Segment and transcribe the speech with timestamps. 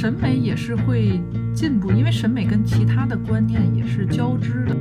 [0.00, 1.20] 审美也是会
[1.52, 4.76] 进步，因为审美跟其他的观念也是交织的。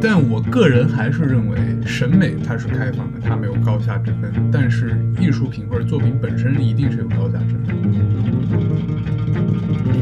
[0.00, 1.56] 但我个人还是认为，
[1.86, 4.32] 审美它是开放的，它没有高下之分。
[4.50, 7.76] 但是艺术品或者作品本身一定是有高下之分。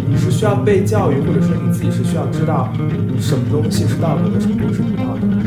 [0.08, 2.72] 你是需要被教育，或者说你自己是需要知道
[3.18, 5.41] 什么东西是道德的，什么东西是不道德的。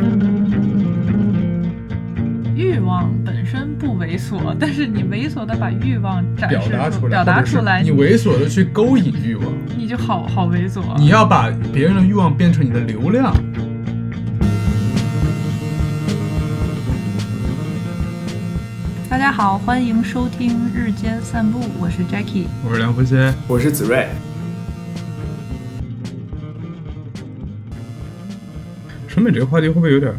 [4.05, 10.95] 猥琐，但是你猥琐的把欲望展示表达出来，表达出来，你猥琐的去勾引欲望，你就好好猥琐。
[10.99, 13.35] 你要把别人的欲望变成你的流量。
[19.09, 24.07] 大家好，欢迎收听日间散步，我是 Jackie，我是梁福歇，我是子睿。
[29.07, 30.13] 审美这个话题会不会有点？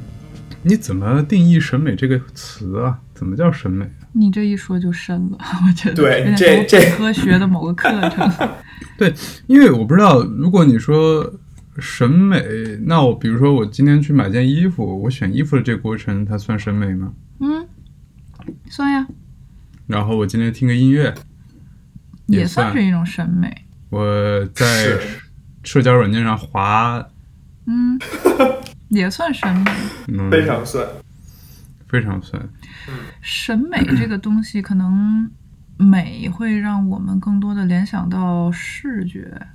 [0.65, 2.99] 你怎么定义审美这个词啊？
[3.17, 3.91] 怎么叫审美？
[4.13, 8.31] 你这一说就深了， 我觉得对这这科学的某个课程。
[8.99, 9.13] 对，
[9.47, 11.29] 因为我不知道，如果你说
[11.79, 12.41] 审美，
[12.85, 17.13] 那我比如说我今天去买件衣服，我选衣服的这个过程，它算审美吗？
[17.41, 17.67] 嗯。
[18.71, 19.05] 算呀，
[19.89, 21.13] 然后我今天听个音乐，
[22.27, 23.53] 也算是一种审美。
[23.91, 24.99] 我在
[25.65, 27.05] 社交软件上滑，
[27.67, 27.99] 嗯，
[28.89, 29.53] 也算审
[30.07, 30.87] 美，非常算，
[31.89, 32.49] 非常酸。
[33.21, 35.31] 审美这个东西，可能
[35.79, 39.47] 美会让我们更多的联想到视觉，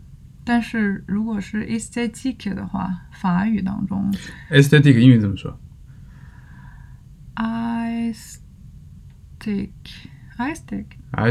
[0.43, 4.11] 但是如果是 aesthetic 的话，法语当中
[4.49, 5.59] ，aesthetic 英语怎么说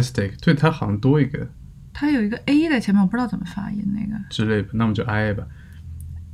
[0.00, 1.48] stick，对，它好像多一个，
[1.92, 5.46] 它有一个 a 在前面，我不知道怎么发音那个之类的，那我们就 I 吧。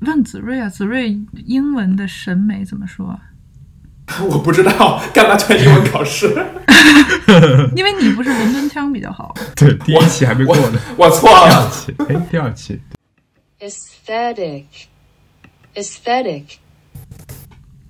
[0.00, 3.18] 问子睿啊，子睿英文的审美怎么说？
[4.30, 6.28] 我不知道，干嘛选英文考试？
[7.74, 9.34] 因为你不是伦敦腔比较好。
[9.56, 11.48] 对，第一期还没过呢，我错了。
[11.48, 12.80] 第二期，哎，第二期。
[13.58, 16.44] Aesthetic，aesthetic。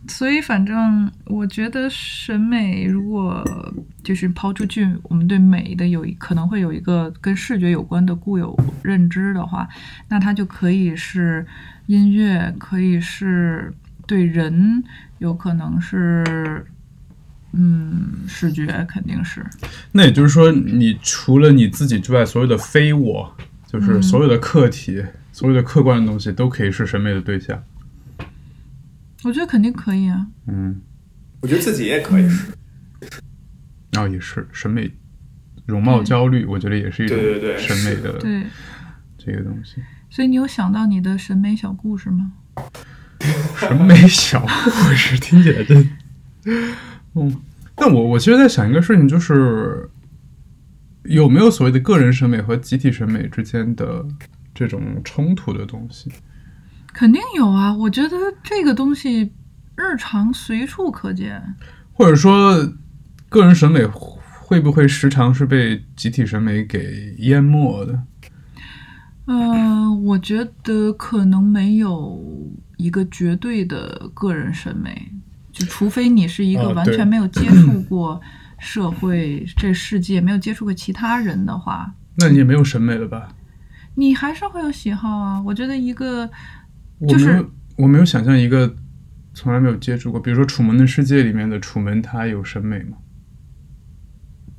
[0.09, 3.45] 所以，反正我觉得审美，如果
[4.05, 9.69] 就是抛出去，我们对美的有可能会有一个跟视觉有关的固有认知的话，
[10.09, 11.45] 那它就可以是
[11.87, 13.73] 音乐，可以是
[14.07, 14.83] 对人，
[15.19, 16.67] 有可能是，
[17.53, 19.45] 嗯，视觉肯定是。
[19.93, 27.63] 那也就是说，你除了你自己之外，所有的非我，就是所有的客体，所有的客观的东西，都可以是审美的对象。
[29.25, 30.27] 我觉得肯定可以啊。
[30.47, 30.81] 嗯，
[31.41, 32.53] 我觉得自己也可以是。
[33.93, 34.91] 然后也是审美、
[35.65, 37.17] 容貌焦虑，我觉得也是一种
[37.59, 38.43] 审美的对
[39.17, 39.83] 这个东西。
[40.11, 42.33] 所以你有想到你的审美小故事吗？
[43.57, 45.89] 审美小故事听起来真……
[47.15, 47.37] 嗯，
[47.75, 49.89] 但我我其实在想一个事情，就是
[51.05, 54.05] 有没有所谓的个人审美和集体审美之间的
[54.55, 56.11] 这种冲突的东西？
[56.93, 59.33] 肯定有啊，我觉得这个东西
[59.77, 61.43] 日常随处可见，
[61.93, 62.73] 或者说
[63.29, 68.03] 个人审美会不会时常是被集体审美给淹没的？
[69.27, 72.23] 嗯，我觉得可能没有
[72.77, 75.11] 一个绝对的个人审美，
[75.53, 78.21] 就除非你是一个完全没有接触过
[78.59, 83.29] 社会这世界，没有接触过其他人的话，那你也没有审美了吧？
[83.95, 85.43] 你还是会有喜好啊。
[85.43, 86.29] 我觉得一个。
[87.07, 88.75] 就是，我没有想象一个
[89.35, 92.97] 从来没有接触过，比如说《楚门的世界》里面的楚门，他有审美吗？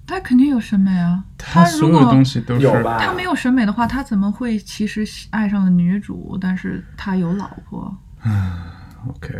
[0.05, 1.25] 他肯定有审美啊！
[1.37, 2.67] 他所有东西都是
[2.99, 6.37] 他没有审美的话，他怎么会其实爱上了女主？
[6.39, 7.97] 但是他有老婆。
[8.25, 8.51] 嗯
[9.09, 9.33] ，OK。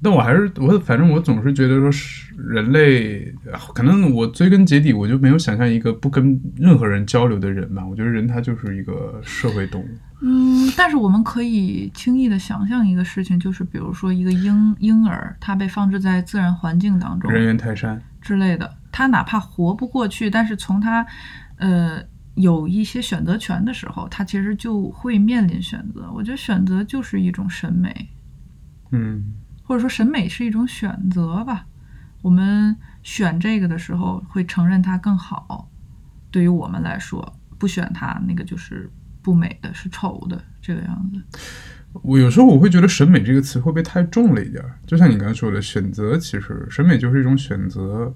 [0.00, 3.34] 但我还是我，反正我总是觉得说是人类，
[3.74, 7.84] 可能我追根结底，我就没有想象一个不跟任何人交流的人吧。
[7.84, 9.88] 我觉得人他就是一个社会动物。
[10.20, 21.04] 嗯，但是我们可以轻易的想象一个事情，就是比如说一个婴婴儿，他被放置在自然环境当中，人猿泰山之类的，他哪怕活不过去，但是从他
[21.56, 22.00] 呃
[22.38, 26.10] 有一些选择权的时候，他其实就会面临选择。
[26.12, 28.08] 我觉得选择就是一种审美。
[28.92, 29.34] 嗯。
[29.64, 31.66] 或者说审美是一种选择吧，
[32.22, 35.68] 我们选这个的时候会承认它更好，
[36.30, 38.90] 对于我们来说，不选它那个就是
[39.20, 41.22] 不美的，是丑的这个样子。
[42.02, 44.64] 我有时候我会觉得审美这个词会不会太重了一点？
[44.86, 48.14] 就像你刚才说的，选择其实审美就是一种选择。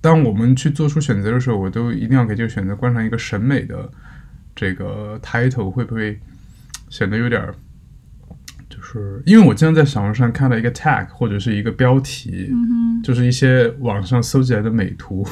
[0.00, 3.90] 当我们去做出选择的时候，我都一定要给这个选择冠上一个审美的
[4.54, 6.18] 这个 title，会不会
[6.88, 7.54] 显得有点儿？
[8.68, 12.52] 就是因为我经常在小红书上看到一个 tag 或者是一个标题，
[13.02, 15.26] 就是一些网上搜集来的美图，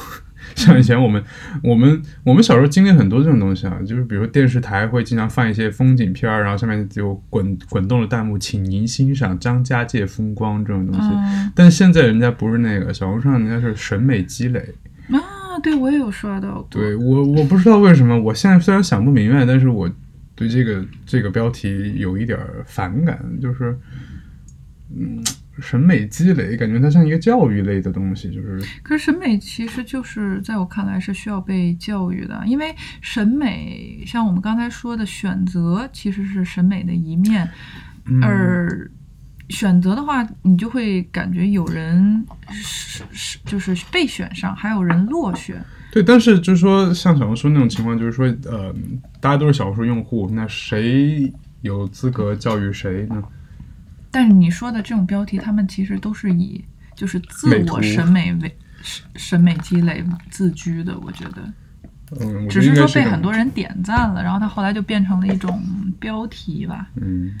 [0.55, 1.23] 像以前我们
[1.63, 11.07] 我们我们小时候经历很多这种东西啊，就是比如说电视台会经常放一些风景片儿，然后上面就滚滚动的弹幕，请您欣赏张家界风光这种东西。
[11.09, 14.59] 嗯但现在人家不是那个，小红书上人家是审美积累。
[15.09, 15.19] 啊，
[15.63, 16.67] 对我也有刷到过。
[16.69, 19.89] 对我我不知道为什么，我现在虽然想不明白，但是我
[20.35, 23.77] 对这个这个标题有一点儿反感，就是
[24.97, 25.23] 嗯，
[25.59, 37.49] 审美积累，感觉它像一个教育类的东西，就是可是审美其实就是在我看来是需要被教育的，因为审美像我们刚才说的选择其实是审美的一面，
[38.05, 38.91] 嗯而
[39.49, 45.63] 选择的话，你就会感觉有人是是就是被选上，还有人落选。
[45.91, 48.75] 对，但是就是说，像小红书那种情况，就是说，呃，
[49.21, 51.31] 大家都是小红书用户，那谁
[51.61, 53.23] 有资格教育谁呢？
[54.15, 56.63] 但是你说的这种标题，他们其实都是以
[56.95, 61.53] 就是自我审美为审审美积累自居的，我觉得。
[62.21, 65.61] 嗯，只是说被很多人点赞了，然后他后来就变成了一种
[65.99, 66.89] 标题吧。
[66.95, 67.35] 嗯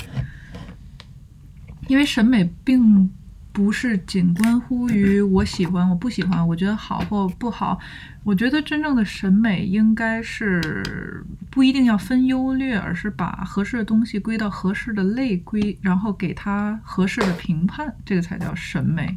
[1.87, 3.09] 因为审美并
[3.55, 7.79] 不是仅关乎于我喜欢、我不喜欢，我觉得好或不好。
[8.25, 19.15] 我觉得真正的审美应该是不一定要分优劣，而是把合适的东西归到合适的类归，然后给它合适的评判，这个才叫审美。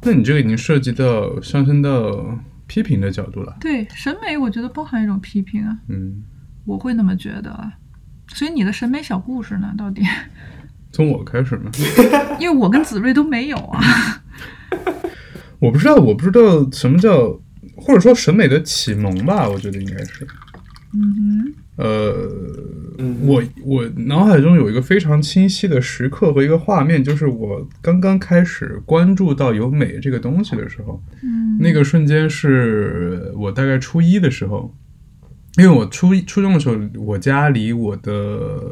[0.00, 3.54] 那你这个已经涉及到上升到批评的角度了。
[3.60, 6.22] 对审美，我觉得包含一种批评啊，嗯，
[6.64, 7.70] 我会那么觉得啊。
[8.28, 9.74] 所以你的审美小故事呢？
[9.76, 10.02] 到底？
[10.92, 11.70] 从我开始吗，
[12.40, 13.80] 因为我跟子睿都没有啊。
[15.60, 17.40] 我不知道，我不知道什么叫，
[17.76, 20.26] 或者说审美的启蒙吧，我觉得应该是。
[20.92, 22.28] 嗯哼呃，
[22.98, 34.74] 嗯我我脑海中有一个非常清晰的时刻和一个画面，就是我刚刚开始关注到有美这个东西的时候，嗯，那个瞬间是我大概初一的时候，
[35.58, 38.62] 因为我初初中的时候，我家离我的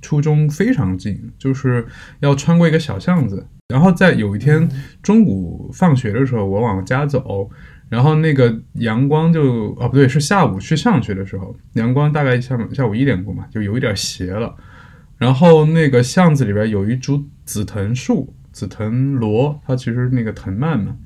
[0.00, 1.84] 初中非常近，就是
[2.20, 3.46] 要穿过一个小巷子。
[3.68, 4.68] 然后在有一天
[5.02, 7.50] 中午放学的时候，我往家走，
[7.88, 14.54] 然后那个阳光就啊不对，是下午去上学的时候，阳光大概下下午一点过嘛，就有一点斜了。
[15.18, 20.96] 然后那个巷子里边有一株紫藤树，紫藤萝，它其实那个藤蔓嘛。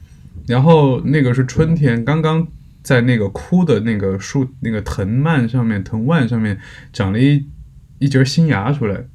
[0.46, 2.46] 然后那个是春天，刚刚
[2.82, 6.58] 在那个枯的那个树那个藤蔓上面、藤蔓上面
[6.92, 7.48] 长了一
[7.98, 9.06] 一节新芽出来。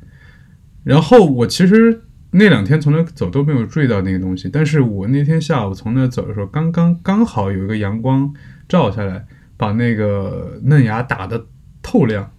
[0.84, 8.32] 然后我其实那两天从那走都没有注意到那个东西，但是我那天下午从那走的时候，刚刚刚好有一个阳光
[8.68, 9.26] 照下来，
[9.58, 11.48] 把那个嫩芽打得
[11.82, 12.32] 透亮，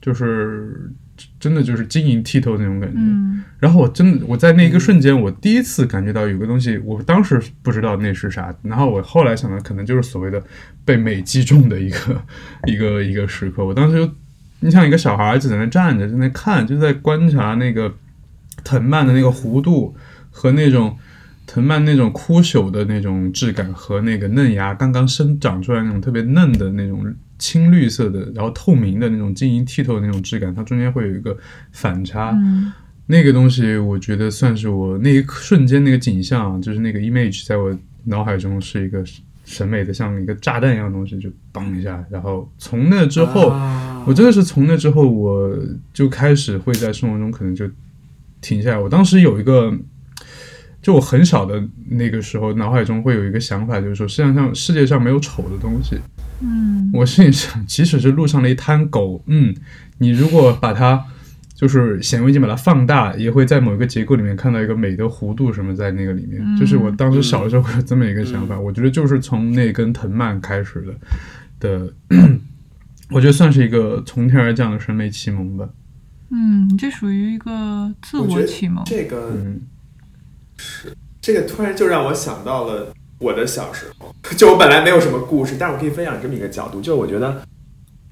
[0.00, 0.92] 就是
[1.40, 2.98] 真的就是晶莹剔透那种感觉。
[3.00, 10.42] 嗯然后我真的我在那一个瞬间，我第一次感觉到有个东西，我当时不知道那是啥，然后我后来想到，可能就是所谓的
[10.84, 12.22] 被美击中的一个
[12.66, 13.62] 一个一个时刻。
[13.62, 14.12] 我当时就，
[14.60, 17.94] 你像一个小孩就在那站着，在那看，就在观察那个
[18.64, 19.94] 藤蔓的那个弧度
[20.30, 20.96] 和那种
[21.46, 31.36] 藤蔓那种枯朽的那种质感，和那个嫩芽刚刚生长出来那种特别嫩的那种青绿色的，然后透明的那种晶莹剔透的那种质感，它中间会有一个
[31.72, 32.30] 反差。
[32.34, 32.72] 嗯
[33.06, 39.04] 那个东西，我觉得算是我那一瞬间那个景象啊，就是那个 image 在我脑海中是一个
[39.44, 42.04] 审美的像一个炸弹一样的东西，就嘣一下。
[42.08, 45.58] 然后从那之后，啊我真的是从那之后，我
[45.92, 47.68] 就开始会在生活中可能就
[48.40, 48.78] 停下来。
[48.78, 49.76] 我当时有一个，
[50.82, 55.96] 就我很小的那个时候，脑海中会有一个想法，就是说世界上世界上没有丑的东西。
[56.42, 59.54] 嗯我心里想，即使是路上的一滩狗，嗯，
[59.98, 61.04] 你如果把它
[61.54, 66.40] 就是显微镜把它放大，也会在某一个结构里面看到一个美的弧度什么在那个里面。
[66.42, 70.94] 嗯就是我当时小的时候会有这么一个想法，我觉得就是从那根藤蔓开始的
[71.60, 71.92] 的，
[73.10, 75.68] 我觉得算是一个从天而降的审美启蒙吧。
[76.30, 78.82] 嗯，这属于一个自我启蒙。
[78.86, 79.60] 这个嗯
[81.20, 87.42] 这个突然就让我想到了我的小时候，就我本来没有什么故事，但是我可以分享这么一个角度，就是我觉得，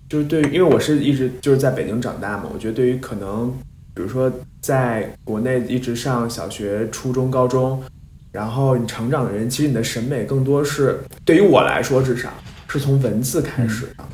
[0.09, 3.51] 就是对于，因为我是一直就是在北京长大嘛，我觉得对于可能，
[3.95, 7.83] 比如说在国内一直上小学、初中、高中，
[8.31, 12.31] 然后你成长的人，其实你的审美更多是对于我来说，至少
[12.69, 14.05] 是从文字开始的，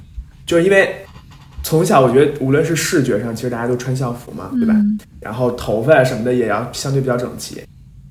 [0.46, 0.94] 就是因为
[1.64, 4.74] 从小我觉得无论是视觉上，其实大家都穿校服嘛，对吧？
[4.76, 7.58] 嗯然后头发什么的也要相对比较整齐。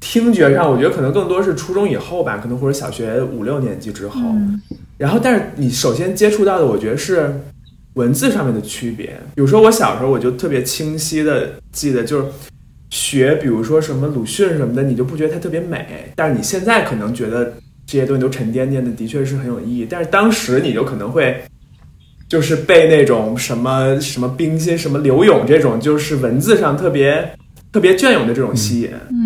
[0.03, 4.19] 听觉上，我觉得可能更多是初中以后吧，可能或者小学五六年级之后。
[4.21, 4.61] 嗯
[4.97, 7.33] 然后，但是你首先接触到的，我觉得是
[7.95, 9.07] 文字上面的区别。
[9.35, 12.25] 比如说，我小时候我就特别清晰的记得，就是
[12.89, 17.53] 学，比如说什么鲁迅什么的，你就不觉得它特别美，但是你现在可能觉得
[17.85, 19.87] 这些东西都沉甸甸的，的确是很有意义。
[19.89, 21.41] 但是当时你就可能会，
[22.29, 27.29] 就是被那种什么什么冰心、什么柳永这种，就是文字上特别
[27.73, 28.91] 特别隽永的这种吸引。
[29.09, 29.22] 嗯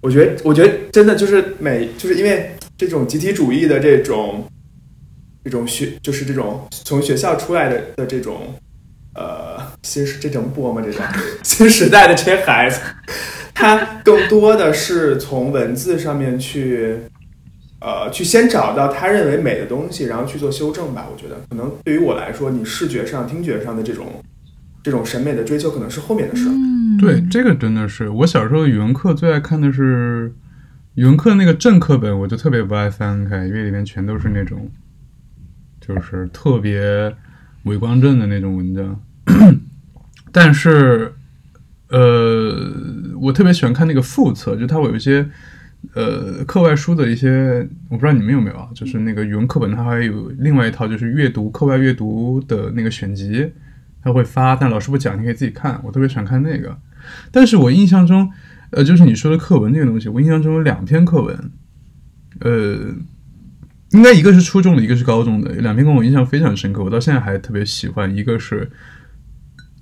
[0.00, 4.44] 我觉得，我觉得真的就是每，就是因为这种集体主义的这种，
[5.44, 8.54] 这种学，就是这种从学校出来的的这种，
[9.14, 10.80] 呃，新时这种播吗？
[10.84, 11.04] 这种
[11.42, 12.80] 新时代的这些孩子，
[13.52, 16.96] 他更多的是从文字上面去，
[17.80, 21.08] 呃，去先找到他认为美的东西，然后去做修正吧。
[21.12, 24.06] 我觉得，可能对于我来说，你视觉上、听觉上的这种
[24.88, 26.50] 这种审美的追求，可能是后面的事儿。
[26.50, 30.32] 嗯，对，这个真的是我小时候语文课最爱看的是
[30.94, 34.70] 语文课那个正课本，我就特别不爱翻开，因为里面全都是那种
[35.78, 37.14] 就是特别
[37.64, 38.98] 伪光正的那种文章。
[40.32, 41.12] 但是，
[41.88, 42.72] 呃，
[43.20, 45.28] 我特别喜欢看那个副册，就它会有一些
[45.94, 53.52] 呃课外书的一些，我不知道你们有没有啊，就是那个语文课本它还有另外一套就是阅读课外阅读的那个选集，
[54.02, 55.80] 他会发，但老师不讲，你可以自己看。
[55.84, 56.78] 我特别喜欢看那个。
[57.30, 58.30] 但是我印象中，
[58.70, 61.50] 呃，就是你说的课文这个东西，我印象中有两篇课文，
[62.40, 62.94] 呃，
[63.90, 68.14] 应该一个是初中的，一个是高中的，有两篇跟我印象非常深刻，我到现在还特别喜欢。
[68.14, 68.70] 一个是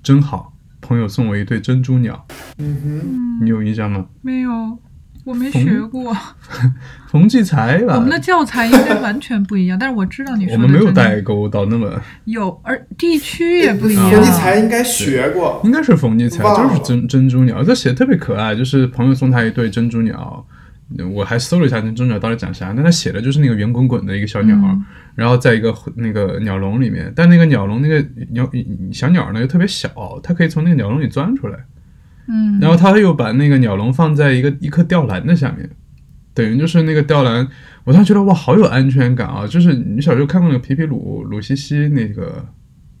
[0.01, 2.25] 真好，朋友送我一对珍珠鸟，
[2.57, 4.07] 嗯哼，你有印象吗？
[4.21, 4.79] 没有，
[5.27, 6.15] 我没学过。
[7.11, 14.11] 冯骥才吧我们的教材应该完全不一样，但是我知道你说的我们没有代沟到那么，有，而地区也不一啊样。
[14.11, 15.61] 冯骥才应该学过。
[15.63, 20.45] 应该是冯骥才，就是珍珍珠鸟，这写的特别可爱，就是朋友送他一对珍珠鸟。
[21.13, 28.49] 我还搜了一下珍珠鸟到底长啥，但他写的就是那个圆滚滚的一个小鸟，嗯然后在一个那个鸟笼里面，但那个鸟笼那个鸟
[28.93, 29.89] 小鸟呢又特别小，
[30.23, 31.57] 它可以从那个鸟笼里钻出来，
[32.27, 35.69] 嗯，然后他又把那个鸟笼放在一个一棵吊兰的下面，
[36.33, 37.47] 等于就是那个吊兰，
[37.83, 39.47] 我当时觉得哇，好有安全感啊！
[39.47, 42.45] 就是你小时候看过那个皮皮鲁鲁西西那个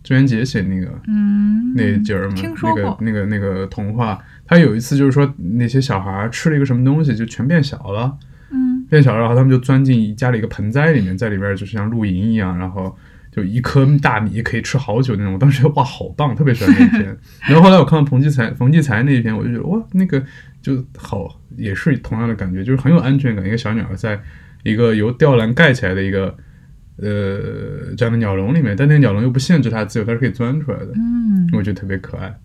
[0.03, 2.97] 郑渊洁写那个嗯，那节儿嘛，听说过。
[3.01, 8.17] 那个那个那个童话，他有一次就是说那些小孩儿吃了一个什么东西就全变小了，
[8.51, 8.85] 嗯。
[8.89, 12.95] 变小了，然后他们就钻进家里一个盆栽里面，在里边就是像露营一样，然后
[13.37, 15.33] 就一颗大米可以吃好久那种。
[15.33, 17.17] 我当时觉得哇，好棒，特别喜欢那一篇。
[17.47, 20.19] 然后后来我看到冯骥才冯骥才那一篇，我就觉得哇，那个
[20.59, 23.45] 就好，也是同样的感觉，就是很有安全感。
[23.45, 24.19] 一个小鸟在
[24.63, 26.35] 一个由吊篮盖起来的一个
[26.97, 30.87] 呃这样的鸟笼里面，但那个鸟笼又不限制它自由，它是可以钻出来的。
[30.95, 32.35] 嗯我觉得特别可爱。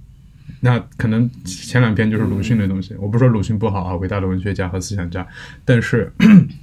[0.61, 5.27] 那可能前两篇就是鲁迅的东西，我不说鲁迅不好啊，伟大的文学家和思想家，
[5.65, 6.13] 但是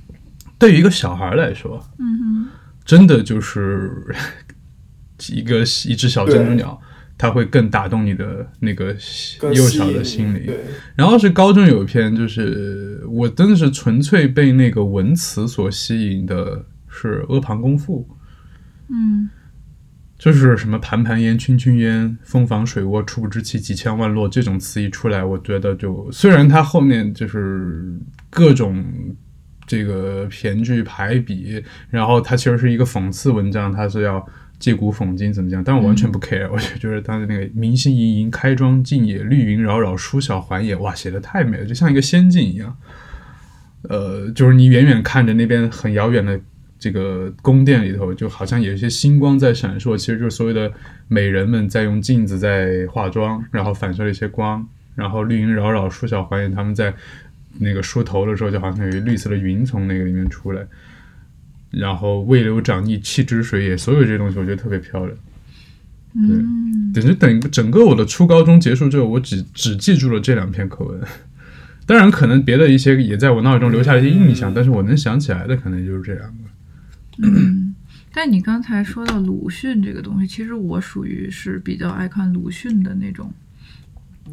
[0.59, 2.47] 对于一个小孩来说，嗯
[2.89, 3.91] 真的就是
[5.31, 6.81] 一个一只小珍珠鸟，
[7.19, 8.95] 它会更打动你的那个
[9.53, 10.51] 幼小的心灵。
[10.95, 18.07] 然后是高中有一篇，就是我真的是纯粹被那个文词所吸引的，是《阿房宫赋》。
[18.89, 19.29] 嗯
[20.17, 27.97] 就是什么盘盘烟、圈圈烟、蜂房水窝、初不知其几千万落这种词一出来，我觉得就虽然它后面就是
[28.31, 28.83] 各种
[29.69, 42.75] 这个骈句排比，然后它其实是一个讽刺文章，它是要借古讽今怎么讲，但我完全不 care，、我就觉得它的那个明星盈盈，开庄进也，绿云扰扰，书小还也，哇，写的太美了，就像一个仙境一样。
[43.83, 46.41] 呃，就是你远远看着那边很遥远的
[46.79, 50.71] 这个宫殿里头，就好像有一些星光在闪烁，其实就是所谓的
[51.07, 56.91] 美人们在用镜子在化妆，然后反射了一些光，然后绿云扰扰，书小还也，他们在
[57.57, 60.65] 那个梳头的时候，就好像有一绿色的云从那个里面出来，
[61.71, 65.17] 然后渭流长溢，气之水也，所有这些东西我觉得特别漂亮。
[66.15, 70.99] 嗯等于等整个我的初高中结束之后，我只只记住了这两篇课文。
[71.85, 76.37] 当然，可能别的一些也在我脑海中留下了一些印象，但是我能想起来的可能就是这两个。
[77.23, 77.75] 嗯。
[78.11, 83.31] 但你刚才说到鲁迅这个东西，其实我属于是比较爱看鲁迅的那种，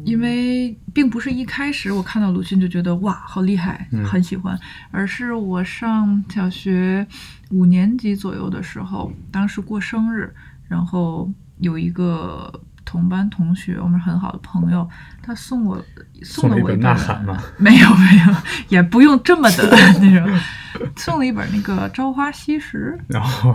[0.05, 4.57] 因为并不是一开始我看到鲁迅就觉得哇好厉害，嗯很喜欢，
[4.91, 7.05] 而是我上小学
[7.51, 10.33] 五年级左右的时候，当时过生日，
[10.67, 12.51] 然后有一个
[12.85, 14.87] 同班同学，我们很好的朋友，
[15.21, 15.83] 他送我
[16.23, 18.35] 送了我一本呐喊吗， 没有没有，
[18.69, 20.39] 也不用这么的 那种，
[20.95, 22.97] 送了一本那个《朝花夕拾》。
[23.09, 23.53] 然后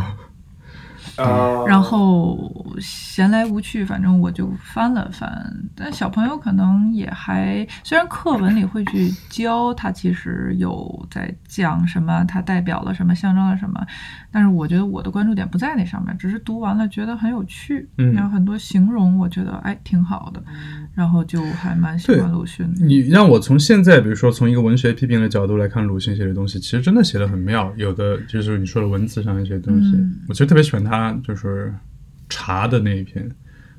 [1.67, 2.39] 然后
[2.81, 5.31] 闲来无趣，反正我就翻了翻。
[5.77, 13.85] 但小朋友可能也还，虽然课文里会去教他，其实有在讲什么，它代表了什么，象征了什么，
[14.33, 18.13] 但是我觉得我的关注点不在那上面，只是读完了觉得很有趣，嗯。
[18.15, 20.43] 然后很多形容我觉得哎挺好的，
[20.95, 22.87] 然后就还蛮喜欢鲁迅的。
[22.87, 27.73] 你让我从现在，比如说从一个文学批评的角度来看鲁迅写的东西，其实真的写的很妙。
[27.77, 30.17] 有的就是你说的文字上的一些东西，嗯。
[30.29, 31.75] 我其实特别喜欢他就是
[32.29, 33.31] 茶的那一篇，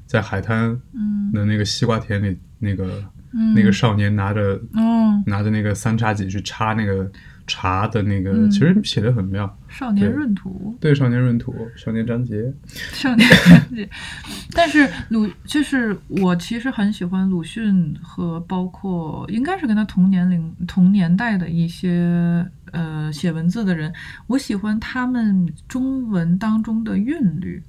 [0.05, 1.31] 在海滩嗯。
[1.31, 7.11] 的那个西瓜田里，那个、嗯，那个少年拿着嗯，拿着那个三叉戟去插那个
[7.53, 9.57] 茶的那个，嗯其实写的很妙。
[9.69, 10.75] 少年闰土。
[10.79, 13.87] 对，少年闰土，少年张杰，少年张杰，
[14.53, 23.93] 但是鲁就是我其实很喜欢鲁迅和包括应该是跟他同年龄同年代的一些呃写文字的人，
[24.25, 27.61] 我喜欢他们中文当中的韵律。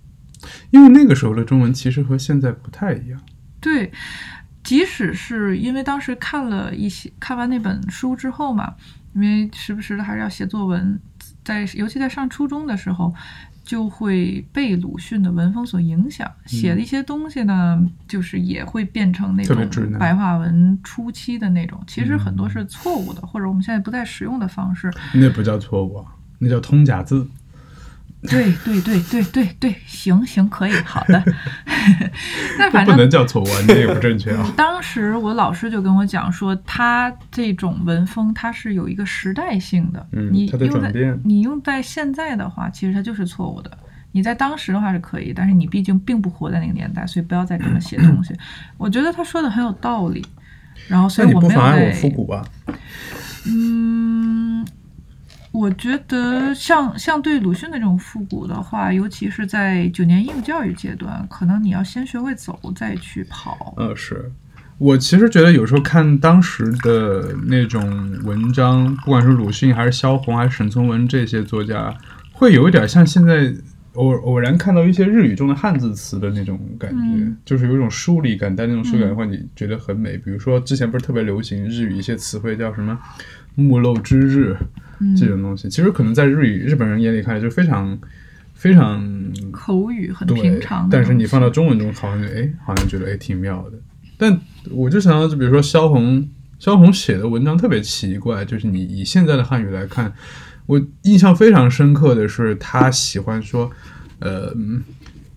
[0.70, 3.20] 因为那个时候的中文其实和现在不太一样。
[3.60, 3.90] 对，
[4.62, 8.74] 即使是因为当时看了一些看完那本书之后嘛，
[9.14, 11.00] 因为时不时的还是要写作文，
[11.44, 13.14] 在尤其在上初中的时候，
[13.64, 19.56] 就会被鲁迅的文风所影响，写的一些东西呢，就是也会变成那种
[19.98, 24.92] 白话文初期的那种，其实很多是错误的，或者我们现在不再使用的方式。
[25.14, 26.06] 那不叫错误啊，
[26.38, 27.26] 那叫通假字。
[28.28, 31.22] 对对对对对对，行行可以，好的。
[32.58, 34.50] 但这不反正不能叫错误这也不正确啊。
[34.56, 43.70] 当时我老师就跟我讲说，他这种文风它是有一个时代性的，嗯你用在你用在现在的话，其实它就是错误的。
[44.12, 48.32] 你在当时的话是可以，但是你毕竟并不活在那个年代，所以不要再这么写东西。
[48.78, 50.24] 我觉得他说的很有道理，
[50.86, 52.44] 然后所以我没有在不妨碍我复古吧？
[53.46, 54.64] 嗯，
[55.54, 63.72] 我觉得像像对鲁迅的这种复古的话，尤其是在九年义务教育阶段，可能你要先学会走，再去跑。
[63.76, 64.32] 呃，是
[64.78, 71.96] 我其实觉得有时候看当时的那种文章，不管是鲁迅还是萧红还是沈从文这些作家，
[72.32, 73.54] 会有一点像现在
[73.92, 80.18] 偶偶然看到一些日语中的汉字词的那种感觉，嗯就是有一种疏离感，但那种疏离感的话你觉得很美。
[80.18, 82.98] 比如说之前不是特别流行日语一些词汇叫什么
[83.54, 84.68] “木漏之日”嗯
[85.16, 87.98] 这种东西，其实可能在日语日本人眼里看来就非常
[88.54, 89.02] 非常
[89.52, 93.78] 口语很，平常但是你放到中文中，好像就哎，好像觉得哎挺妙的。
[94.16, 94.40] 但
[94.70, 100.12] 我就想到，就比如说萧红，萧红写的文章特别奇怪，就是你以现在的汉语来看，
[100.66, 103.70] 我印象非常深刻的是，他喜欢说，
[104.20, 104.82] 呃，嗯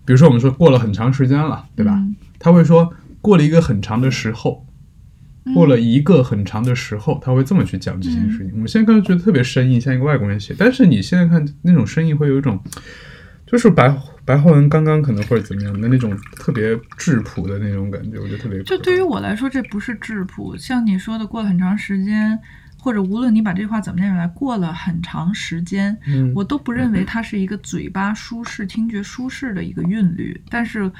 [0.04, 1.94] 比如说我们说过了很长时间了，对吧？
[1.94, 4.67] 嗯他会说过了一个很长的时候，嗯
[5.54, 8.50] 过了一个很长的时候，他会这么去讲这件事情。
[8.52, 12.62] 我们现在看觉得特别生硬，像一个外国人写，但是你现在看那种生硬，会有一种
[13.46, 18.62] 就是白白话文刚刚可能或者怎么样的那种特别质朴的那种感觉，我觉得特别。
[18.62, 20.56] 就对于我来说，这不是质朴。
[20.56, 22.38] 像你说的，过了很长时间，
[22.78, 30.38] 或者无论你把这句话怎么念出来，过了很长时间，嗯我都不认为它是一个嘴巴舒适、听觉舒适的一个韵律。
[30.50, 30.90] 但是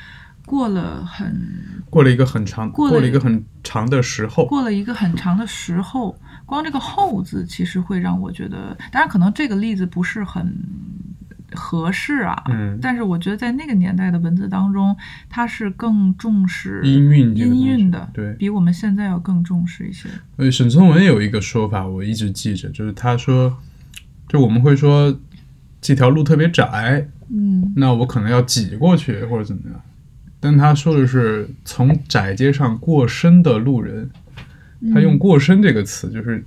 [0.48, 1.37] 过了很
[1.90, 10.52] 过了一个很长，过了一个很长的时候，过了一个很长的时候，光这个“后”字其实会让我觉得，当然可能这个例子不是很
[11.54, 12.78] 合适啊，嗯。
[12.80, 14.96] 但是我觉得在那个年代的文字当中，
[15.28, 18.32] 它是更重视音韵音韵的，对。
[18.34, 20.08] 比我们现在要更重视一些。
[20.37, 23.56] 呃，沈从文有一个说法，我一直记着，就是他说，
[24.28, 25.18] 就我们会说
[25.80, 27.72] 这条路特别窄，嗯。
[27.76, 29.80] 那我可能要挤过去或者怎么样，
[30.40, 34.09] 但他说的是从窄街上过身的路人，
[34.94, 36.44] 他用“过身”这个词，就是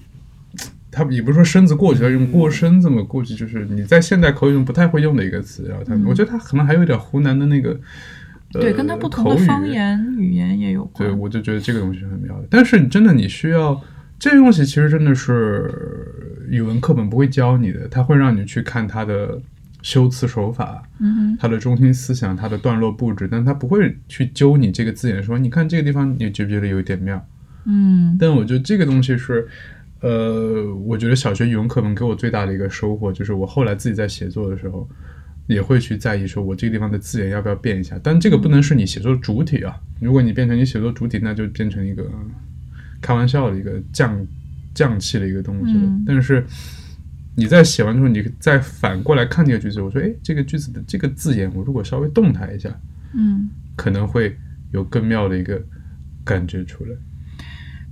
[0.90, 5.66] 他也不是说身子过去，他用“过身”这么过去，就是你在现代口语中不太会用的一个词。
[5.68, 7.72] 然后他，嗯我觉得他可能还有点湖南的那个，
[8.54, 11.10] 呃、对，跟他不同的方言语言也有关。
[11.10, 12.48] 对，我就觉得这个东西很妙的。
[12.50, 13.82] 但是你真的你需要
[14.18, 15.70] 这个东西，其实真的是
[16.50, 19.38] 语文课本不会教你的，它会让你去看它的
[19.82, 27.28] 修辞手法，嗯哼，它的中心思想，它的段落布置，但它不会去揪你这个字眼说，你看这个地方你觉不觉得有一点妙？
[27.66, 29.48] 嗯但我觉得这个东西是。
[30.04, 34.90] 呃，我觉得小学语文课本给我最大的一个收获，就是我后来自己在写作的时候，
[35.46, 38.00] 也会去在意说，我这个地方的字眼要不要变一下。
[38.02, 42.10] 但这个不能是你写作主体啊，如果你变成你写作主体，那就变成一个
[43.00, 44.26] 开玩笑的一个降
[44.74, 45.82] 降气的一个东西了。
[45.84, 46.44] 嗯但是
[47.36, 52.70] 你在写完之后，你再反过来看这个句子，我说，哎，这个句子的这个字眼，我如果稍微动它一下，
[53.14, 54.38] 嗯可能会
[54.72, 55.62] 有更妙的一个
[56.26, 56.92] 感觉出来。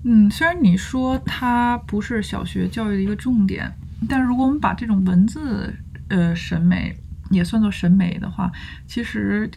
[0.04, 3.71] 嗯，虽然你说它不是小学教育的一个重点，
[4.08, 5.73] 但是如果我们把这种文字
[6.10, 6.95] 呃审美
[7.32, 8.52] 也算作审美的话，
[8.86, 9.49] 其实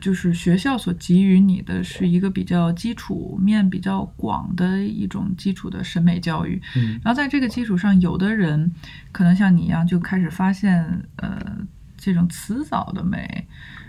[0.00, 6.60] 就是学校所给予你的是一个比较基础面比较广的一种基础的审美教育。
[6.76, 8.72] 嗯然后在这个基础上，有的人
[9.12, 10.82] 可能像你一样就开始发现
[11.16, 11.40] 呃
[11.96, 13.46] 这种辞藻的美。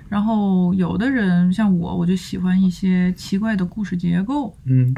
[0.09, 4.93] 然后有的人像我，我就喜欢一些奇怪的故事结构，嗯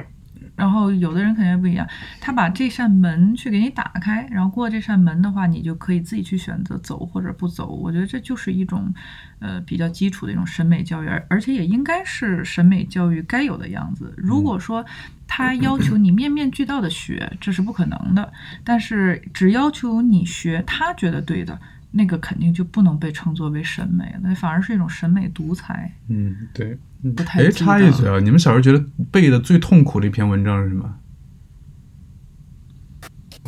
[0.56, 1.88] 然后有的人肯定不一样，
[2.22, 7.68] 他把这扇门去给你打开，然后过这扇门的话，你就可以自己去选择走或者不走。
[7.68, 8.94] 我觉得这就是一种，
[9.40, 14.14] 呃，比较基础的一种审美教育，而而且也应该是审美教育该有的样子。
[14.18, 14.86] 如果说
[15.28, 18.32] 他要求你面面俱到的学，这是不可能的。
[18.64, 21.60] 但是只要求你学他觉得对的，
[21.98, 25.92] 那个肯定就不能被称作为审美了，那反而是一种审美独裁。
[26.10, 26.78] 嗯，对。
[27.16, 30.92] 不太哎插一嘴啊，你们小时候觉得背的最痛苦的一篇文章是什么？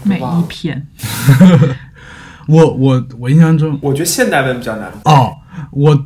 [0.03, 0.85] 每一篇，
[2.47, 4.91] 我我我印象中，我觉得现代文比较难。
[5.05, 5.37] 哦，
[5.71, 6.03] 我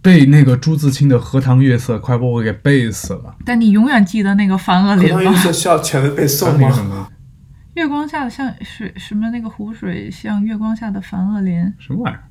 [0.00, 3.36] 背那个朱自清的《荷塘月色》，快把我给背死了。
[3.44, 5.22] 但你永远记得那个梵恶荷林吗？
[5.22, 7.08] 塘月色需要全文背诵吗？
[7.76, 12.22] 月光下的像水什么那个湖水像月光下的凡乐林，什么玩意儿？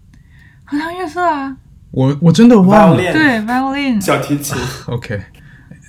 [0.65, 1.55] 荷塘月色啊，
[1.91, 3.01] 我我真的忘了。
[3.01, 5.21] Violin 对，violin，小提琴， OK，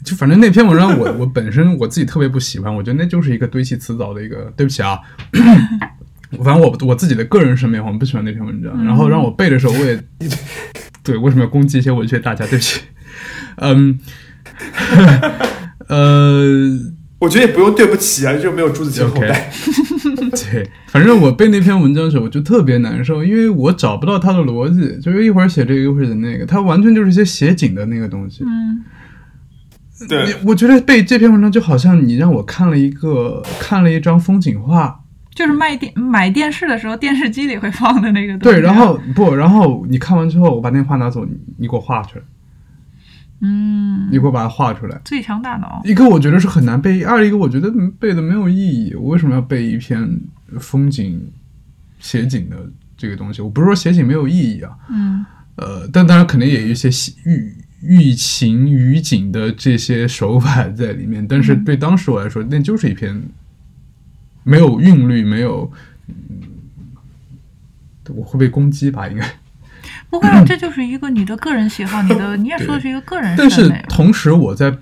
[0.05, 4.53] 就反正那篇文章我 我本身我自己特别不喜欢，我觉得那就是一个堆砌词藻的一个。
[4.55, 5.01] 对不起啊，
[6.45, 8.85] 反正我我自己的个人审美，我不喜欢那篇文章。
[8.85, 9.99] 然后让我背的时候，我也
[11.03, 12.45] 对为什么要攻击一些文学大家？
[12.47, 12.83] 对不起，
[13.57, 13.99] 嗯，
[15.89, 16.95] 呃。
[17.19, 19.51] 我觉得也不用对不起啊，就没有朱自清后 OK 代。
[20.31, 28.45] 对，反正我背那篇文章的时候，我就特别难受，因为我找不到他的逻辑，就是一会儿写这个，一会儿写那个，他完全就是一些写景的那个东西。
[28.45, 28.85] 嗯，
[30.09, 35.01] 对你，我觉得背这篇文章就好像你让我看了一个看了一张风景画，
[35.35, 38.59] 就是卖电买电视的时候，电视机里会放的那个东西。
[38.59, 42.25] 对，然后不，然后你看完之后，我把那画拿走，你你给我画出来，
[43.41, 45.01] 嗯，你给我把它画出来。
[45.05, 48.95] 最强大脑，一个我觉得是很难背，二一个我觉得背的没有意义。
[48.95, 50.21] 我为什么要背一篇
[50.59, 51.21] 风景
[52.01, 52.57] 写景的
[52.97, 53.43] 这个东西？
[53.43, 55.25] 我不是说写景没有意义啊，嗯
[55.57, 61.27] 呃，但当然肯定也有一些写寓寓情于景的这些手法在里面。
[61.27, 63.23] 但是嗯对当时我来说，那就是一篇
[64.45, 65.71] 没有韵律、没有，
[66.09, 66.15] 嗯
[68.15, 69.09] 我会被攻击吧？
[69.09, 69.29] 应该。
[70.11, 73.69] 不会啊，这就是一个你的个人喜好，你的 你也说的是一个个人但是。
[73.89, 74.75] 同时，我在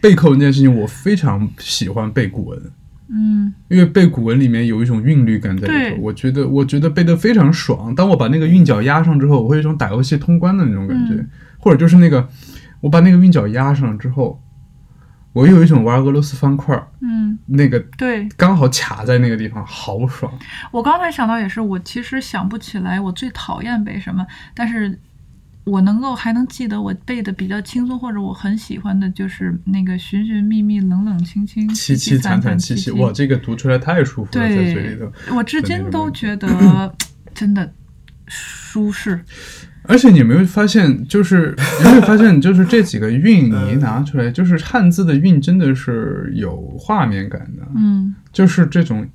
[0.00, 2.60] 背课文这件事情，我非常喜欢背古文。
[3.06, 7.94] 嗯因为背古文里面有一种韵律感在里头，我觉得我觉得背得非常爽。
[7.94, 12.26] 当我把那个韵脚压上之后，我会有一种打游戏通关的那种感觉，嗯或者就是那个
[12.80, 14.42] 我把那个韵脚压上之后，
[15.34, 20.32] 我有一种玩俄罗斯方块儿嗯，那个对刚好卡在那个地方，好爽。
[20.70, 24.98] 我刚才想到也是，我其实想不起来我最讨厌背什么，但是
[25.64, 36.94] 我能够还能记得我背的比较轻松或者我很喜欢的就是那个寻寻觅觅、冷冷清清、凄凄惨惨戚戚，哇，这个读出来太舒服了，在嘴里头。，我至今都觉得
[37.34, 37.72] 真的
[38.28, 39.24] 舒适。
[39.86, 47.62] 而且你有没有发现，就是你 有没有发现，就是这几个韵你一拿出来，就是汉字的韵真的是有画面感的。
[47.76, 48.14] 嗯。
[48.32, 49.06] 就是这种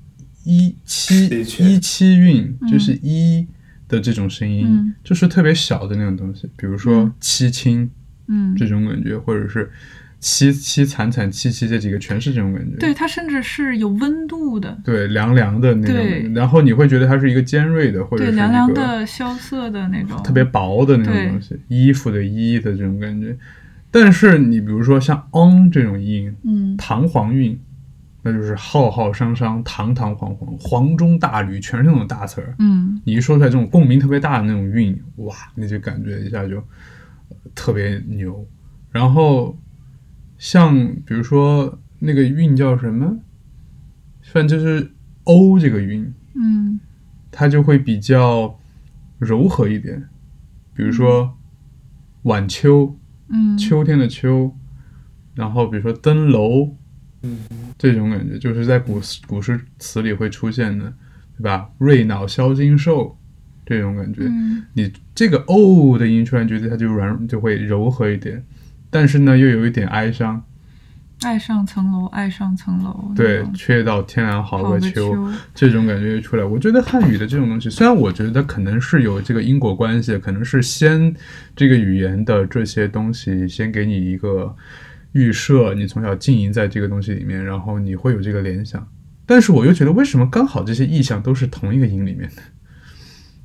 [0.46, 2.68] 一七一七韵，嗯。
[2.72, 3.46] 就是一
[3.88, 4.94] 的这种声音，嗯。
[5.04, 7.14] 就是特别小的那种东西，比如说嗯。
[7.22, 7.90] 凄清
[8.28, 9.70] 嗯，这种感觉，或者是
[10.22, 12.76] 凄凄惨惨戚戚这几个全是这种感觉。
[12.78, 23.38] 对，它甚至是有温度的，对凉凉的那种然后你会觉得它是一个尖锐的，或者对是凉凉的萧瑟的那种，特别薄的那种东西，衣服的衣的这种感觉。
[23.92, 27.60] 但是你比如说像 on 这种音，嗯堂皇韵，
[28.22, 32.54] 那就是浩浩汤汤、堂堂皇皇、黄钟大吕，全是那种大词儿。
[32.60, 36.58] 嗯你一说出来这种共鸣特别大的那种韵，哇，你就感觉一下就
[37.30, 38.46] 呃特别牛。
[38.92, 39.58] 然后
[40.40, 43.20] 像比如说那个韵叫什么，
[44.24, 44.92] 反正就是
[45.26, 46.80] “o” 这个韵，嗯。
[47.32, 48.58] 它就会比较
[49.20, 50.10] 柔和一点。
[50.74, 51.38] 比如说
[52.24, 52.98] 晚秋，
[53.28, 54.56] 嗯，秋天的秋，
[55.36, 56.76] 然后比如说登楼，
[57.22, 57.38] 嗯，
[57.78, 60.92] 这种感觉就是在古诗古诗词里会出现的，
[61.38, 61.70] 对吧？
[61.78, 63.16] 瑞脑消金兽
[63.64, 64.64] 这种感觉，嗯。
[64.74, 68.44] 你这个 “o” 的音出来，觉得它就软就会柔和一点，
[68.90, 70.44] 但是呢又有一点哀伤。
[71.22, 76.44] 爱上层楼，爱上层楼，对却道天凉好好个秋，这种感觉就出来。
[76.46, 81.14] 我觉得汉语的这种东西，虽然我觉得可能是有这个因果关系，可能是先
[81.58, 84.56] 这个语言的这些东西先给你一个
[85.12, 88.88] 预设，你从小浸淫在这个东西里面，然后你会有这个联想。
[89.26, 92.42] 但是我又觉得，为什么刚好这些意象都是同一个音里面的？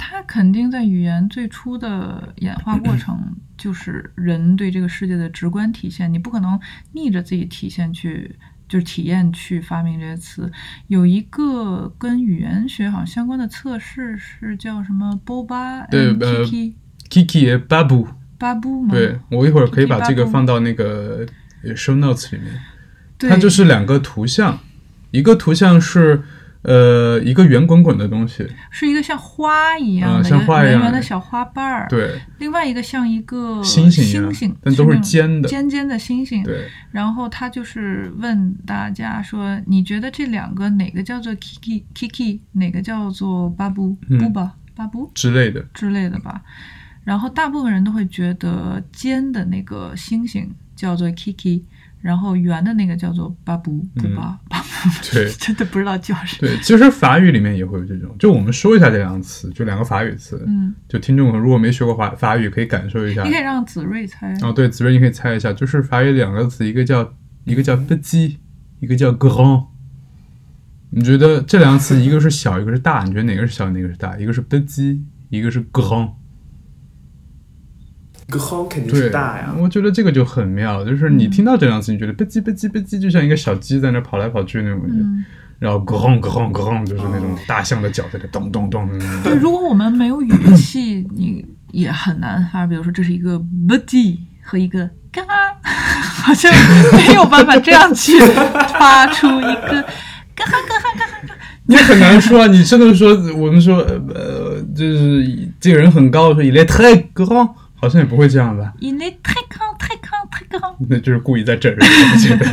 [0.06, 3.18] 它肯定在语言最初的演化过 程，
[3.56, 6.12] 就是人对这个世界的直观体现。
[6.12, 6.60] 你不可能
[6.92, 8.36] 逆着自己体现去，
[8.68, 10.52] 就是体验去发明这些词。
[10.88, 16.74] 有一个跟语言学好像相关的测试是叫什么 Boba 对 and 呃 Kiki
[17.08, 18.90] Kiki 和 Babu，Babu 吗？
[18.90, 21.26] 对我一会儿可以把这个放到那个
[21.62, 22.60] 呃 show notes 里面。
[23.16, 24.58] 对，它就是两个图像，
[25.12, 26.22] 一个图像是
[26.64, 36.42] 呃一个圆滚滚的东西，是一个像花一样啊的，一个像花一样圆圆的小花瓣儿。，对，另外一个像一个星星星星，但都是尖的尖尖的星星。
[36.42, 45.64] 对，然后他就是问大家说，你觉得这两个哪个叫做 Kiki Kiki，哪个叫做巴布嗯布巴巴布之类的。
[45.74, 46.42] 之类的吧？
[47.04, 51.62] 然后大部分人都会觉得尖的那个星星叫做 Kiki，
[52.04, 54.64] 然后圆的那个叫做巴布布巴巴布。
[54.68, 54.70] 嗯
[55.10, 56.40] 对 真的不知道叫什么。
[56.46, 63.30] 对，其实法语里面也会有这种，就我们说一下这两个词，就两个法语词，嗯，就听众如果没学过法法语，可以感受一下你。
[63.30, 64.36] 可以让子睿猜。
[64.42, 67.14] 哦，对，子睿，你可以猜一下，就是法语两个词，一个叫
[67.44, 68.36] 一个叫 petit，
[68.80, 69.64] 一个叫 grand。
[70.90, 74.18] 你觉得这两个词，一个是小，一个是大，你觉得哪个是小，哪个是大？
[74.18, 76.12] 一个是 petit，一个是 grand。
[78.28, 79.54] 个哼肯定大呀。
[79.58, 84.96] 我觉得这个就很妙，就是你听到这两个词，你觉得吧唧吧唧吧唧，就像一个小鸡在那跑来跑去那种感觉。
[84.96, 85.24] 嗯，
[85.58, 88.88] 然后 grand grand grand 就是那种大象的脚在那咚咚咚。
[89.22, 92.66] 对，如果我们没有语气，你也很难发。
[92.66, 95.22] 比如说，这是一个 b d 和一个嘎，
[95.62, 96.52] 好像
[96.92, 98.18] 没有办法这样去
[98.78, 99.84] 发出一个
[100.34, 101.34] 嘎哈嘎哈嘎哈嘎。
[101.66, 107.48] 你很难说啊，你真的说我们说呃，就是这个人很高，说 il est très grand，
[107.84, 110.74] 好像也不会这样吧？Il est très grand, très grand, très grand.
[110.88, 112.46] 那就是故意在整人，我觉得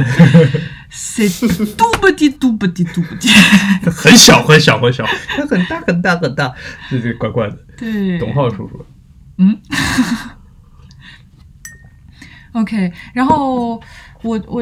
[0.91, 1.29] C'est
[1.77, 3.29] tout petit, tout petit, tout petit.
[3.89, 6.53] 很小很小很小，它很大很大很大，
[6.89, 7.57] 这这怪怪的。
[7.77, 8.85] 对，董浩叔叔，
[9.37, 9.57] 嗯
[12.51, 13.81] OK，然后
[14.23, 14.61] 我我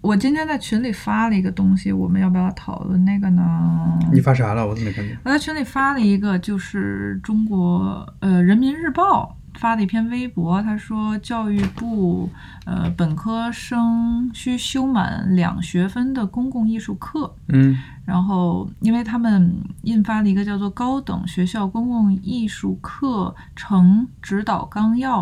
[0.00, 3.98] 我今天在群里发了一个东西，我们要不要讨论那个呢？
[4.10, 4.66] 你发啥了？
[4.66, 5.18] 我怎么没看见？
[5.24, 12.30] 我在群里发了一个，就是中国呃人民日报发了一篇微博，他说教育部
[12.64, 25.20] 呃本科生需修满两学分的公共艺术课，嗯然后因为他们印发了一个叫做《高等学校公共艺术课程指导纲要》，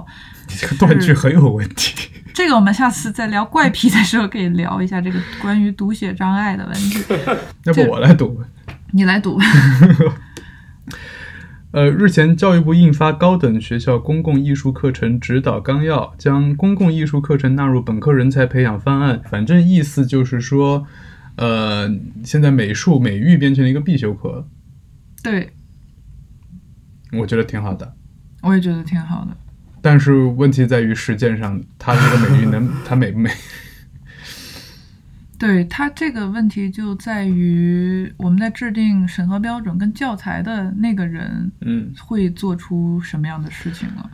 [0.49, 2.11] 你这个断句很有问题。
[2.35, 7.03] 这个我们下次在聊怪癖的时候可以聊一下这个关于读写障碍的问题。
[7.65, 8.45] 要不我来读吧。
[8.91, 9.45] 你来读吧。
[11.75, 19.21] 呃，日前教育部印发《高等学校公共艺术课程指导纲要》，将公共艺术课程纳入本科人才培养方案。
[19.29, 20.87] 反正意思就是说，
[21.35, 24.47] 呃，现在美术美育变成了一个必修课，
[25.21, 25.51] 对，
[27.11, 27.97] 我觉得挺好的。
[28.43, 29.37] 我也觉得挺好的。
[29.83, 33.29] 但是问题在于实践上，它这个美育能它美不美？
[35.45, 44.11] 对它这个问题就在于我们在制定审核标准跟教材的那个人嗯会做出什么样的事情了。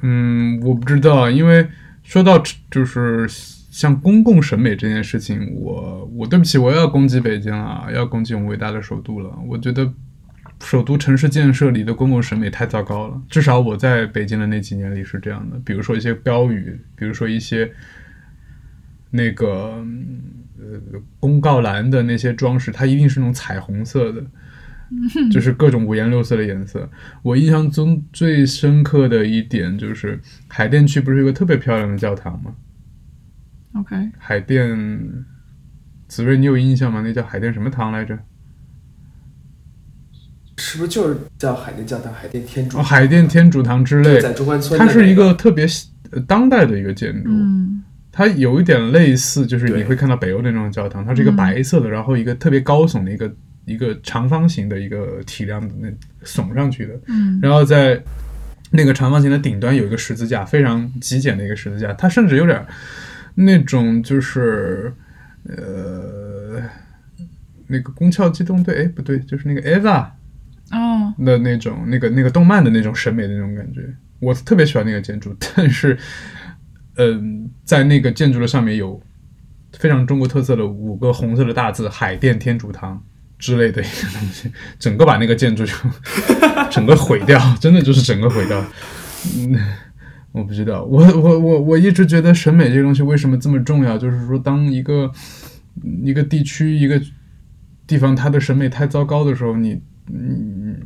[0.00, 1.68] 嗯，我不知道，因为
[2.02, 9.30] 说到就是像公共审美这件事情，我我对不起，我要攻击北京了，要攻击我们伟大的首都了。
[9.46, 9.92] 我觉得
[10.62, 15.58] 首都城市建设里的公共审美太糟糕了，至少我在北京的那几年里是这样的。
[15.66, 17.70] 比如说一些标语，比如说一些
[19.14, 20.20] 那个嗯
[20.58, 24.22] 呃公告栏的那些装饰，它一定是那种彩虹色的。
[25.32, 26.88] 就是各种五颜六色的颜色。
[27.22, 32.54] 我印象中最深刻的一点就是海淀区不是有个特别漂亮的教堂吗
[33.76, 35.24] ？OK，海淀，
[36.06, 37.00] 子睿，你有印象吗？
[37.00, 38.16] 那叫海淀什么堂来着？
[40.58, 42.82] 是不是就是叫海淀教堂、海淀天主哦，？
[42.82, 44.20] 海淀天主堂之类。
[44.20, 45.66] 在中关村它是一个个特别
[46.10, 47.82] 呃当代的一个建筑，嗯
[48.16, 51.36] 它有一点类似，就是你会看到北欧的那种教堂，它是一个嗯。
[51.36, 55.88] 白色的，然后一个特别高耸的一个一个长方形的一个体量的那
[56.24, 57.40] 耸上去的，嗯。
[57.42, 58.00] 然后在
[58.70, 62.64] 那个长方形的顶端有一个十字架，非常极简的一个十字架，它甚至有点
[63.34, 64.94] 那种就是
[65.48, 66.62] 呃
[67.66, 70.06] 那个宫壳机动队，哎不对，就是那个 EVA
[70.70, 71.12] 哦。
[71.24, 73.80] 的那种那个那个动漫的那种审美的那种感觉，
[74.20, 75.98] 我特别喜欢那个建筑，但是
[76.96, 79.00] 嗯、在那个建筑的上面有
[79.72, 83.02] 非常中国特色的五个红色的大字“海淀天主堂”
[83.38, 85.72] 之类的一个东西，整个把那个建筑就
[86.70, 88.64] 整个毁掉，真的就是整个毁掉。
[89.36, 89.58] 嗯，
[90.32, 93.98] 我不知道，我我我我一直觉得审美这个东西为什么这么重要？
[93.98, 95.10] 就是说，当一个
[96.02, 97.00] 一个地区一个
[97.86, 99.80] 地方它的审美太糟糕的时候，你
[100.12, 100.76] 嗯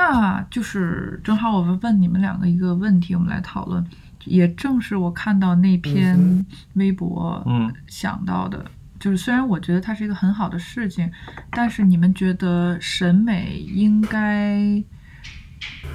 [0.00, 3.84] 那就是正好我们问你们两个一个问题，我们来讨论。
[4.24, 8.64] 也正是我看到那篇嗯微博，嗯想到的，
[8.98, 11.10] 就是虽然我觉得它是一个很好的事情，
[11.50, 14.82] 但是你们觉得审美应该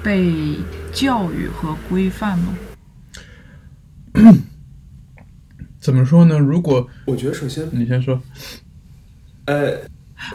[0.04, 0.56] 被
[0.92, 2.54] 教育和规范吗？
[5.80, 6.38] 怎么说呢？
[6.38, 8.22] 如果我觉得首先，你先说，
[9.46, 9.78] 呃，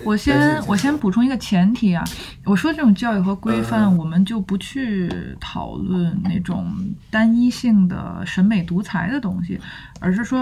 [0.04, 2.04] 我先我先补充一个前提啊，
[2.46, 6.74] 我说这种教育和规范，嗯我们就不去讨论那种
[7.10, 9.60] 单一性的审美独裁的东西，
[10.00, 10.40] 而是说，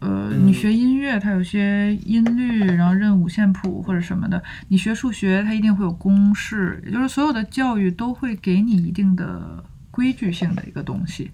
[0.00, 11.30] 呃，嗯你学音乐，它有些音律，然后认五线谱或者什么的；你学数学，它一定会有公式，也就是所有的教育都会给你一定的规矩性的一个东西。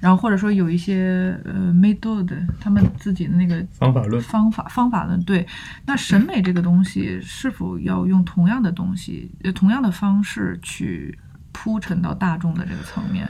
[0.00, 2.28] 然后或者说有一些呃 method，
[2.60, 5.46] 他们自己的那个方法论方法方法论对。
[5.86, 11.18] 那审美这个东西是否要用同样的东西、呃同样的方式去
[11.52, 13.28] 铺陈到大众的这个层面？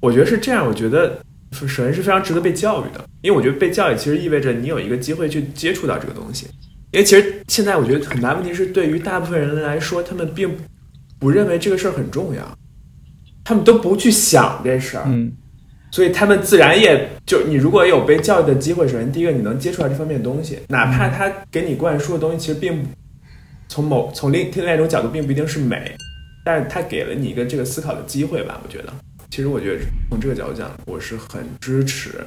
[0.00, 1.20] 我觉得是这样，我觉得
[1.52, 6.46] 首先是非常值得被教育的，因为我觉得被教育其实意味着你有一个机会去接触到这个东西。
[6.92, 10.56] 因为其实现在我觉得很大问题是，对于大部分人来说，他们并
[11.18, 12.58] 不认为这个事儿很重要，
[13.42, 15.32] 他们都不去想这事儿，嗯
[15.94, 22.88] 所以他们自然也就你如果有被教育的机会，首先第一个你能接触到这方面的东西，哪怕他给你灌输的东西其实并不
[23.68, 25.94] 从某从另另外一种角度并不一定是美，
[26.44, 28.92] 但是他给了你一个这个思考的机会吧，我觉得。
[29.30, 32.26] 其实我觉得从这个角度讲，我是很支持，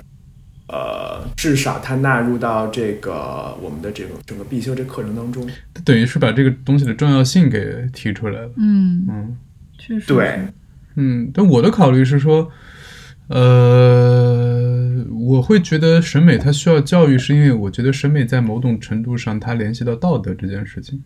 [0.69, 5.45] 呃，至少它纳入到这个我们的这个整个必修这课程当中。
[5.83, 8.49] 等于是把这个东西的重要性给提出来了。
[8.55, 9.37] 嗯，嗯
[9.77, 10.39] 确实对，
[10.95, 12.49] 嗯，但我的考虑是说，
[13.27, 21.03] 呃，我会觉得审美它需要教育，是因为我觉得审美在某种程度上它联系到道德这件事情。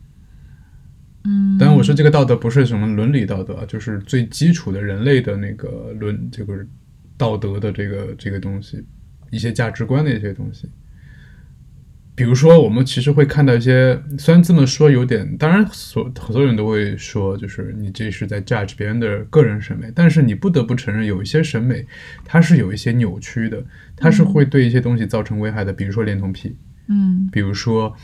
[1.24, 6.66] 嗯，当然，我说这个道德不是什么伦理道德，就是最基础的人类的那个伦这个
[7.18, 8.84] 道德的这个这个东西，
[9.30, 10.70] 一些价值观的一些东西。
[12.22, 21.84] 比如说，我们其实会看到一些，虽然这么说有点，当然所很多人都会说，就是你这是在 judge 别人的个人审美，但是你不得不承认，有一些审美
[22.24, 23.66] 它是有一些扭曲的，
[23.98, 26.56] 它是会对一些东西造成危害的，比如说恋童癖，
[26.90, 27.28] 嗯。
[27.32, 27.96] 比如说，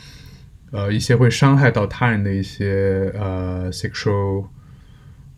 [0.72, 4.48] 呃，一些会伤害到他人的一些呃 sexual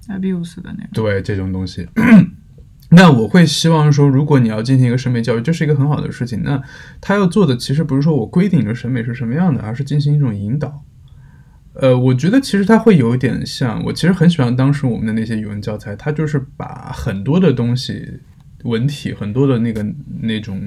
[0.08, 1.86] abuse 的那种，对这种东西。
[2.90, 6.42] 那我会希望说，如果你要进行一个审美教育，这是一个很好的事情。
[6.42, 6.60] 那
[7.00, 10.84] 他要做的其实不是说我规定你的审美是什么样的，而是进行一种引导。
[11.74, 18.04] 呃，我觉得其实它会有一点像，我其实很喜欢当时我们的那些语文教材，他就是把很多的东西、
[18.64, 19.86] 文体、很多的那个
[20.20, 20.60] 那种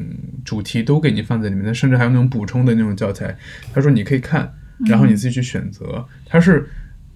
[0.45, 3.35] 主题都给你放在里面，它甚至还有那种补充的那种教材。
[3.73, 4.49] 他说你可以看，
[4.87, 6.03] 然后你自己去选择。
[6.25, 6.65] 他是，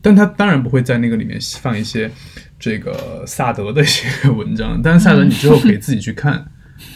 [0.02, 2.12] 但他当然不会在那个里面放一些
[2.60, 6.46] 这个萨德的一些文章，但是萨德你之后可以自己去看。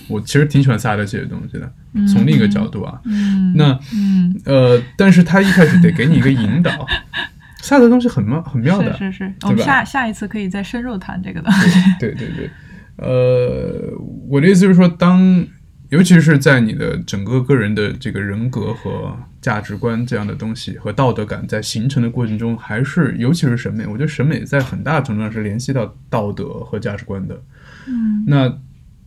[0.07, 1.73] 我其实挺喜欢萨德这些东西的，
[2.07, 6.85] 从另一个角度啊，嗯那嗯，呃，但是他一开始得给你一个引导。
[7.63, 11.79] 萨德东西很妙，很妙的，是是是，我们下下一次可以再深入谈这个东西。
[11.99, 12.49] 对对对，
[12.97, 13.91] 呃，
[14.27, 15.47] 我的意思就是说，当
[15.89, 27.41] 尤其是在你的整个个人的这个人格和价值观这样的东西和道德感在形成的过程中，还是尤其是审美，我觉得审美在很大程度上是联系到道德和价值观的。
[27.87, 28.61] 嗯那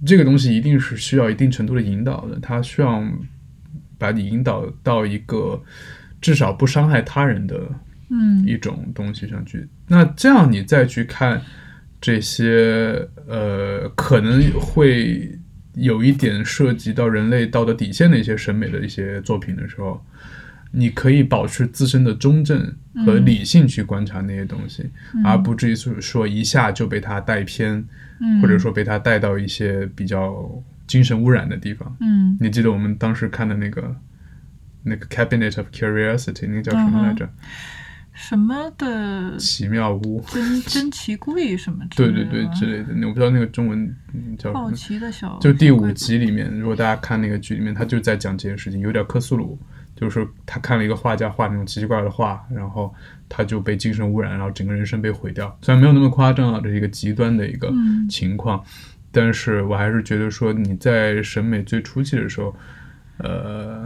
[0.05, 3.03] 这个东西一定是需要一定程度的引导的，它需要
[3.97, 5.63] 把你引导到一个
[6.21, 7.61] 至少不伤害他人的
[8.11, 9.67] 嗯一种东西上去。
[9.87, 11.41] 那这样你再去看
[12.01, 15.39] 这些呃可能会
[15.75, 20.05] 有一点涉及到人类道德底线的一些审美的一些作品的时候，
[20.77, 22.75] 你可以保持自身的中正
[23.07, 24.91] 和理性去观察那些东西，
[25.25, 27.85] 而不至于说说一下就被它带偏，
[28.21, 30.51] 嗯，或者说被它带到一些比较
[30.87, 31.97] 精神污染的地方。
[32.01, 33.97] 嗯你记得我们当时看的那个
[34.83, 37.29] 那个 Cabinet of Curiosity，那个叫什么来着？
[38.13, 40.25] 什么的奇妙屋。
[40.29, 44.73] 珍珍奇柜什么之 对对类的对对之类的，我不知道那个中文嗯叫什好么。
[44.73, 49.59] 奇的小，就第五集里面，如果大家看那个剧里面，他就在讲这件事情，有点克苏鲁，
[49.97, 52.93] 就是他看了一个画家画那种奇奇怪怪的画，然后
[53.29, 55.57] 他就被精神污染，然后整个人生被毁掉。
[55.63, 58.09] 虽然没有那么夸张啊，这是一个极端的一个嗯。
[58.09, 58.63] 情况，
[59.13, 62.55] 但是我还是觉得说你在审美最初期的时候，
[63.19, 63.83] 呃，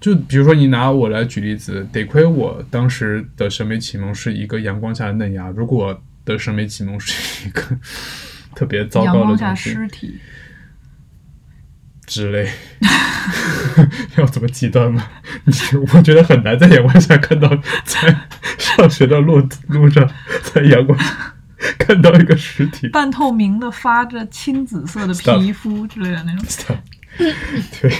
[0.00, 7.62] 就比如说你拿我来举例子，得亏我当时的审美启蒙是一个阳光下的嫩芽，如果我的审美启蒙是一个
[8.54, 10.18] 特别糟糕的阳光下尸体，
[12.08, 12.50] 之类。
[14.16, 15.04] 要怎么极端吗？
[15.44, 15.52] 你
[15.92, 17.48] 我觉得很难在阳光下看到，
[17.84, 18.16] 在
[18.58, 20.08] 上学的路路上，
[20.42, 21.34] 在阳光下
[21.78, 22.88] 看到一个实体。
[22.88, 26.76] 半透明的发着青紫色的皮肤之类的那种。
[27.80, 27.92] 对，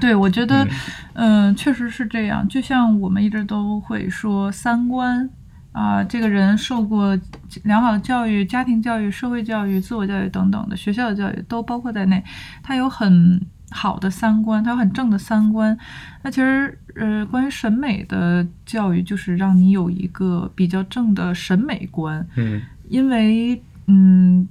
[0.00, 0.66] 对，我觉得，
[1.14, 2.46] 嗯、确实是这样。
[2.48, 5.28] 就像我们一直都会说三观
[5.72, 7.18] 啊、这个人受过
[7.64, 12.22] 良好的教育、家庭教育、社会教育、自我教育等等的学校的教育都包括在内，
[12.62, 13.40] 它有很
[13.70, 15.76] 好的三观，它有很正的三观。
[16.22, 22.26] 那其实，呃，关于审美的教育，就是让你有一个比较正的审美观。
[22.36, 24.46] 嗯因为嗯，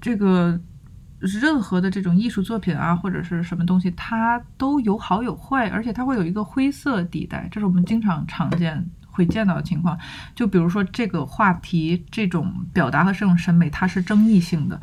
[0.00, 0.60] 这个
[1.18, 8.86] 任何的这种艺术作品啊，或者是什么东西，它都有好有坏，而且它会有一个灰色地带，这是我们经常常见。
[9.16, 9.98] 会见到的情况，
[10.34, 14.78] 就比如说这个话题、这种表达和这种审美，它是争议性的。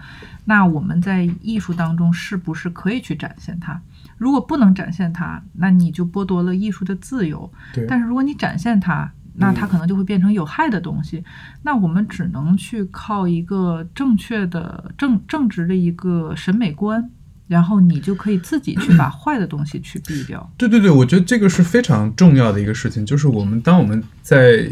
[0.45, 3.79] 那我们在艺术当中是不是可以去展现它？
[4.17, 7.51] 如果不能展现它，那你就剥夺了艺术的自由。
[7.73, 11.23] 对但是如果你展现它，那它可能就会变成有害的东西。
[11.61, 17.09] 那我们只能去靠一个正确的、正正直的一个审美观，
[17.47, 20.51] 然后你就可以自己去把 坏的东西去避掉。
[20.57, 24.67] 对对对，我觉得这个是非常重要的一个事情，就是我们当我们在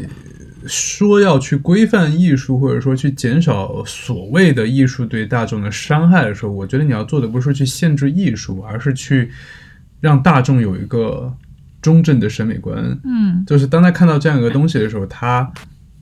[0.68, 9.32] 说要去规范艺术，或者说去减少所谓的艺术对大众的伤害的时候，我觉得你要做的不是去限制艺术，而是去
[10.00, 11.36] 让大众有一个
[11.82, 12.98] 中正的审美观。
[13.04, 15.52] 嗯就是当他看到这样一个东西的时候，他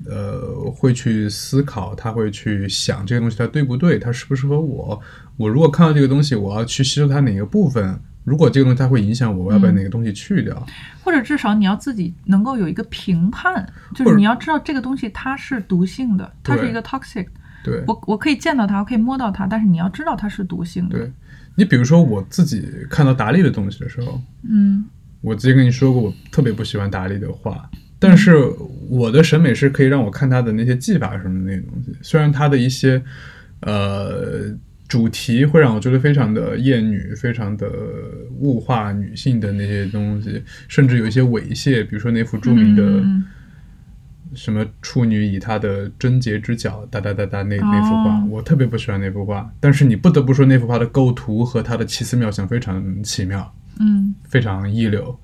[0.06, 5.00] 呃会去思考，他会去想这个东西它对不对，它适不适合我。
[5.38, 8.00] 我如果看到这个东西，我要去吸收它哪个部分。
[8.26, 10.68] 如果这个东西它会影响我，我要把嗯哪个东西去掉。
[11.04, 17.26] 或者至少你要自己能够有一个评判，就是你要知道这个东西它是毒性的，它是一个 toxic。
[17.64, 20.98] 对我我可以见到它，我可以摸到它，但是你要知道它是毒性的。
[20.98, 21.12] 对，
[21.56, 24.86] 你比如说我自己看到达利的东西的时候，嗯
[25.22, 28.38] 我之前跟你说过，我特别不喜欢达利的画，但是
[28.90, 31.96] 我的审美是可以让我看他的那些技法什么的那些东西。
[32.02, 33.02] 虽然他的一些
[33.62, 34.52] 呃
[34.88, 37.70] 主题会让我觉得非常的厌女，非常的
[38.40, 43.24] 物化女性的那些东西，甚至有一些猥亵，比如说那幅著名的嗯
[44.34, 49.52] 什么处女以她的贞洁之脚哒哒哒哒那那幅画，哦我特别不喜欢那幅画。
[49.60, 53.54] 但是你不得不说，那幅画的构图和它的奇思妙想非常奇妙。
[53.80, 55.18] 嗯非常一流。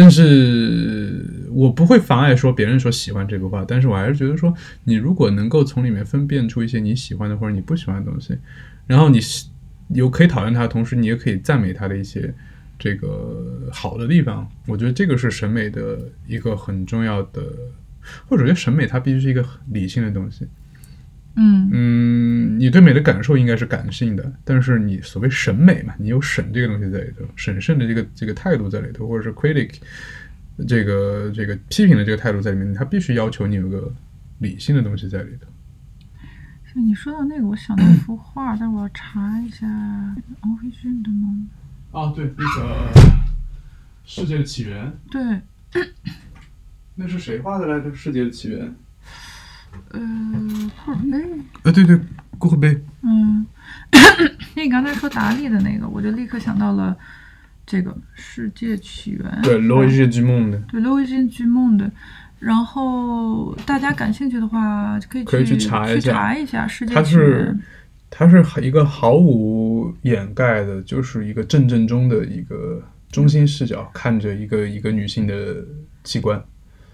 [0.00, 8.38] 但是我不会妨碍说别人说喜欢这幅画，但是我还是觉得说，你如果能够从里面分辨出一些你喜欢的或者你不喜欢的东西，
[8.86, 9.18] 然后你
[9.88, 12.32] 有可以讨厌它的同时，你也可以赞美它的一些
[12.78, 17.42] 这个好的地方，我觉得这个是审美的一个很重要的，
[18.28, 20.46] 或者我觉得审美它必须是一个理性的东西。
[21.40, 29.74] 嗯嗯，你对美的感受应该是感性的，但是你所谓审美嘛，你有审这个东西在里头，审慎的这个这个态度在里头，或者是 critic
[30.66, 33.94] 这个这个批评的这个态度在里面，他必须要求你有个
[34.38, 35.46] 理性的东西在里头。
[36.64, 39.66] 是你说到那个，我想到一幅画，但我要查一下
[40.42, 41.46] origin 的吗？
[41.92, 42.90] 啊，对，那个
[44.04, 45.40] 《世界的起源》，对，
[46.96, 47.90] 那是谁画的来着？
[47.94, 48.66] 《世界的起源》？
[49.90, 50.00] 呃，
[50.84, 51.18] 库尔贝，
[51.62, 51.98] 呃，对对，
[52.38, 52.80] 顾荷贝。
[53.02, 53.46] 嗯，
[53.90, 56.96] 那你刚才说达利的那个，我就立刻想到了
[57.66, 59.24] 这个《世界起源》。
[59.42, 60.56] 对，《L'origine du monde》。
[60.70, 61.90] 对 L'origine du monde。
[62.38, 67.54] 然后大家感兴趣的话，可以可以去去查一下查一下《世界起它是源》。
[68.10, 75.56] 它是一个毫无掩盖的，就是一个正正中的一个中心视角，看着一个一个女性的
[76.04, 76.40] 器官。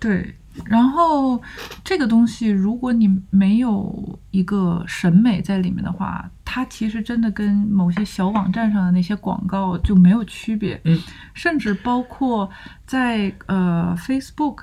[0.01, 1.41] 对，然后
[1.83, 10.81] 这个东西，如果你没有一个审美在里面的话，它其实真的跟某些小网站上的那些广告就没有区别。
[10.85, 10.99] 嗯，
[11.35, 12.49] 甚至包括
[12.87, 14.61] 在呃 Facebook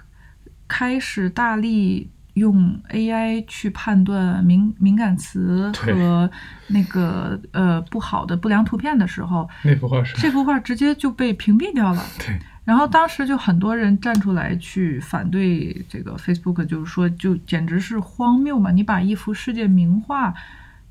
[0.67, 6.31] 开始大力用 AI 去判断敏敏感词和
[6.67, 12.01] 那个呃不好的不良图片的时候，那幅画是这幅画直接就被屏蔽掉了。
[12.17, 12.39] 对，
[12.71, 18.71] 然后当时就很多人站出来去反对这个 Facebook，就是说就简直是荒谬嘛！
[18.71, 20.33] 你把一幅世界名画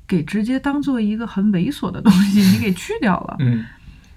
[0.07, 3.65] 给直接当做一个很猥琐的东西，你给去掉了，嗯，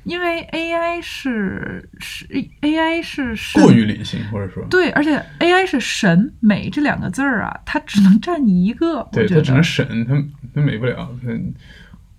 [0.02, 2.26] 因为 AI 是是
[2.60, 10.22] AI 是审过于理性，或者说，对，而且 AI 是审美这两个字儿啊，它只能占你一个，对，它只能审，它
[10.54, 11.54] 它美不了，嗯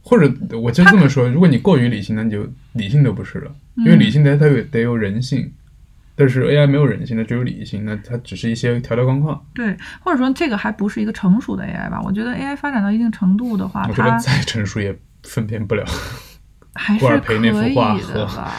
[0.02, 0.28] 或者
[0.58, 5.52] 我就这么说，如果你过于理性，那你就理性都不是了，因为嗯理性它它有得有人性，
[6.16, 9.46] 但是 AI 没有人性，它只有理性，那它只是一些条条框框。
[9.54, 12.02] 对，或者说这个还不是一个成熟的 AI 吧？
[12.04, 15.84] 我觉得 AI 发展到一定程度的话，我觉得它再成熟也分辨不了
[16.74, 18.52] 还是可以培那幅画的和吧。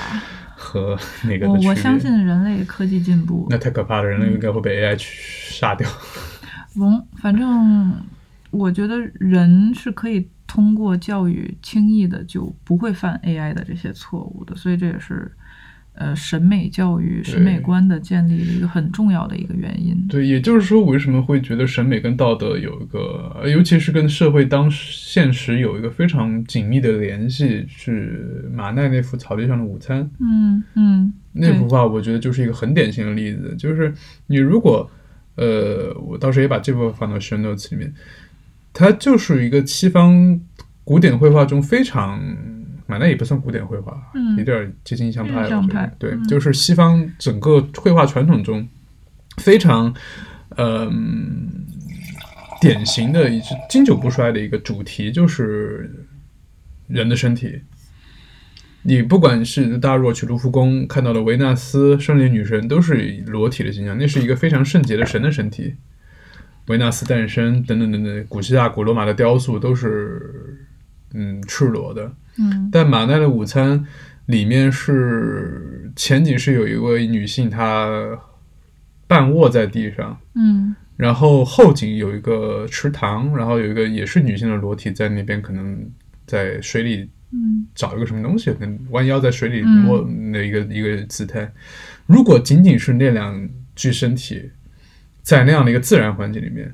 [0.59, 5.89] 和那个我相信人类科技进步，那太可怕了，人类应该会被 AI 去杀掉。
[6.81, 7.95] 嗯，反正
[8.51, 15.30] 我觉得人是可以通过教育轻易的就不会犯 AI 的这些错误的，所以这也是
[15.92, 19.94] 呃审美教育、审美观的建立的一个很重要的一个原因。
[20.09, 33.54] 对，也就是说，我为什么会觉得审美跟道德有一个，呃尤其是跟社会当时现实有一个非常紧密的联系，是马奈那幅《草地上的午餐》嗯嗯，那幅画，我觉得就是一个很典型的例子。
[33.59, 33.92] 就是
[34.26, 34.90] 你如果，
[35.34, 37.92] 呃，我到时候也把这部分放到 show notes 里面，
[38.77, 40.39] 它就是一个西方
[40.85, 42.20] 古典绘画中非常。
[42.89, 45.43] 马奈也不算古典绘画，嗯有点接近印象派了。
[45.43, 48.64] 我觉得派对，嗯就是西方整个绘画传统中
[49.39, 49.93] 非常，
[50.57, 51.66] 嗯、
[52.61, 56.07] 典型的一直经久不衰的一个主题，就是
[56.87, 57.61] 人的身体。
[58.83, 62.95] 你不管是大家如果去卢浮宫看到的维纳斯、胜利女神，都是
[63.27, 65.74] 裸体的形象，那是一个非常圣洁的神的身体。
[66.67, 70.59] 维纳斯诞生等等等等，古希腊、古罗马的雕塑都是
[71.14, 72.12] 嗯赤裸的。
[72.39, 73.87] 嗯但马奈的午餐
[74.27, 78.19] 里面是前景是有一位女性，她
[79.07, 85.79] 半卧在地上，嗯然后后景有一个池塘，然后有一个也是女性的裸体在那边，可能
[86.27, 90.03] 在水里嗯找一个什么东西，可能弯腰在水里嗯摸
[90.33, 91.53] 那一个、一个姿态。
[92.07, 94.51] 如果仅仅是那两具身体
[95.27, 96.72] 在那样的一个自然环境里面，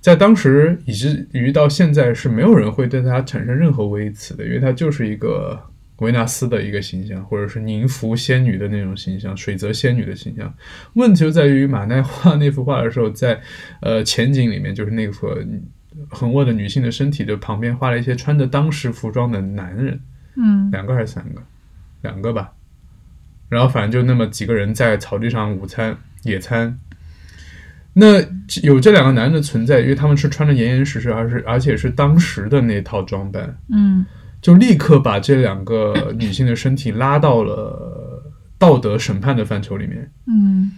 [0.00, 5.62] 在当时以至于到现在是没有人会对它产生任何微词的，因为它就是一个
[5.98, 10.52] 维纳斯的一个形象，或者是宁芙仙女的那种形象，水泽仙女的形象。
[10.94, 13.38] 问题就在于马奈画 那幅画的时候，在
[13.82, 15.28] 呃前景里面，就是那幅
[16.08, 20.00] 横卧的女性的身体的旁边画了一些穿着当时服装的男人，
[20.36, 21.42] 嗯两个还是三个？
[22.00, 22.54] 两个吧。
[23.50, 26.78] 然后反正就那么几个人在草地上午餐野餐。
[27.94, 28.20] 那
[28.62, 34.04] 有这两个男人的存在，因为他们是穿着严严实实，而是而且是当时的那套装扮，嗯
[34.40, 38.22] 就立刻把这两个女性的身体拉到了
[38.58, 40.10] 道德审判的范畴里面。
[40.26, 40.72] 嗯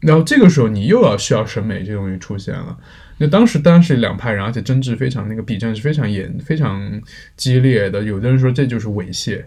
[0.00, 2.76] 然后这个时候你又要需要审美这东西出现了。
[3.18, 7.00] 那当时当然是两派人，而且争执非常，那个比战是非常严、非常
[7.36, 8.02] 激烈的。
[8.02, 9.44] 有的人说这就是猥亵，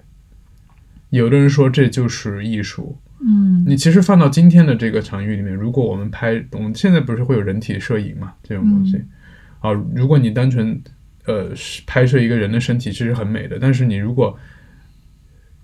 [1.09, 2.97] 有的人说这就是艺术。
[3.25, 3.63] 嗯。
[3.65, 9.01] 你其实放到今天的这个场域里面，如果我们拍，我们现在不是会有人体摄影嘛，这种东西，
[9.59, 10.79] 啊，如果你单纯
[11.25, 14.37] 呃是拍摄一个人的身体，其实很美的，但是你如果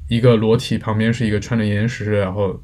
[0.10, 2.62] 一个裸体旁边是一个穿着严严实实，然后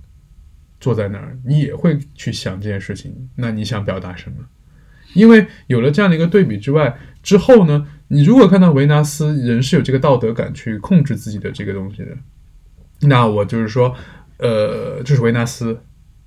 [0.80, 4.38] 坐在那儿，你也会去想这件事情，那你想表达什么？
[5.14, 6.94] 因为有了这样的一个对比之外，
[7.24, 12.18] 之后呢，你如果看到维纳斯人是有这个道德感去控制自己的这个东西的，
[13.02, 13.96] 那我就是说，
[14.38, 15.80] 呃，这是维纳斯，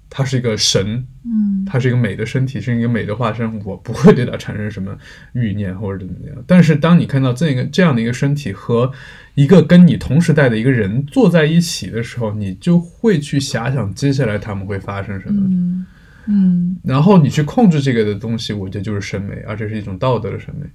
[0.09, 4.97] 他是一个神，嗯他是一个美的身体，是一个美的化身，我不会对他产生什么
[5.35, 6.45] 欲念或者怎么样。
[6.47, 8.91] 但是当你看到这个这样的一个身体和
[9.35, 15.41] 一个跟你同时代的一个人坐在一起的时候，你就会去遐想接下来他们会发生什么。
[15.49, 15.87] 嗯
[16.27, 20.67] 嗯然后你去控制这个的东西，我觉得就是审美，而且是一种道德的审美。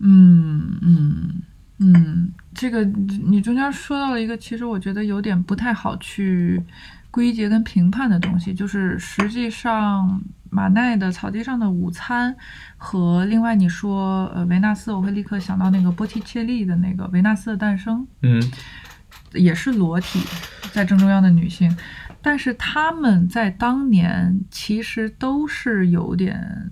[0.00, 1.42] 嗯嗯
[1.84, 6.62] 嗯，这个你你中间说到了一个，其实我觉得有点不太好去
[7.10, 12.32] 归结跟评判的东西，就是实际上马奈的《草地上的午餐》
[12.76, 18.42] 和另外你说呃维纳斯，我会立刻想到那个波提切利的那个《维纳斯的诞生》，嗯
[19.32, 20.20] 也是裸体
[20.72, 21.76] 在正中央的女性，
[22.22, 26.70] 但是她们在当年其实都是有点，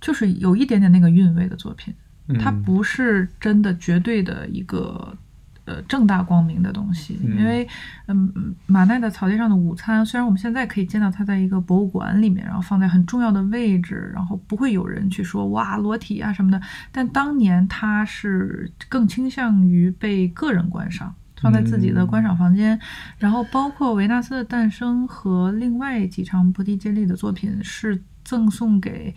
[0.00, 1.94] 就是有一点点那个韵味的作品。
[2.32, 5.16] 嗯，它不是真的绝对的一个
[5.64, 7.38] 呃正大光明的东西，嗯。
[7.38, 7.68] 因为
[8.08, 16.60] 嗯马奈的《草地上的午餐》，虽然我们现在可以见到它在一个博物馆里面，然后放在很重要的位置，然后不会有人去说哇裸体啊什么的，
[16.90, 21.14] 但当年它是更倾向于被个人观赏。
[21.40, 22.78] 放在自己的观赏房间，
[23.18, 29.12] 然后包括维纳斯的诞生和另外几场波提切利的作品是赠送给，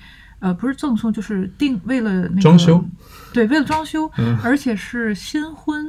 [0.46, 2.86] 呃，不是赠送，就是定为了那个装修，
[3.34, 5.84] 对，为了装修，嗯而且是新婚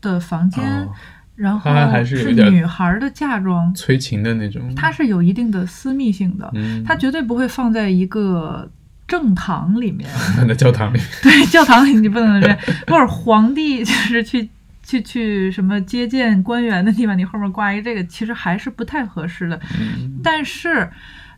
[0.00, 0.92] 的房间，哦
[1.34, 4.72] 然后还是女孩的嫁妆，催情的那种。
[4.76, 8.70] 它是有一定的私密性的，嗯，它绝对不会放在一个
[9.08, 11.00] 正堂里面， 放在教堂里。
[11.22, 14.48] 对，教堂里你不能这样，或者皇帝就是去
[14.82, 19.60] 去去什么接见官员的地方，你后面挂一这个，其实还是不太合适的。
[19.80, 20.88] 嗯但是，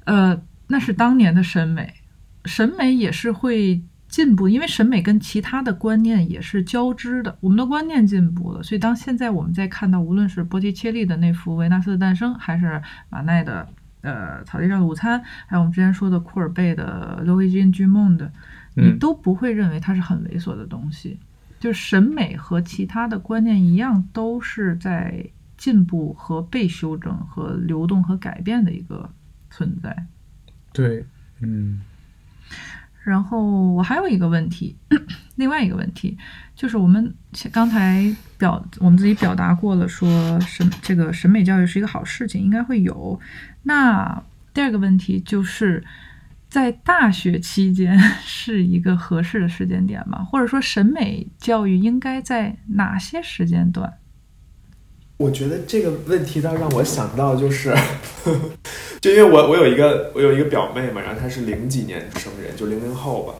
[0.05, 0.39] 呃，
[0.69, 1.93] 那是当年的审美，
[2.49, 7.36] 审美也是会进步，因为审美跟其他的观念也是交织的。
[7.40, 13.68] 我们的观念进步了，所以当现在我们在看到无论是波提切利的那幅《维纳斯的诞生》，还是马奈的
[14.01, 18.32] 呃《草地上的午餐》，还有我们之前说的库尔贝的《罗伊金居梦》的，
[18.74, 21.18] 你嗯都不会认为它是很猥琐的东西。
[21.61, 29.11] 就是审美和其他的观念一样，都是在进步和被修正和流动和改变的一个
[29.51, 30.07] 存在。
[30.72, 31.05] 对，
[31.40, 31.80] 嗯
[33.09, 34.76] 然后我还有一个问题，
[35.36, 36.16] 另外一个问题
[36.54, 37.14] 就是我们
[37.50, 43.18] 刚才表我们自己表达过了，说审这个审美教育是一个好事情，应该会有。
[43.62, 45.82] 那第二个问题就是
[46.48, 50.22] 在大学期间 是一个合适的时间点吗？
[50.24, 53.92] 或者说审美教育应该在哪些时间段？
[55.18, 57.74] 我觉得这个问题倒让我想到，就是，
[59.01, 63.34] 就因为我我有一个我有一个表妹嘛，然后她是零几年生人，就零零后吧。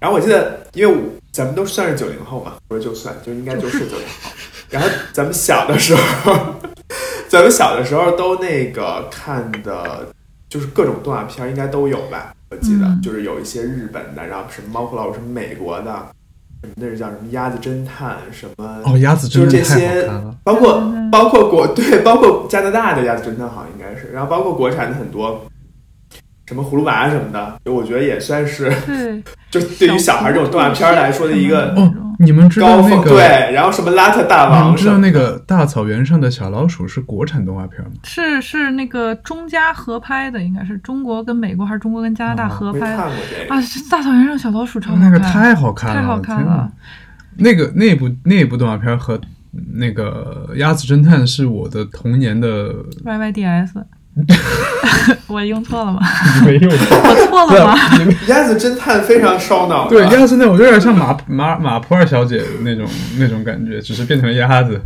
[0.00, 1.00] 然后我记得，因为我
[1.32, 4.30] 咱们都算是九零后嘛，不是就算，就应该就是九零后。
[4.68, 6.56] 然后咱们小的时候，
[7.28, 10.06] 咱们小的时候都那个看的，
[10.48, 12.34] 就是各种动画片儿应该都有吧？
[12.50, 16.06] 我记得、嗯就是有一些日本的，然后什么猫和老鼠，什么美国的，
[16.76, 20.08] 那是叫什么鸭子侦探，什么哦，鸭子侦探就是这些。
[20.42, 25.40] 包括嗯包括国对，包括加拿大的鸭子侦探好像应该是，然后包括国产的很多，
[26.46, 31.92] 什么葫芦娃什么的，我觉得也算是，对，就对于小孩这种动画片来说的一个哦，
[32.24, 32.80] 你们知道。
[32.88, 33.10] 那个？
[33.10, 37.90] 对，然后什么邋遢大王你们知道那个大草原上的小老鼠是国产动画片吗？
[38.02, 42.94] 是是那个中加合拍的，应该是中国跟美国还是中国跟加拿大合拍。
[42.94, 43.60] 啊？
[43.60, 46.70] 是大草原上小老鼠超好看，那个太好看了，太好看了。
[47.36, 49.20] 那个那部那部动画片和
[49.74, 53.84] 那个《鸭子侦探》是我的童年的 Y Y D S，
[55.26, 56.00] 我用错了吗？
[56.46, 56.76] 没有我
[57.26, 57.76] 错了吗？
[58.28, 62.86] 鸭子侦探非常烧脑，对鸭子侦探，我有点像马马马普尔小姐那种
[63.18, 64.80] 那种感觉，只是变成了鸭子。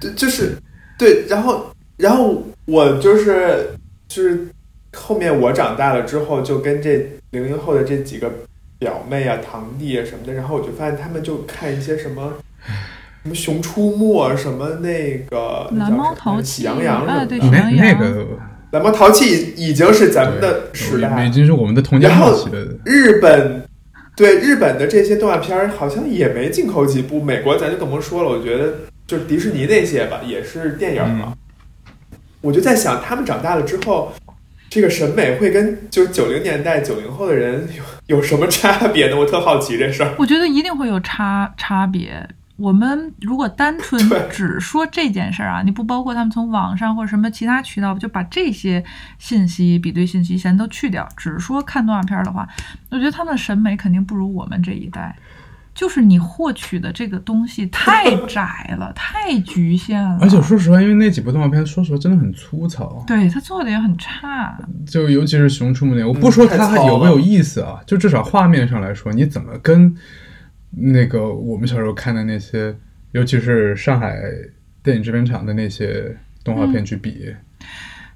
[0.00, 0.56] 对，就是
[0.98, 3.70] 对，然后然后我就是
[4.08, 4.46] 就是
[4.94, 8.30] 后面我长大了之后，就跟这零零后的这几个
[8.78, 12.34] 表妹啊、堂弟啊什么的，然后我就发现他们就看一些什么。
[13.24, 18.26] 什么《熊出没》什么那个蓝猫叫什么淘气喜羊羊什么喜羊羊那那个
[18.72, 22.78] 蓝猫淘气已经是咱们的时代已经是我们的童年的。
[22.84, 23.64] 日本
[24.16, 28.28] 对日本的这些动画片儿好像也没进口几部，美国咱就更甭说了。
[28.28, 28.74] 我觉得
[29.06, 31.34] 就是迪士尼那些吧，也是电影嘛。
[32.40, 34.12] 我就在想，他们长大了之后，
[34.68, 37.68] 这个审美会跟就是九零年代九零后的人
[38.08, 39.16] 有有什么差别呢？
[39.16, 40.12] 我特好奇这事儿。
[40.18, 42.28] 我觉得一定会有差差别。
[42.62, 44.00] 我们如果单纯
[44.30, 48.84] 只说这件事儿啊，你不包括他们从网上或者什么其他渠道，就把这些
[49.18, 52.48] 信息、比对信息先都去掉，只说看动画片儿的话，
[52.90, 55.16] 我觉得他们的审美肯定不如我们这一代。
[55.74, 64.54] 就是你获取的这个东西太窄了， 太局限了，而且说实话，因为那几部动画片，说实话真的很粗糙，对他做的也很差。
[64.86, 69.96] 就尤其是《熊出没》那，我不说它有没有意思啊，就至少画面上来说，你怎么跟
[70.72, 72.74] 那个我们小时候看的那些，
[73.12, 74.20] 尤其是上海
[74.82, 77.34] 电影制片厂的那些动画片去比？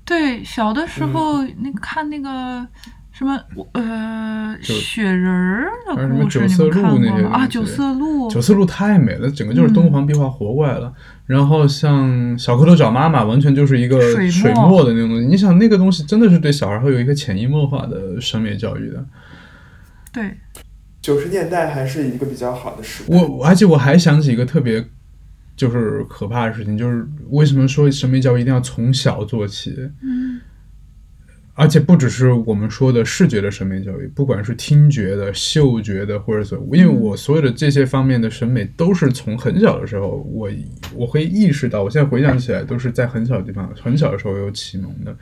[0.05, 2.67] 对，小的时候那个看那个
[3.13, 3.39] 什么
[3.73, 7.37] 呃雪人儿还有什么的故事，九色你看鹿那些过吗？
[7.37, 10.93] 啊，东西九色鹿，九色鹿太美了，整个就是敦煌壁画活过来了。
[11.27, 14.01] 然后像小蝌蚪找妈妈，完全就是一个
[14.31, 15.27] 水墨的那种东西。
[15.27, 19.05] 你想那个东西真的是对小孩会有一个潜移默化的审美教育的。
[20.13, 20.37] 对，
[21.07, 23.17] 九十年代还是一个比较好的时代。
[23.17, 24.85] 我而且我还想起一个特别
[25.55, 29.73] 就是可怕的事情，就是为什么说审美教育一定要从小做起？
[30.03, 30.41] 嗯，
[31.55, 40.51] 而且不只是我们说的视觉的审美教育，不管是听觉的、嗅觉的，或者所，因为我所有的这些方面的审美都是从很小的时候，我
[40.93, 45.17] 我会意识到，我现在回想起来都是在很小的地方、很小的时候有启蒙的。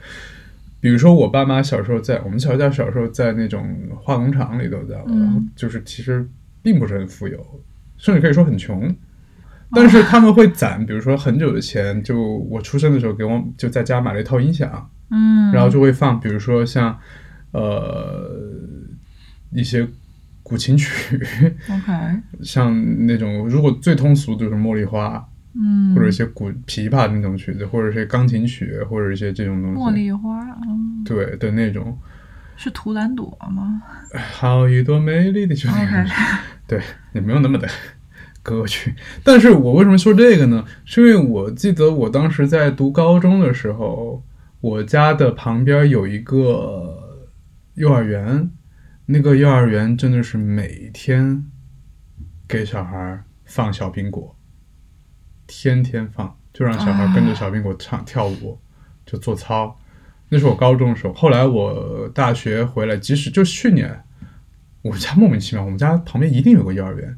[0.79, 3.67] 比如说，我爸妈小时候在我们小家小时候在那种
[4.01, 5.19] 化工厂里头的，嗯。
[5.21, 6.27] 然后就是其实
[6.61, 7.43] 并不是很富有，
[7.97, 8.95] 甚至可以说很穷。
[9.71, 16.97] 但是他们会攒，比如说很久的钱，就我出生的时候给我就在家买了一套音响，嗯，然后就会放，比如说像
[17.51, 18.29] 呃
[19.51, 19.87] 一些
[20.43, 21.17] 古琴曲，
[21.67, 25.27] OK，像那种如果最通俗就是茉莉花，
[25.57, 31.97] 嗯，或者一些古琵琶那种曲子，或者一些钢琴曲，或者一些这种东西，茉莉花，嗯，对的那种，
[32.57, 33.81] 是图兰朵吗
[34.31, 36.09] 好一朵美丽的就那个？OK，
[36.67, 36.81] 对，
[37.13, 37.67] 也没有那么的
[38.43, 38.93] 歌曲。
[39.23, 40.65] 但是我为什么说这个呢？
[40.83, 44.23] 是因为我记得我当时在读高中的时候，
[44.59, 47.23] 我家的旁边有一个
[47.75, 48.51] 幼儿园，
[49.05, 51.45] 那个幼儿园真的是每天
[52.47, 54.34] 给小孩放小苹果，
[55.47, 58.59] 天天放，就让小孩跟着小苹果唱、跳舞，
[59.05, 59.79] 就做操。
[60.29, 64.03] 那是我高中的时候，后来我大学回来，即使就去年，
[64.81, 67.17] 我家莫名其妙，我们家旁边一定有个幼儿园。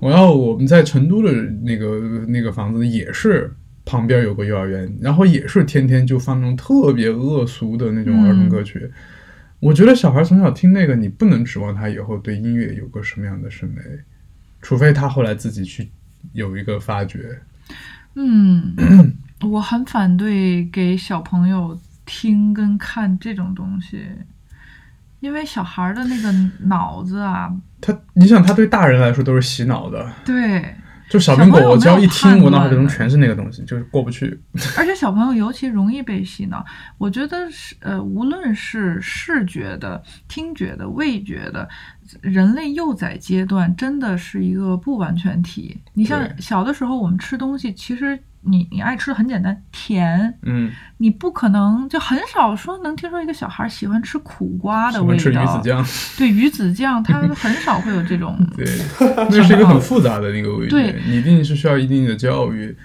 [0.00, 1.32] 我要我们在成都的
[1.62, 3.50] 那个那个房子也是
[3.84, 8.90] 旁边有个幼儿园，然后也是天天就放那种特别恶俗的那种儿童歌曲。
[9.60, 13.80] 我觉得小孩从小听那个，你不能指望他以后对音乐有个什么样的审美，
[14.60, 15.90] 除非他后来自己去
[16.32, 17.40] 有一个发掘。
[18.14, 18.74] 嗯，
[19.42, 24.04] 我很反对给小朋友听跟看这种东西，
[25.20, 26.32] 因为小孩的那个
[26.66, 30.10] 脑子啊，他，你想，他对大人来说都是洗脑的。
[30.24, 30.74] 对，
[31.08, 34.38] 就小苹果，我只要一听，我脑海中全是那个东西，就是过不去。
[34.76, 36.64] 而且小朋友尤其容易被洗脑。
[36.98, 41.68] 我觉得是呃，无论是视觉的、听觉的、味觉的，
[42.20, 45.76] 人类幼崽阶段真的是一个不完全体。
[45.94, 50.38] 你像小的时候，我们吃东西，其实你你爱吃的很简单，甜。
[50.42, 55.86] 嗯，你不可能就很少说能听说一个小孩喜欢吃苦瓜的味喜欢吃鱼子道，酱，
[56.18, 58.66] 对鱼子酱，它 很少会有这种对，
[59.30, 62.76] 那是一个很复杂的那个味觉对，你一定是需要一定的教育，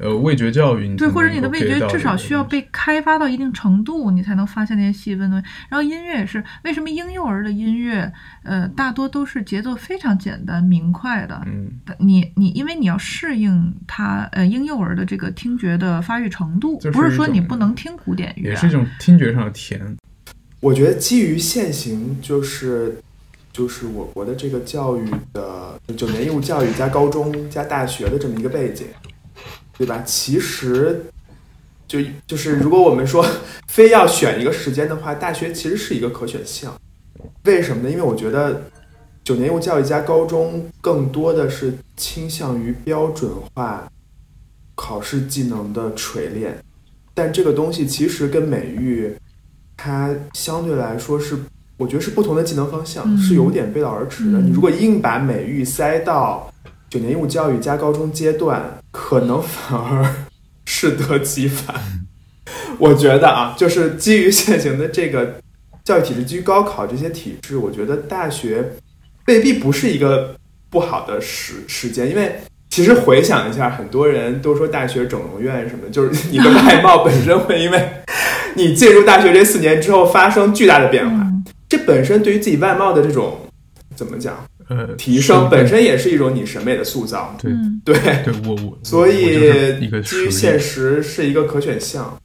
[0.00, 5.54] 呃，味觉教育，对，或者你的味觉至少需要被开发到一定程度，你才能发现那些细分的东西。
[5.68, 8.10] 然后音乐也是，为什么婴幼儿的音乐，
[8.42, 11.42] 呃，大多都是节奏非常简单明快的。
[11.46, 19.78] 嗯，你你因为你要适应他呃婴幼儿的这个听觉的发育程度，是不是说你不能听古典乐、啊，也是一种听觉上的甜。
[20.60, 22.98] 我觉得基于现行，就是
[23.52, 28.86] 就是我国的这个教育的九年义务教育加高中加大学的这么一个背景，
[29.80, 30.02] 对吧？
[30.04, 31.06] 其实
[31.88, 33.26] 就就是如果我们说
[33.66, 36.78] 非要选一个时间的话，大学其实是一个可选项。
[37.44, 37.90] 为什么呢？
[37.90, 38.62] 因为我觉得
[39.24, 43.90] 九年义务教育加高中更多的是倾向于标准化
[44.74, 46.62] 考试技能的锤炼，
[47.14, 49.16] 但这个东西其实跟美育。
[49.82, 51.38] 它相对来说是，
[51.78, 54.38] 我觉得是不同的技能方向，嗯是有点背道而驰的。
[54.38, 56.49] 嗯你如果硬把美育塞到
[56.90, 60.04] 九年义务教育加高中阶段，可能反而
[60.66, 61.76] 适得其反。
[62.78, 65.36] 我觉得啊，就是基于现行的这个
[65.84, 68.72] 教育体制，基于高考这些体制，我觉得大学
[69.26, 70.34] 未必不是一个
[70.68, 77.88] 不好的时时间，因为其实回想一下，很多人都说大学整容院什么的，就是你的 外貌本身会因为
[78.56, 83.38] 你进入大学这四年之后发生巨大的变化，嗯这本身对于自己外貌的这种
[84.00, 87.36] 怎么讲呃，提升，本身也是一种你审美的塑造。
[87.38, 87.94] 对嗯对，
[88.24, 90.58] 对我我，所以基于现。
[90.58, 92.18] 实是一个可选项。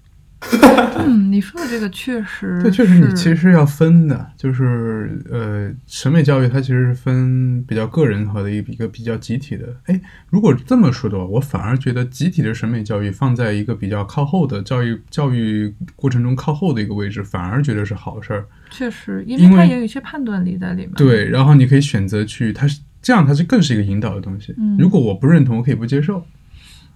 [1.07, 9.67] 嗯，你说的这个确实，这确实，你其实是要分的，就是呃，审美教育它其实是分比较个人和的一个一个比较集体的。
[9.85, 18.45] 哎，如果这么说的话，我反而觉得集体的审美教育放在一个比较靠后的教育教育过程中靠后的一个位置，反而觉得是好事儿。
[18.71, 20.91] 确实，因为它也有一些判断力在里面。
[20.95, 24.53] 对，然后你可以选择去，它是这样，它是更是一个引导的东西。
[24.57, 26.25] 嗯如果我不认同，我可以不接受，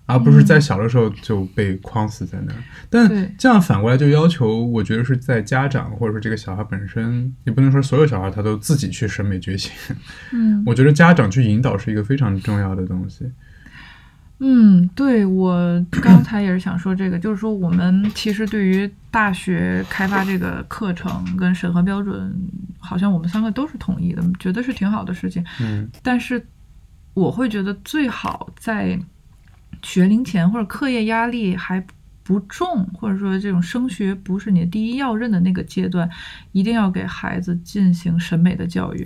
[0.09, 2.57] 而不是在小的时候就被框死在那儿。
[2.89, 9.71] 但这样反过来就要求，我觉得是在家长或者说这个小孩本身，你不能说所有小孩他都自己去审美觉醒。
[10.33, 13.31] 嗯 我觉得家长去引导是一个非常重要的东西。
[14.41, 22.33] 嗯，对我刚才也是想说这个，就是说我们其实对于大学开发这个课程跟审核标准，
[22.79, 25.43] 好像我们三个都是统一的，觉得是挺好的事情。
[25.59, 26.41] 嗯但是
[27.13, 28.97] 我会觉得最好在
[29.81, 31.85] 学龄前或者课业压力还
[32.23, 36.09] 不重，或者说这种升学不是你的第一要任的那个阶段，
[36.51, 39.05] 一定要给孩子进行审美的教育。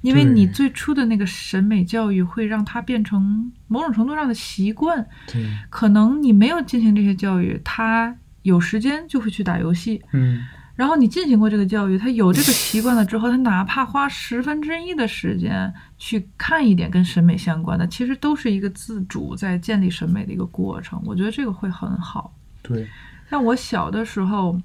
[0.00, 10.42] 因为你最初的那个审美教育会让他变成某种程度上的习惯，对，可能你没有进行这些教育，他有时间就会去打游戏，嗯
[10.76, 21.00] 然后你进行过这个教育，他有这个习惯了之后，他哪怕花十分之一的时间去看一点跟审美相关的，其实都是一个自主在建立审美的一个过程。
[21.04, 22.34] 我觉得这个会很好。
[22.60, 22.88] 对，
[23.30, 24.60] 像我小的时候，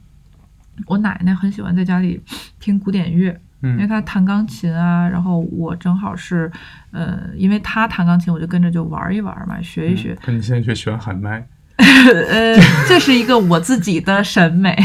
[0.87, 2.19] 我奶奶很喜欢在家里
[2.59, 3.27] 听古典乐，
[3.61, 6.51] 因为嗯她弹钢琴啊，然后我正好是，
[6.91, 10.17] 呃，因为她弹钢琴，我就跟着就玩一玩嘛，学一学。
[10.23, 11.47] 可你现在却喜欢喊麦，
[12.27, 12.55] 呃，
[12.87, 14.75] 这是一个我自己的审美。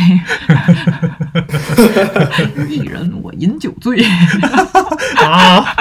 [2.68, 4.04] 一人我饮酒醉
[5.18, 5.64] 啊，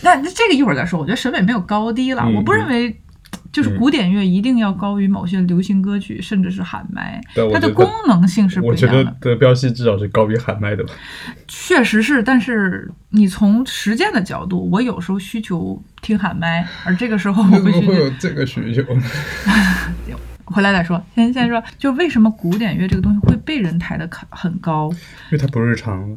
[0.00, 0.98] 那那这个一会儿再说。
[0.98, 2.98] 我觉得审美没有高低了，嗯我不认为
[3.56, 7.18] 就是嗯古典乐一定要高于某些流行歌曲，甚至是喊麦，
[7.54, 9.16] 它的功能性是不我觉得一样的。
[9.18, 10.92] 德彪西至少是高于喊麦的吧。
[11.48, 17.94] 确实是，但是你从实践的角度，我有时候需求听喊麦，而这个时候我会不需求。
[17.94, 18.84] 有这个需求？
[20.44, 24.90] 回来再说，先先说，就为什么古典乐这个东西会被人抬得很很高？
[24.90, 26.16] 因为它不日常了。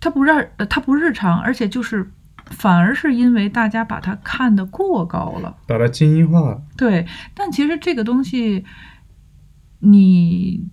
[0.00, 2.10] 它不让，呃它不日常，而且就是
[2.50, 5.56] 反而是因为大家把它看得过高了。
[5.66, 8.64] 把它精英化了，对，但其实这个东西，
[9.78, 10.68] 你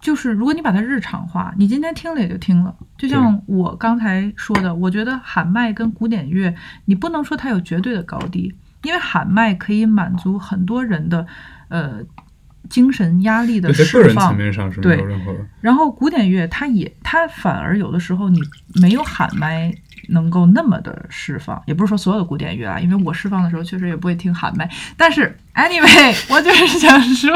[0.00, 2.74] 就是如果你把它日常化，你今天听了也就听了。
[2.96, 6.54] 就像我刚才说的，我觉得喊麦跟古典乐，
[6.86, 11.26] 你不能说它有绝对的高低，因为喊麦可以满足很多人的
[11.68, 12.00] 呃
[12.70, 14.36] 精神压力的对，在个释放人层。
[14.36, 15.34] 面上是没有对任何。
[15.60, 18.40] 然后古典乐它也它反而有的时候你
[18.80, 19.74] 没有喊麦
[20.08, 24.68] 能够那么的释放，也不是说所有的古典乐啊，因为我释放的时候确实也不会听喊麦。
[24.96, 27.30] 但是 anyway， 我就是想说，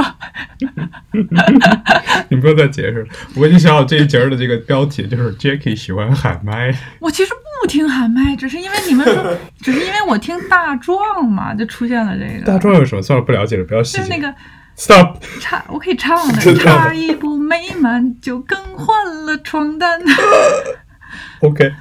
[2.28, 6.74] 你不用再解释了，我已经想好这一节儿的这个标题就是 Jackie 喜欢喊麦。
[6.98, 13.02] 我其实不听喊麦，只是因为你们说， 只是因为我听大壮嘛，就出现了这个大壮有什么？
[13.02, 13.98] 算了，不了解了，不要细节。
[13.98, 14.34] 就是那个
[14.74, 15.22] Stop。
[15.40, 20.00] 差，我可以唱的，差一步美满就更换了床单。
[21.40, 21.72] OK，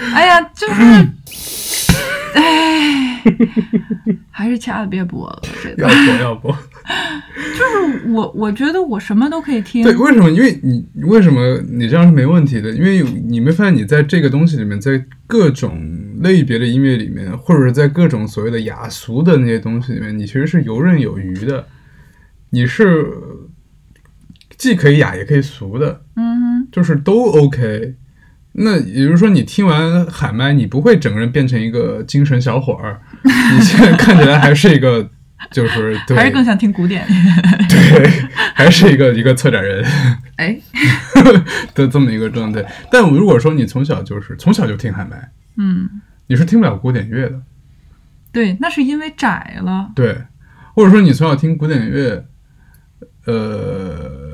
[0.14, 0.82] 哎呀，就是，
[2.34, 3.22] 哎，
[4.30, 6.50] 还是掐了别播了，这要播要播？
[7.56, 9.82] 就是我，我觉得我什么都可以听。
[9.84, 10.30] 对，为什么？
[10.30, 12.70] 因为你为什么你这样是没问题的？
[12.70, 15.78] 因为你没发现你在这个东西里面，在各种
[16.20, 21.66] 类别的音乐里面，或者是在各种所谓的雅俗的那些东西里面，你其实是游刃有余的，
[22.50, 23.06] 你是
[24.56, 27.96] 既可以雅也可以俗的，嗯就是都 OK。
[28.52, 35.08] 那也就是说，你听完喊麦，你不会整个人变成一个精神小伙儿，你现在看起来还是一个，
[35.52, 37.06] 就是， 对，还是更想听古典。
[37.70, 38.10] 对，
[38.54, 39.84] 还是一个一个策展人。
[40.36, 40.58] 哎，
[41.74, 42.64] 的这么一个状态。
[42.90, 45.88] 但如果说你从小就是从小就听喊麦，嗯，
[46.26, 47.40] 你是听不了古典乐的，
[48.32, 49.90] 对，那是因为窄了。
[49.94, 50.16] 对，
[50.74, 52.24] 或者说你从小听古典乐，
[53.26, 54.29] 呃，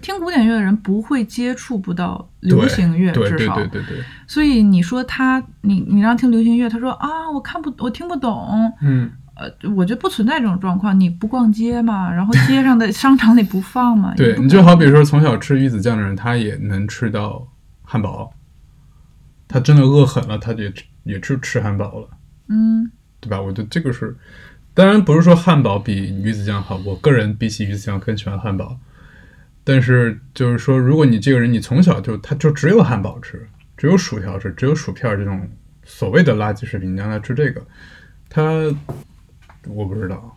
[0.00, 3.54] 听古典乐的人不会接触不到流行乐，对对至少。
[3.56, 8.72] 对对对，所以你说他，你你让听流行乐，他说啊，我看不，我听不懂。
[8.82, 10.98] 嗯，呃，我觉得不存在这种状况。
[10.98, 14.14] 你不逛街嘛，然后街上的 商场里不放嘛。
[14.16, 17.48] 对你就好比说从小吃鱼子酱的人，他也能吃到
[17.82, 18.32] 汉堡，
[19.48, 22.08] 他真的饿狠了，他也吃也吃吃汉堡了，
[22.48, 23.40] 嗯，对吧？
[23.40, 24.16] 我觉得这个是，
[24.74, 28.78] 当然不是说汉堡比鱼子酱好，我个人比起鱼子酱更喜欢汉堡。
[29.64, 35.48] 但是就是说，如果你这个人你从小就他就只有汉堡吃，只有薯条吃，只有薯片这种
[35.84, 37.64] 所谓的垃圾食品，你让他吃这个，
[38.28, 38.42] 他
[39.66, 40.36] 我不知道。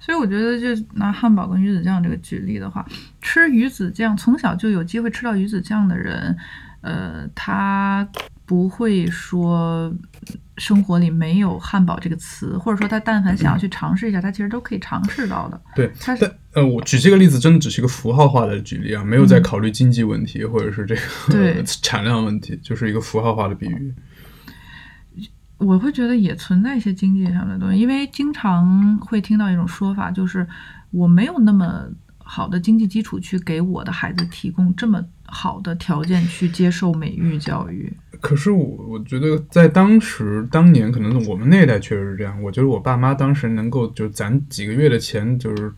[0.00, 2.84] 所以我觉得，就拿汉堡跟鱼子酱这个举例的话，
[3.20, 6.36] 吃鱼子酱从小就有机会吃到鱼子酱的人，
[6.80, 8.08] 呃，他
[8.52, 9.90] 不会说
[10.58, 15.58] 生活里没有汉堡这个词，或者说他但凡想要去尝试一下，他其实都可以尝试到的。
[15.74, 21.00] 对，他是但呃，我举这个例子真的只是一个符号化的举例啊，没有在考虑经济问题、或者是这个
[21.30, 23.94] 对 产量问题，就是一个符号化的比喻。
[25.56, 30.46] 我会觉得也存在一些经济上的东西，因为经常会听到一种说法，就是
[30.90, 31.86] 我没有那么
[32.18, 35.02] 好的经济基础去给我的孩子提供这么
[35.34, 37.90] 好的条件去接受美育教育。
[38.20, 42.40] 可是我我觉得在当时当年，可能我们那一代确实是这样。
[42.42, 45.72] 我觉得我爸妈当时能够就攒几个月的钱，就是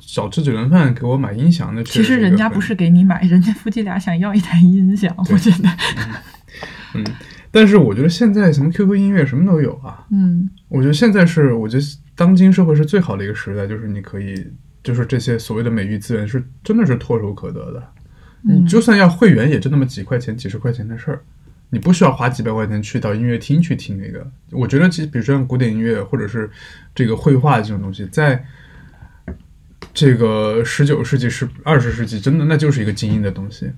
[0.00, 1.84] 少吃几顿饭给我买音响的。
[1.84, 5.68] 其实人家不是给你买，人家夫妻俩想要一台音响，我觉得，
[6.94, 7.04] 嗯，
[7.52, 10.04] 但是我觉得现在什么 QQ 音乐什么都有啊。
[10.10, 11.82] 嗯我觉得现在是，我觉得
[12.16, 14.34] 当今社会是最好的一个时代，就是你可以，
[14.82, 17.92] 就是这些所谓的美育资源是真的是唾手可得的。
[18.44, 21.20] 嗯你就算要会员，也就那么几块钱、几十块钱的事儿，
[21.70, 24.26] 你不需要花几百块钱去到音乐厅去听那个。
[24.50, 26.48] 我觉得，其实比如说像古典音乐或者是
[26.94, 28.44] 这个绘画这种东西，在
[29.92, 33.70] 这个十九世纪、十二十世纪，真的那就是一个精英的东西。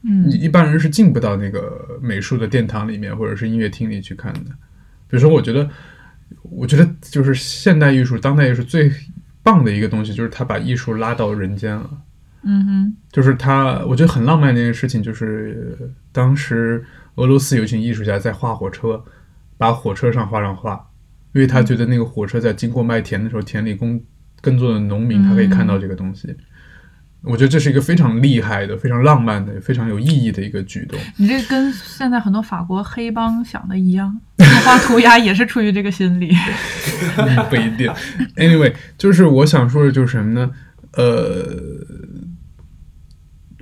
[0.00, 4.50] 你嗯一般人是进不到那个美术的殿堂里面，或者是音乐厅里去看的。
[5.08, 5.68] 比如说，我觉得，
[6.42, 8.90] 我觉得就是现代艺术、当代艺术最
[9.42, 11.90] 棒的一个东西，就是它把艺术拉到人间了。
[12.48, 16.84] 嗯哼就是他，我觉得很浪漫的一件事情，就是呃当时
[17.16, 19.02] 俄罗斯有一群艺术家在画火车，
[19.58, 20.88] 把火车上画上画，
[21.34, 24.00] 因为他觉得那个火车在经过麦田的时候，田里工
[24.40, 26.34] 耕作的农民他可以看到这个东西。
[27.22, 30.96] 我觉得这是一个非常厉害的、非常浪漫的、非常有意义的一个举动。
[31.16, 34.16] 你这跟现在很多法国黑帮想的一样，
[34.64, 36.32] 画涂鸦也是出于这个心理。
[37.16, 37.92] 嗯 不一定。
[38.36, 40.50] Anyway，就是我想说的就是什么呢？
[40.92, 41.44] 呃，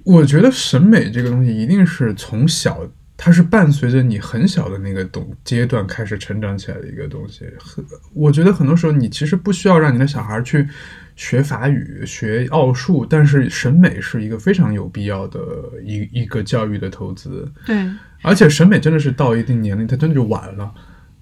[0.04, 2.86] 我觉得审美这个东西一定是从小，
[3.16, 7.44] 它是伴随着你很小的那个懂阶段开始成长起来的一个东西。
[7.58, 10.68] 很，我觉得很多时候你其实不需要让你的小孩去
[11.16, 15.40] 学法语、学奥数，但是审美是一个非常有必要的
[15.82, 17.50] 一一个教育的投资。
[17.64, 17.76] 对，
[18.22, 20.72] 而且审美真的是到一定年龄，它真的就晚了。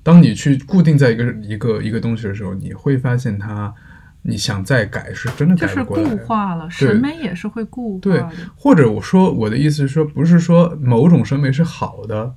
[0.02, 3.72] 当你去固定在一个一个一个东西的时候，你会发现它，
[4.22, 6.10] 你想再改是真的就是改不过来。
[6.10, 12.34] 固化了，审美也是会固化对的。，或者我说我的意思是说，不是说某种审美是好的，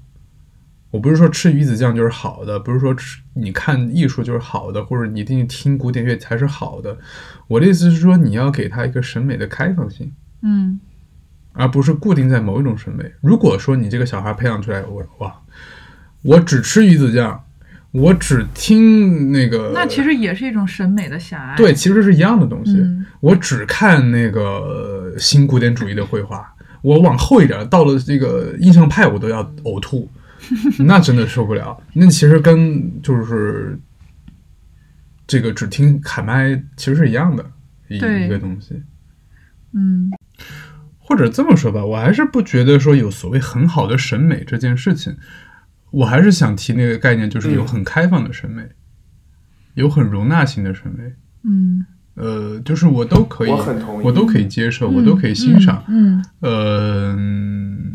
[0.92, 6.98] 我不是说吃鱼子酱就是好的，不是说吃你看艺术就是好的，或者你一定听古典乐才是好的。
[7.48, 10.12] 我的意思是说，你要给他一个审美的开放性。
[10.42, 10.80] 嗯，
[11.54, 13.12] 而不是固定在某一种审美。
[13.22, 15.36] 如果说你这个小孩培养出来，我哇，
[16.24, 17.44] 我只吃鱼子酱，
[17.96, 21.56] 我只听那个，那其实也是一种审美的狭隘。
[21.56, 22.74] 对，其实是一样的东西。
[22.74, 26.46] 嗯我只看那个呃新古典主义的绘画，
[26.84, 30.08] 我往后一点，到了这个印象派，我都要呕吐，
[30.86, 31.82] 那真的受不了。
[31.93, 33.80] 那其实跟就是
[35.26, 37.43] 这个只听喊麦其实是一样的
[37.88, 38.84] 一一个东西。
[39.74, 40.12] 嗯，
[41.00, 45.18] 或者这么说吧，我还是不觉得说有所谓很好的审美这件事情，
[45.92, 48.64] 我还是想提那个概念，就是有嗯很开放的审美，
[49.76, 51.14] 有很容纳性的审美。
[51.44, 55.84] 嗯，呃，就是我都可以，我很同意我都可以接受，我都可以欣赏。
[55.88, 57.92] 嗯，呃，嗯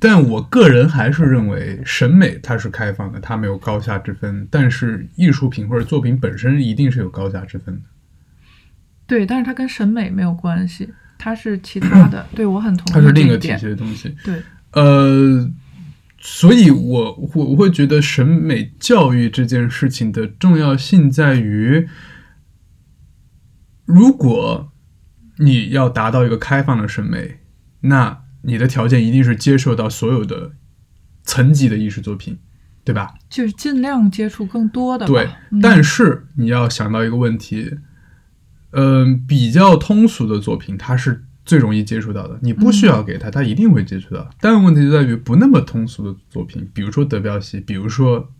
[0.00, 4.46] 但我个人还是认为审美它是开放的，它没有高下之分。
[4.48, 7.80] 但是艺术品或者作品本身一定是有高下之分的。
[9.08, 12.24] 对，但是它跟审美没有关系，它是其他的。
[12.36, 14.14] 对我很同意它是另一个体系的东西。
[14.24, 15.50] 对，呃，
[16.20, 21.88] 所以我我我会觉得审美教育这件事情的重要性在于，
[23.84, 24.72] 如果
[25.38, 27.38] 你要达到一个开放的审美，
[27.82, 30.52] 那你的条件一定是接受到所有的
[31.22, 32.38] 层级的艺术作品，
[32.84, 33.14] 对吧？
[33.30, 35.06] 就是尽量接触更多的。
[35.06, 37.78] 对，嗯但是你要想到一个问题，
[38.72, 44.28] 嗯、比较通俗的作品，它是最容易接触到的，你不需要给他，他一定会接触到。
[44.38, 48.30] 但问题就在于不那么通俗的作品，比如说德彪西，比如说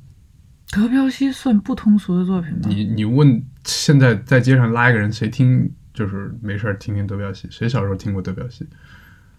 [0.71, 2.59] 德彪西算不通俗的作品吗？
[2.65, 8.67] 你你问现在在街上拉一个人，谁听就是没事儿听听德彪西，谁小时候听过德彪西？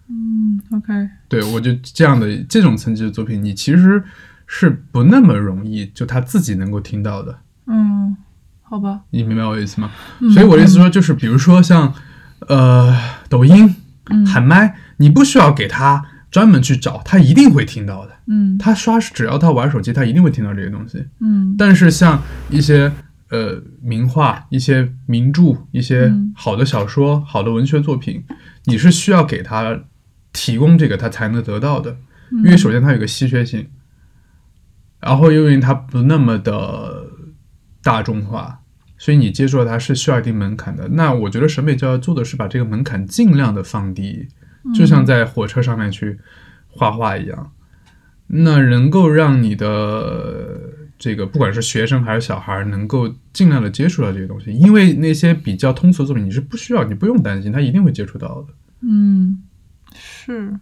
[0.08, 0.92] 嗯，OK，
[1.28, 4.02] 对我就这样的这种层级的作品，你其实
[4.48, 7.38] 是不那么容易就他自己能够听到的。
[7.66, 8.16] 嗯，
[8.62, 9.92] 好吧，你明白我意思吗？
[10.18, 11.94] 嗯所以我的意思说，就是比如说像
[12.48, 12.92] 呃
[13.30, 13.74] 抖音
[14.10, 18.12] 嗯喊麦，你不需要给他专门去找，他一定会听到的。
[18.26, 21.06] 嗯他刷只要他玩手机，他一定会听到这些东西。
[21.20, 22.92] 嗯但是像一些
[23.30, 28.24] 呃名画、一些名著、一些嗯好的小说、好的文学作品，
[28.64, 29.80] 你是需要给他
[30.32, 31.96] 提供这个，他才能得到的。
[32.32, 33.66] 因为首先它有个稀缺性，
[35.00, 37.06] 然后因为它不那么的
[37.82, 38.59] 大众化，
[39.00, 40.86] 所以你接受它是需要一定门槛的。
[40.90, 44.28] 那我觉得审美教育做的是把这个门槛尽量的放低，
[44.74, 46.20] 就像在火车上面去
[46.68, 47.50] 画画一样，
[48.26, 50.60] 那能够让你的
[50.98, 58.48] 这个不管是学生还是小孩，能够尽量的接触到这些东西，因为那些比较通俗的作品你是不需要，你不用担心，他一定会接触到的。
[58.82, 59.42] 嗯，
[59.94, 60.52] 是。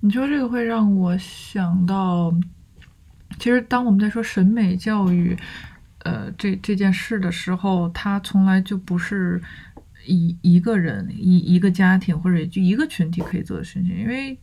[0.00, 2.32] 你说这个会让我想到，
[3.38, 5.36] 其实当我们在说审美教育，
[6.06, 9.42] 呃，这这件事的时候，他从来就不是
[10.06, 14.38] 一一个人、一一个家庭或者就一个群体可以做的事情，因为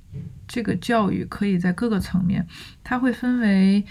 [0.47, 2.45] 这个教育可以在各个层面，
[2.83, 3.83] 它会分为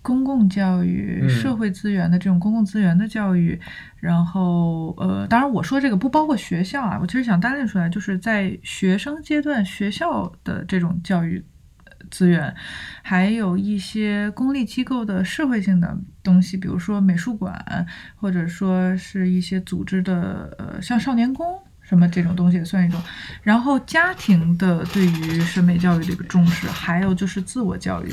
[0.00, 1.28] 公共教育、嗯。
[1.28, 3.58] 社会资源的这种公共资源的教育，
[3.98, 11.57] 然后呃，当然我说这个不包括学校啊，我其实想单列出来，就是在学生阶段学校的这种教育呃
[12.10, 12.54] 资源，
[13.02, 17.86] 还有一些公立机构的社会性的东西，比如说美术馆，
[18.16, 21.46] 或者说是一些组织的呃，像少年宫。
[21.80, 23.02] 什么这种东西也算一种，
[23.42, 28.12] 然后家庭的对于审美教育的一个重视，还有就是自我教育，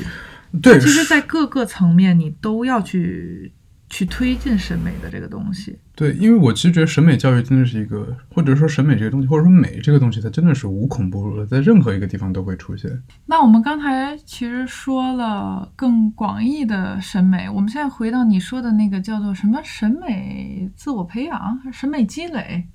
[0.62, 3.52] 对，其实，在各个层面你都要去
[3.88, 5.78] 去推进审美的这个东西。
[5.94, 12.90] 对，因为我其实觉得审美教育真的是一个，或者说审美这个东西，或者说美这个东西，它真的是无孔不入的，在任何一个地方都会出现。
[13.24, 22.66] 那我们刚才其实说了更广义的审美，我们现在回到你说的那个叫做什么审美自我培养、审美积累。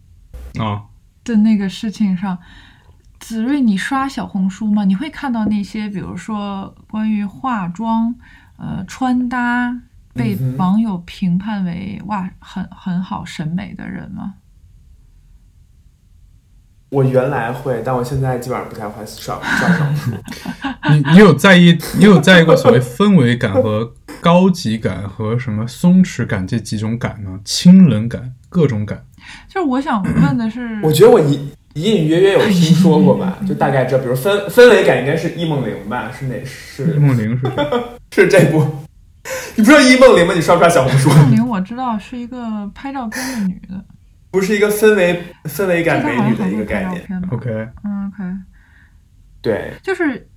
[0.60, 0.84] 啊，
[1.24, 2.38] 的那个事情上，
[3.20, 4.84] 子睿，你刷小红书吗？
[4.84, 8.16] 你会看到那些，比如说关于化妆、
[8.58, 9.82] 呃穿搭
[10.14, 14.36] 被网友评判为哇很很好审美的人吗？
[16.90, 20.12] 我原来会，但我现在基本上不太会刷刷小红书。
[20.90, 27.40] 你你有在意你有在意过所谓氛围感和高级感和什么松弛感这几种感吗？
[27.46, 29.06] 清冷感，各种感。
[29.48, 36.12] 就是我想问的是， 我觉得我隐隐隐约约有听说过吧，就大概这，比如氛氛围感应该是易梦玲吧？
[36.12, 37.50] 是哪是易是梦玲是？
[38.12, 38.68] 是这部？
[39.56, 40.34] 你不知道易梦玲吗？
[40.34, 41.10] 你刷不刷小红书？
[41.10, 43.86] 梦玲我知道是一个拍照片的女的，
[44.32, 47.22] 不是一个氛围氛围感美女的一个概念。
[47.30, 47.50] ？OK，
[47.84, 48.24] 嗯，OK，
[49.42, 50.28] 对，就是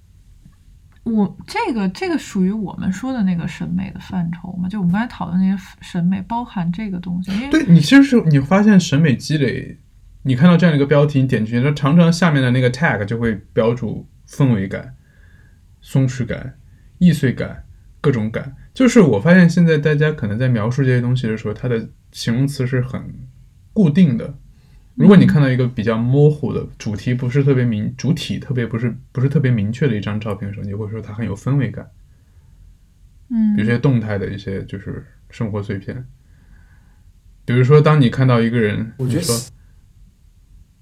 [1.05, 4.68] 我这个这个属于我们说的那个审美的范畴嘛？
[4.68, 9.78] 就我们刚才讨论那些审美，包含这个东西，因为对你其实是你发现审美积累，
[10.24, 14.95] 你看到这样的一个标题，你点进去，它常常下面的那个 tag 就会标注氛围感、
[15.80, 16.59] 松弛感、
[16.99, 17.64] 易碎感、
[18.03, 18.57] 各种感。
[18.75, 23.03] 就是我发现现在大家可能在描述这些东西的时候，它的形容词是很
[23.72, 24.35] 固定的。
[24.97, 31.89] 如果你看到一个比较模糊的主题，不是特别明，主体特别不是不是特别明确的一张照片的时候，你会说它很有氛围感。
[33.31, 36.07] 嗯比如这些动态的一些就是生活碎片。
[37.45, 39.41] 比如说，当你看到一个人，我觉得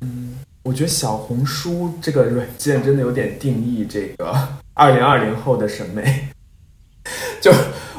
[0.00, 4.32] 嗯，我觉得小红书这个软件真的有点定义这个
[4.74, 6.28] 二零二零后的审美。
[7.42, 7.50] 就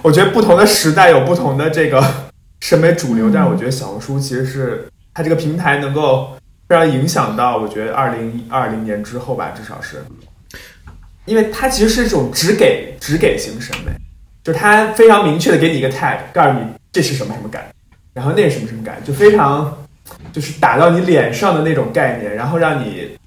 [0.04, 2.04] 我觉得不同的时代有不同的这个
[2.60, 6.36] 审美主流，但是我觉得小红书其实是它这个平台能够
[6.68, 10.04] 非常影响到，我觉得二零二零年之后吧，至少是，
[11.26, 13.92] 因为它其实是一种只给只给型审美，
[14.44, 17.66] 就是它非常明确的给你一个 tag，告诉你这是什么什么感，
[18.14, 19.86] 然后那是什么什么感，就非常
[20.34, 23.18] 就是打到你脸上的那种概念，然后让你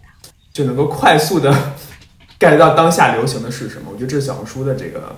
[0.52, 1.54] 就能够快速的
[2.38, 3.90] get 到当下流行的是什么。
[3.90, 5.14] 我觉得这是小红书的这个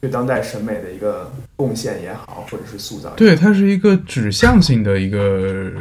[0.00, 3.10] 对当代审美的一个贡献也好，或者是塑造。
[3.16, 5.72] 对，它是一个指向性的一个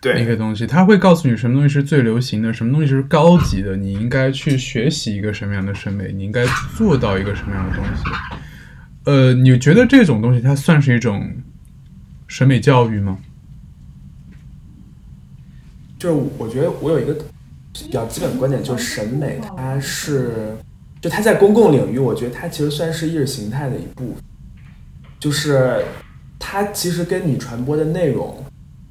[0.00, 6.46] 对一个东西，它会告诉你什么东西是最流行的，什么东西是高级的，你应该去学习一个什么样的审美，你应该
[6.76, 8.04] 做到一个什么样的东西。
[9.04, 11.28] 呃，你觉得这种东西它算是一种
[12.28, 13.18] 审美教育吗？
[15.98, 17.16] 就是我觉得我有一个
[17.72, 20.56] 比较基本的观点，就是审美它是
[21.00, 24.16] 就它在公共领域，我觉得它其实算是意识形态的一部分，
[25.20, 25.84] 就是
[26.38, 28.42] 它其实跟你传播的内容，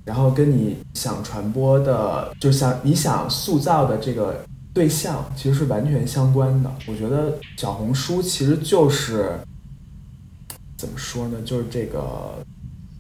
[0.06, 6.72] 然后跟你想传播的，就想你想塑造的这个对象，其实是完全相关的。
[6.88, 9.32] 我觉得小红书其实就是
[10.78, 11.38] 怎么说呢？
[11.44, 12.38] 就是这个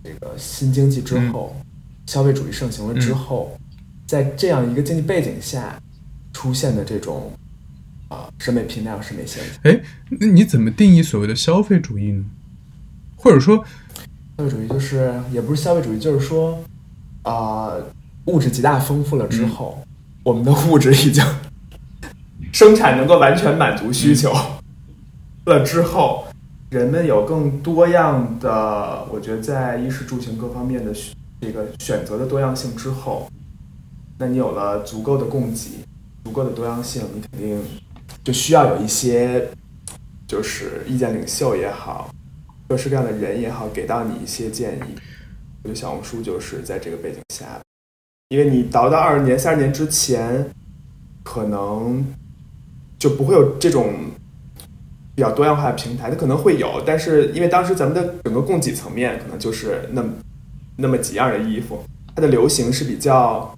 [0.03, 1.55] 这个新经济之后，
[2.07, 3.57] 消费主义盛行了之后，
[4.07, 5.79] 在这样一个经济背景下
[6.33, 7.31] 出现的这种
[8.07, 9.53] 啊、审美平台和审美现象。
[9.63, 12.23] 哎，那你怎么定义所谓的消费主义呢？
[13.15, 13.57] 或者说，
[14.37, 16.63] 消费主义就是也不是消费主义，就是说，
[17.23, 17.73] 啊、
[18.25, 19.83] 物质极大丰富了之后，
[20.23, 21.23] 我们的物质已经
[22.51, 24.31] 生产能够完全满足需求
[25.45, 26.27] 了之后，
[26.69, 30.93] 人们有更多样的，我觉得在衣食住行各方面的
[31.41, 33.29] 这个选择的多样性之后，
[34.17, 35.79] 那你有了足够的供给，
[36.23, 37.59] 足够的多样性，你肯定
[38.25, 39.47] 就需要有一些，
[40.27, 42.09] 就是意见领袖也好，
[42.67, 44.95] 各式各样的人也好，给到你一些建议。
[45.61, 47.45] 我觉得小红书就是在这个背景下，
[48.29, 50.49] 因为你倒到二十年、三十年之前，
[51.23, 52.03] 可能
[52.97, 53.93] 就不会有这种
[55.13, 60.09] 比较多样化的平台，它可能会有，但是因为当时咱们的整个供给层面可能就是那么
[60.77, 61.83] 那么几样的衣服，
[62.15, 63.55] 它的流行是比较。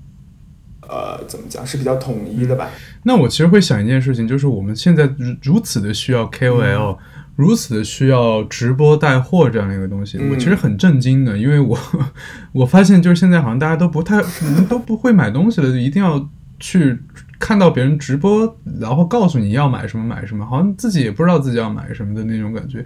[0.90, 2.70] 呃，怎么讲是比较统一的吧？
[3.08, 5.06] 那我其实会想一件事情，就是我们现在
[5.42, 6.98] 如如此的需要 KOL，、
[7.38, 11.80] 如此的需要直播带货这样的一个东西，嗯我其实很震惊的，因为我
[12.52, 16.30] 我发现就是现在好像大家都不太可能都不会买东西了，就一定要
[16.60, 17.00] 去
[17.40, 22.86] 看到别人直播，然后告诉你要买什么买什么，好像自己也不知道自己要买什么的那种感觉。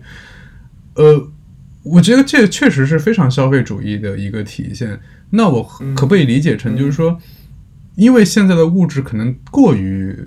[0.93, 1.27] 呃，
[1.81, 4.99] 我觉得这确实是非常消费主义的一个体现。
[5.31, 7.18] 那我嗯可不可以理解成就是说？
[7.95, 10.18] 因为现在的物质可能过于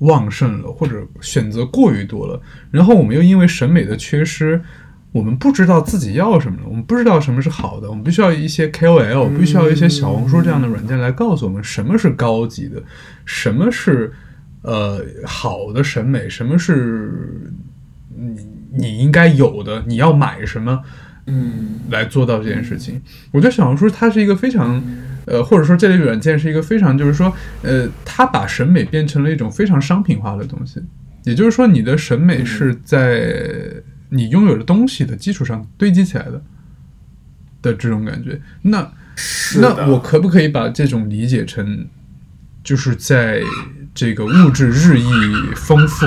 [0.00, 2.40] 旺盛了，或者选择过于多了，
[2.70, 4.60] 然后我们又因为审美的缺失，
[5.12, 12.82] 我们不知道自己要什么了，我们不知道什么是好的，我们必须要一些 KOL，必须要一些小红书这样的软件来告诉我们什么是高级的，
[13.24, 14.12] 什么是
[14.62, 17.52] 呃好的审美，什么是
[18.14, 18.46] 你
[18.76, 20.82] 你应该有的，你要买什么。
[21.26, 23.00] 嗯来做到这件事情。
[23.32, 24.82] 我觉得小红书它是一个非常，
[25.26, 30.82] 呃，或者说这类软件是一个非常，就是说，呃，它把审美变成了一种非常商品化的东西。
[31.24, 33.34] 也就是说，你的审美是在
[34.10, 36.42] 你拥有的东西的基础上堆积起来的
[37.62, 38.40] 的这种感觉。
[38.62, 38.92] 那
[39.56, 41.86] 那我可不可以把这种理解成，
[42.62, 43.40] 就是在
[43.94, 45.04] 这个物质日益
[45.56, 46.06] 丰富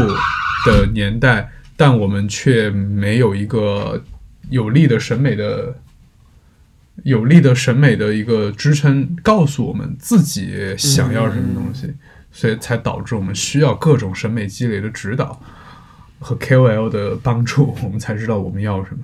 [0.66, 4.04] 的年代，但我们却没有一个
[4.50, 5.76] 有力的审美的、
[7.04, 11.94] 有力的审美的一个支撑，告诉我们自己想要什么东西，
[12.32, 15.42] 所以才导致我们需要各种审美积累的指导
[16.20, 19.04] 和 KOL 的帮助，我们才知道我们要什么。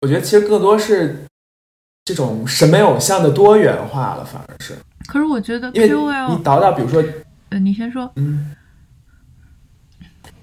[0.00, 1.24] 我觉得其实更多是
[2.04, 4.74] 这种审美偶像的多元化了，反而是。
[5.06, 7.04] 可是我觉得因为 KOL，你倒到比如说
[7.50, 8.54] 呃，你先说，嗯，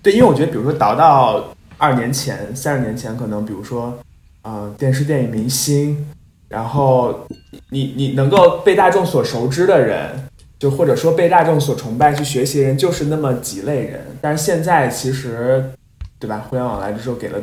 [0.03, 3.97] 对，因为我觉得，比如说倒到二年前、三十年前，可能比如说，
[4.41, 6.05] 呃，电视、电影明星，
[6.49, 7.27] 然后
[7.69, 10.27] 你你能够被大众所熟知的人，
[10.57, 14.05] 就或者说被大众所崇拜、去学习的人，就是那么几类人。
[14.21, 15.71] 但是现在其实，
[16.19, 16.39] 对吧？
[16.39, 17.39] 互联网来的时候，给了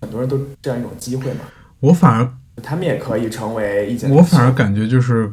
[0.00, 1.40] 很多人都这样一种机会嘛，
[1.80, 2.32] 我反而
[2.62, 5.28] 他们也可以成为意见我反而感觉就是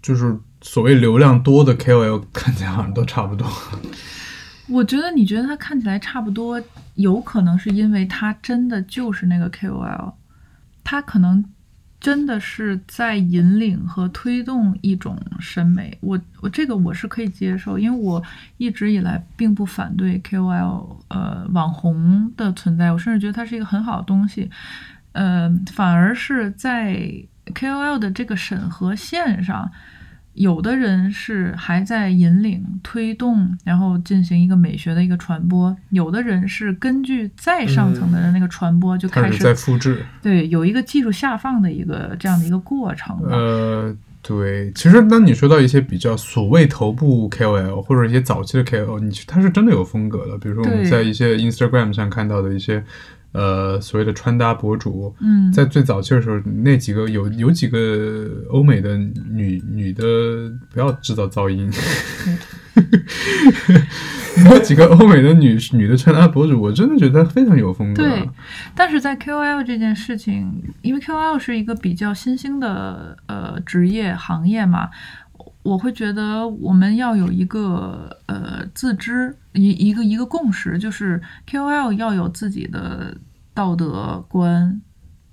[0.00, 3.46] 就是所谓流量多的 KOL 看起来好像都差不多。
[4.68, 6.58] 我觉得你觉得他看起来差不多，
[6.94, 10.12] 有可能是因为他真的就是那个 KOL，
[10.84, 11.44] 他可能
[12.00, 15.96] 真的是在引领和推动一种审美。
[16.00, 18.22] 我我这个我是可以接受，因为我
[18.56, 24.50] 一直以来并不反对 KOL 呃网红的存在，我甚至觉得它是一个很好的东西。
[25.12, 26.98] 呃，反而是在
[27.46, 29.70] KOL 的这个审核线上，
[30.34, 40.04] 有的人是还在引领、推动，然后进行一个美学的一个传播；有的人是根据再上层的那个传播就开始、开始在复制。
[40.22, 43.18] 对有一个技术下放的一个这样的一个过程。
[43.24, 50.38] 呃，对，其实当你说到一些比较所谓头部 KOL 或者一些早期的 KOL，你它是真的有风格的。
[50.38, 52.82] 比如说我们在一些 Instagram 上看到的一些
[53.32, 60.02] 呃所谓的穿搭博主，嗯，在最早期的时候，那几个有有几个欧美的女女的，
[60.72, 61.70] 不要制造噪音。
[64.44, 68.02] 那几个欧美的女女的穿搭博主，我真的觉得她非常有风格。
[68.02, 68.28] 对，
[68.74, 74.88] 但是在 KOL 这件事情，因为 KOL 是一个比较新兴的呃职业行业嘛，
[75.62, 83.16] 我会觉得我们要有一个呃自知一一个一个共识，就是 KOL 要有自己的
[83.54, 84.80] 道德观。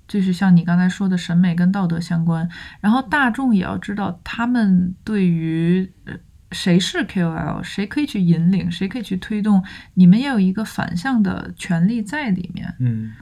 [0.06, 2.48] 就是像你刚才说的，审美跟道德相关，
[2.80, 6.12] 然后大众也要知道他们对于呃
[6.50, 9.62] 谁是 KOL，谁可以去引领，谁可以去推动，
[9.94, 12.74] 你们也有一个反向的权利在里面。
[12.80, 13.12] 嗯，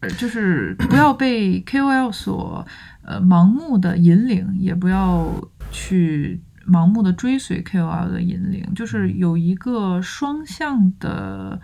[0.00, 2.66] 呃就是不要被 KOL 所
[3.02, 5.26] 呃盲目的引领，也不要
[5.70, 11.60] 去盲目的追随 KOL 的引领，就是有一个双向的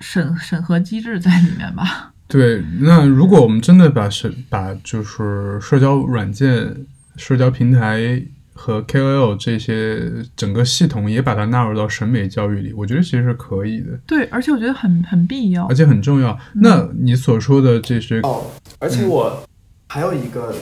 [0.00, 2.12] 审审核机制在里面吧。
[2.28, 2.62] 对。
[2.80, 6.86] 那如果我们真的把审把就是社交软件、
[7.16, 8.22] 社交平台
[8.52, 15.74] 和 KOL 这些整个系统也把它纳入到审美教育里，我觉得其实是可以的，对，而且我觉得很很必要而。
[15.74, 16.38] 且很重要。
[16.54, 19.46] 那你所说的这些，哦，而且我
[19.88, 20.54] 还有一个，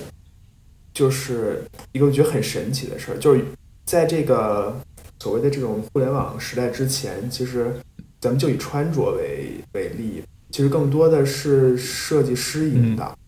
[0.95, 1.63] 就是
[1.93, 3.45] 一个我觉得很神奇的事儿，就是
[3.85, 4.75] 在这个
[5.19, 7.75] 所谓的这种互联网时代之前，其实
[8.21, 13.19] 咱们就以穿着为为例，其实更多的是设计师引导，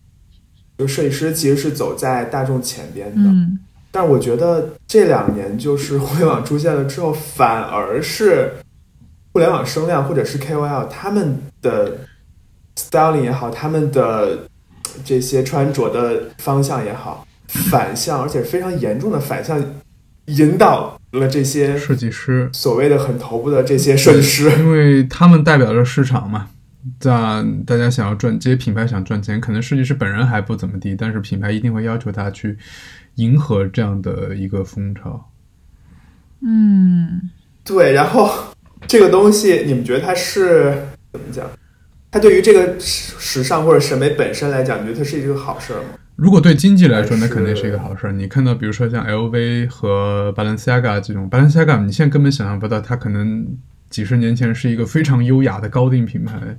[0.77, 3.29] 就设计师其实是走在大众前边的。
[3.29, 3.59] 嗯，
[3.91, 8.53] 但我觉得这两年就是互联网出现了之后，反而是
[9.33, 11.97] 互联网声量或者是 KOL 他们的
[12.75, 14.47] styling 也好，他们的
[15.03, 19.63] 这些穿着的方向也好，反向而且非常严重的反向
[20.25, 24.51] 引导了这些设计师，所谓的很头部的这些设计师。
[24.59, 26.49] 因为他们代表着市场嘛。
[27.03, 32.57] 那大家想要赚，这些品牌想赚钱，可能设计师本人还不怎么地，但是品牌一定会要求他去
[33.15, 35.29] 迎合这样的一个风潮。
[36.41, 37.29] 嗯，
[37.65, 38.31] 对，然后
[38.87, 41.45] 这个东西，你们觉得它是怎么讲？
[42.09, 45.89] 它对于这个时时尚或者审美本身来讲，你觉得它是一个好事儿吗？
[46.17, 48.11] 如果对经济来说，那肯定是一个好事儿。
[48.11, 53.47] 你看到，比如说像 LV 和 Balenciaga 这种，Balenciaga 你现在根本想象不到，它可能
[53.91, 56.57] 几十年前是一个非常优雅的高定品牌，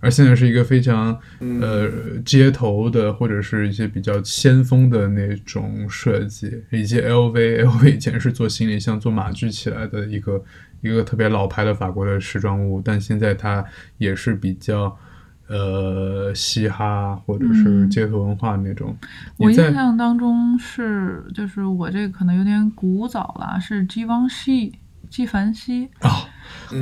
[0.00, 1.90] 而现在是一个非常嗯呃
[2.26, 10.44] 街头的或者是一些比较先锋的那种设计，以及 LV，LV 以前是做行李箱、做马具起来的一个
[10.82, 13.64] 一个特别老牌的法国的时装屋，但现在它
[13.96, 14.94] 也是比较
[15.48, 18.96] 呃嘻哈或者是嗯街头文化那种。
[19.36, 24.72] 我印象当中是，就是我这个可能有点古早了，是纪梵希，
[25.10, 25.88] 纪梵希。
[26.00, 26.10] 啊，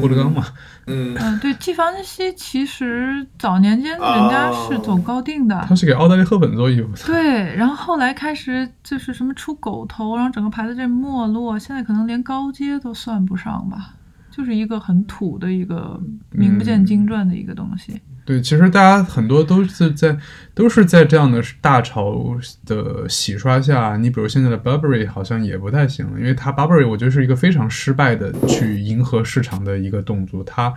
[0.00, 0.44] 郭德纲嘛，
[0.86, 7.04] 嗯，嗯，对，纪梵希其实早年间人家是走高定的，他是给奥黛丽·赫本做衣服的。
[7.06, 13.94] 对，然后后来开始就是什么出狗头，然后整个牌子这没落，现在可能连高阶都算不上吧，
[14.30, 18.00] 就是一个很土的一个名不见经传的一个东西。
[18.24, 20.16] 对，其实大家很多都是在
[20.54, 30.44] 都是在这样的大潮的洗刷下，你比如现在的 Burberry 好像也不太行了，因为它 Burberry 我觉得是一个非常失败的去迎合市场的一个动作。
[30.44, 30.72] 它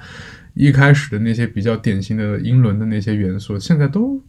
[0.55, 4.21] 一开始的那些比较典型的英伦的那些元素，现在都，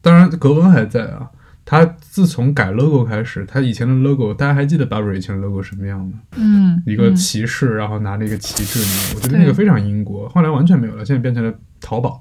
[0.00, 1.28] 当然格纹还在啊。
[1.66, 6.12] 它自从改 logo 开始，它以前的 logo 大家还记得 Burberry 以前的 logo 什么样吗？
[6.36, 10.28] 嗯，一个嗯骑士，然后拿着一个旗帜那个，我觉得那个非常英国。
[10.28, 11.50] 后来完全没有了，现在变成了
[11.84, 12.20] 淘宝。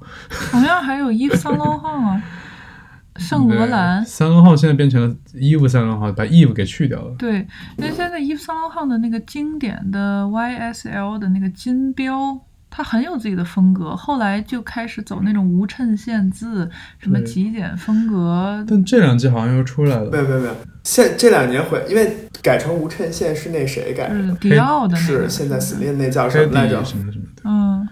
[0.51, 2.21] 同样还有伊夫桑罗汉啊，
[3.15, 4.05] 圣罗兰。
[4.05, 7.15] 三轮号现在变成了衣服三轮号，把 Eve 给去掉了。
[7.17, 12.37] 对，因为现在伊夫桑罗汉的那个经典的 YSL 的那个金标，
[12.69, 13.95] 它很有自己的风格。
[13.95, 16.69] 后来就开始走那种无衬线字，
[16.99, 18.65] 什么极简风格。
[18.67, 24.33] 但这两季好像又出来了，没有没有没有，现这两年回，因为改成无衬线是那谁改的？
[24.41, 27.43] 迪奥的那个，是现在 Celine 那叫什么来着什么什么的。
[27.45, 27.87] 嗯，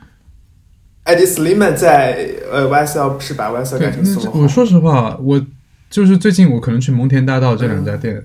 [1.04, 5.44] 艾迪 Sliman 在呃 YSL 是把 YSL 改对，成那 s 这我说实话，我
[5.90, 8.24] 就是最近我可能去蒙田大道这两家店，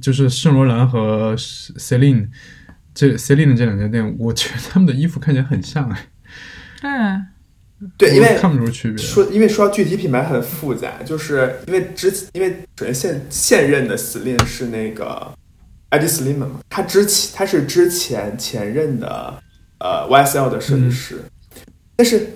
[0.00, 2.28] 就是圣罗兰和 Celine
[2.94, 5.88] 这 Celine 的这两家店，我觉得他们的衣服看起来很像
[6.82, 7.22] 哎，
[7.96, 8.98] 对，对，因为看不出区别。
[9.02, 15.32] 说，因为说到具体品牌很复杂，就是因为之因为首先现现任的 Celine 是那个
[15.90, 19.42] Eddie Sliman 嘛，他之前他是之前前任的
[19.78, 21.22] 呃 YSL 的设计师，
[22.00, 22.28] 但是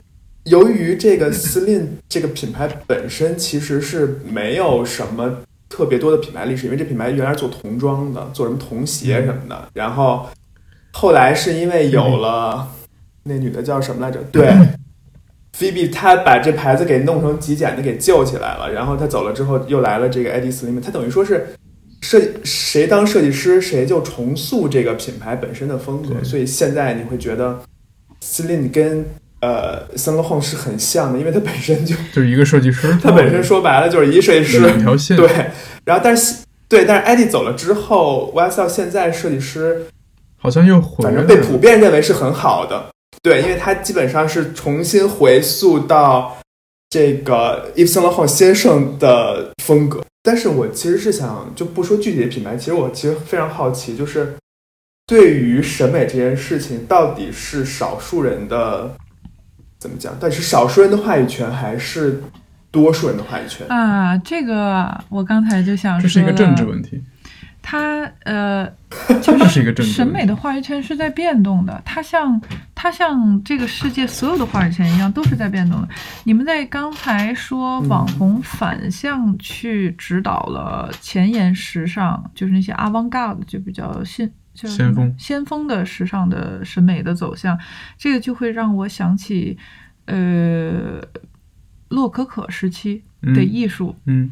[0.44, 5.38] 由于这个 Celine 这个品牌本身其实是没有什么
[5.70, 10.28] 特别多的品牌历史，因为这品牌原来是做童装的，做什么童鞋什么的，然后
[10.92, 12.70] 后来是因为有了
[13.22, 14.22] 那女的叫什么来着？
[14.30, 14.52] 对。
[15.58, 21.46] Phoebe 她把这牌子给弄成极简的给救起来了，然后她走了之后又来了这个 Sliman，她等于说是
[22.02, 27.62] 设谁当设计师谁就重塑这个品牌本身的风格，所以现在你会觉得
[28.20, 29.06] Celine 跟
[29.44, 35.28] 呃 Saint Laurent 是很像的，因为它本身就 就是一个设计师， 它本身说白了就是一设计师，两条线，对，
[35.84, 36.36] 然后但是
[36.68, 39.86] 对，但是 Eddie 走了之后，YSL 现在设计师
[40.38, 41.10] 好像又回来。
[41.10, 42.86] 反正被普遍认为是很好的。
[43.22, 46.36] 对，因为它基本上是重新回溯到
[46.90, 50.02] 这个 Yves Saint Laurent 先生的风格。
[50.22, 54.34] 但是我其实是想，就不说具体的品牌，其实我其实非常好奇，就是
[55.06, 58.90] 对于审美这件事情，到底是少数人的
[59.84, 60.16] 怎么讲？
[60.18, 62.22] 但是少数人的话语权，还是
[62.70, 63.66] 多数人的话语权？
[63.68, 67.04] 啊，这个我刚才就想说这是一个政治问题，
[67.60, 68.66] 它呃，
[69.20, 70.08] 就是一个政治审。
[70.08, 72.40] 美的话语权是在变动的，它像
[72.74, 75.88] 它像这个世界所有的话语权一样，都是在变动的。
[76.24, 84.32] 你们在刚才说嗯网红反向去指导了前沿时尚，就是那些 avant-garde 就比较先。
[84.54, 87.58] 叫什么先锋先锋的时尚的审美的走向，
[87.98, 89.58] 这个就会让我想起，
[90.06, 91.00] 呃，
[91.88, 94.30] 洛可可时期的嗯艺术，嗯。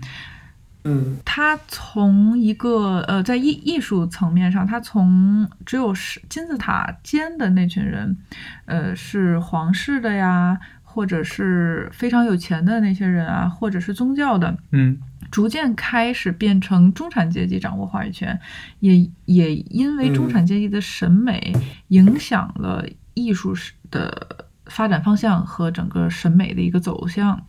[0.85, 1.17] 嗯。
[1.25, 8.17] 他从一个呃，在艺艺术层面上，他从只有是金字塔尖的那群人，
[8.65, 14.99] 呃，是皇室的呀，或者是非常有钱的那些人啊，或者是宗教的，嗯
[15.33, 18.39] 逐渐开始变成中产阶级掌握话语权，
[18.79, 21.53] 也也因为中产阶级的审美
[21.89, 27.45] 影响了艺术史的发展方向和整个审美的一个走向。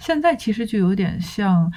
[0.00, 1.72] 现在其实就有点像，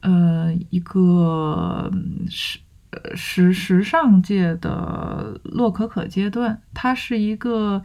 [0.00, 2.58] 呃，一个嗯时
[2.90, 7.82] 呃时时尚界的洛可可阶段，它是一个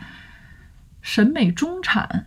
[1.06, 2.26] 审美中产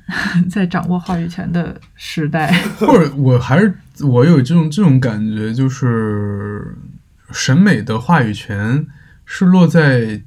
[0.49, 2.53] 在掌握话语权的时代。
[2.79, 3.75] 或者我还是
[4.05, 6.77] 我有这种这种感觉，就是
[7.33, 8.87] 审美的话语权
[9.25, 10.23] 是落在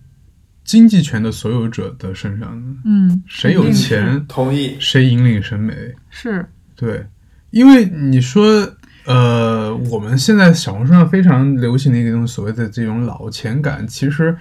[0.66, 4.76] 经济权的所有者的身上的，嗯，谁有钱同意。
[4.82, 5.74] 谁引领审美。
[6.10, 6.46] 是
[6.76, 7.08] 对，
[7.52, 8.70] 因为你说，
[9.06, 14.36] 呃，我们现在小红书上非常流行的一个东西，所谓的这种老钱感，其实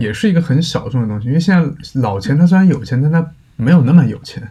[0.00, 1.26] 也是一个很小众的东西。
[1.26, 4.42] 因为现在老钱他虽然有钱，但他没有那么有钱，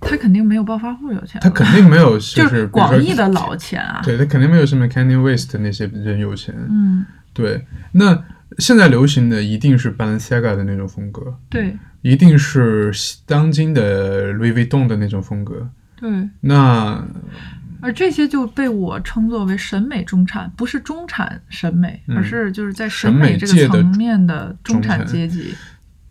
[0.00, 4.00] 他肯定没有暴发户有钱，他肯定没有就就是广义的老钱啊。
[4.02, 6.54] 对他肯定没有什么 Kanye West 那些人有钱。
[6.68, 8.24] 嗯，对，那
[8.58, 12.92] 现在流行的一定是 Balenciaga 的那种风格，对一定是
[13.24, 15.70] 当今的 Louis Vuitton 的那种风格。
[15.96, 17.02] 对，那
[17.80, 25.54] 而这些就被我称作为审美中产，不是中产审美，嗯而是就是在审美这个层面的中产阶级。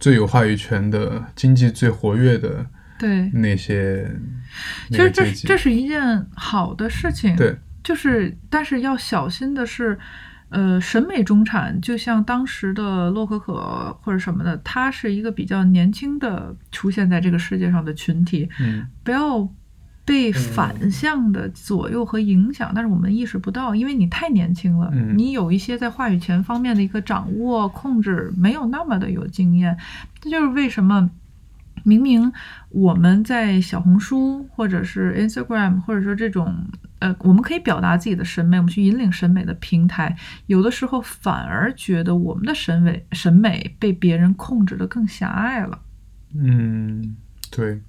[0.01, 2.65] 最有话语权的、经济最活跃的
[2.99, 4.05] 对，那些，
[4.89, 7.35] 其实这是这是一件好的事情。
[7.35, 9.97] 对，就是但是要小心的是，
[10.49, 13.53] 呃，审美中产就像当时的洛可可
[14.01, 18.85] 或者什么的，他是一个比较年轻的出现在这个世界上的群体，嗯。
[19.03, 19.47] 不要
[20.03, 29.77] 被反向的左右和影响，但是我们意识不到，因为你太年轻了，嗯你有一些在话语权方面的一个掌握控制没有那么的有经验，
[30.19, 31.09] 这就是为什么。
[31.83, 32.31] 明明
[32.69, 36.63] 我们在小红书或者是 Instagram，或者说这种
[36.99, 40.15] 呃，我们可以表达自己的审美，我们去引领审美的平台，
[40.45, 45.79] 有的时候反而觉得我们的审美审美被别人控制的更狭隘了。
[46.35, 47.15] 嗯，
[47.49, 47.81] 对。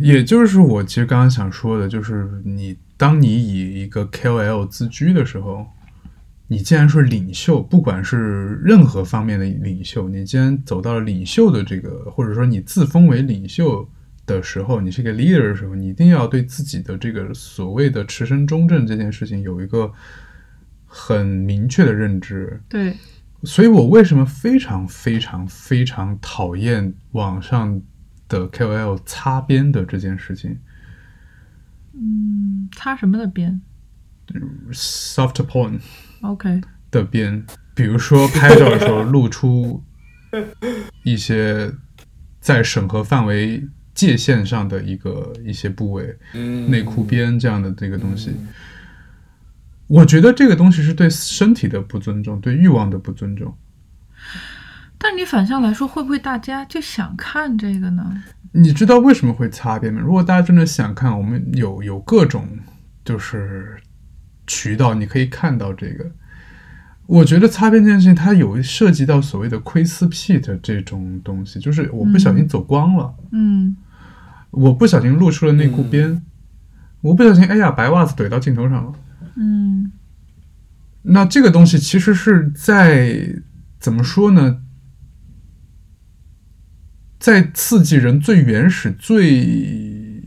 [0.00, 5.66] 也就是我其实刚刚想说的，就是你当你以一个 KOL 自居的时候，
[6.48, 13.88] 你既然是领袖，不管是任何方面的领袖，你既然走到了领袖的这个，或者说你自封为领袖
[14.26, 19.90] 的时候，你是一个 leader 的时候，你一定要对自己的这个所谓的持身中正这件事情有一个
[20.84, 22.60] 很明确的认知。
[22.68, 22.94] 对，
[23.42, 27.80] 所以我为什么非常非常非常讨厌网上
[28.28, 30.58] 的 KOL 擦边的这件事情
[31.92, 33.60] 嗯，擦什么的边
[34.72, 37.44] ，soft porn？OK，的边，
[37.74, 39.82] 比如说拍照的时候露出
[41.04, 41.72] 一些
[42.40, 48.34] 在审核范围界限上的一个一些部位，嗯内裤边这样的这个东西。
[49.86, 53.56] 我觉得这个东西是对身体的不尊重，对欲望的不尊重。
[54.98, 58.22] 但你反向来说，会不会大家就想看这个呢？
[58.52, 60.00] 你知道为什么会擦边吗？
[60.00, 62.46] 如果大家真的想看，我们有有各种
[63.04, 63.76] 就是
[64.46, 66.10] 渠道，你可以看到这个。
[67.06, 73.76] 我觉得擦边这件事情，它有涉及到所谓的窥私癖的这种东西，就是我不小心走光了，嗯
[74.50, 76.22] 我不小心露出了内裤边，
[77.02, 78.92] 我不小心哎呀白袜子怼到镜头上了。
[79.36, 79.92] 嗯
[81.02, 83.40] 那这个东西其实是在
[83.78, 84.62] 怎么说呢？
[87.18, 90.22] 在刺激人最原始、最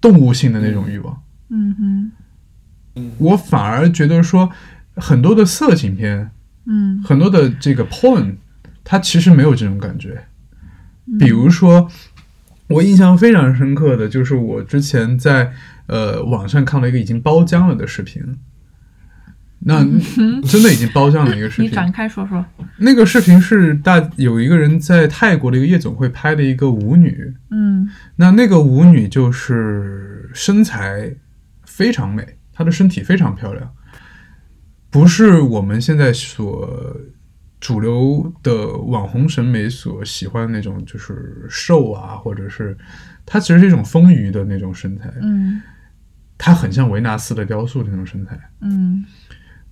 [0.00, 1.22] 动物性的那种欲望。
[1.50, 2.12] 嗯哼
[3.18, 4.50] 我反而觉得说，
[4.96, 6.30] 很多的色情片，
[6.66, 8.36] 嗯很多的这个 porn，
[8.84, 10.26] 它其实没有这种感觉。
[11.18, 11.90] 比如说，
[12.68, 15.52] 我印象非常深刻的就是我之前在
[15.86, 18.22] 呃网上看了一个已经包浆了的视频，
[19.66, 19.82] 那
[20.46, 21.70] 真的已经包浆了一个视频。
[21.70, 22.44] 你展开说说。
[22.76, 27.88] 那个视频是大有一个人在泰国的一个夜总会拍的一个舞女，嗯。
[28.16, 31.14] 那那个舞女就是身材
[31.64, 33.72] 非常美，她的身体非常漂亮，
[34.90, 37.00] 不是我们现在所
[37.58, 42.76] 主流的网红审美所喜欢那种就是瘦啊，或者是
[43.24, 45.62] 她其实是一种丰腴的那种身材，嗯。
[46.36, 48.38] 她很像维纳斯的雕塑的那种身材。
[48.60, 49.04] 嗯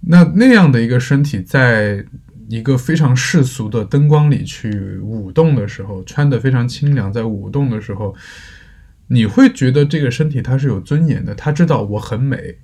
[0.05, 2.05] 那那样的一个身体，在
[2.49, 8.15] 一个非常世俗的灯光里去舞动的时候，穿的非常清凉，在舞动的时候，
[9.07, 12.59] 你会觉得这个身体它是有尊严的，它知道我很美，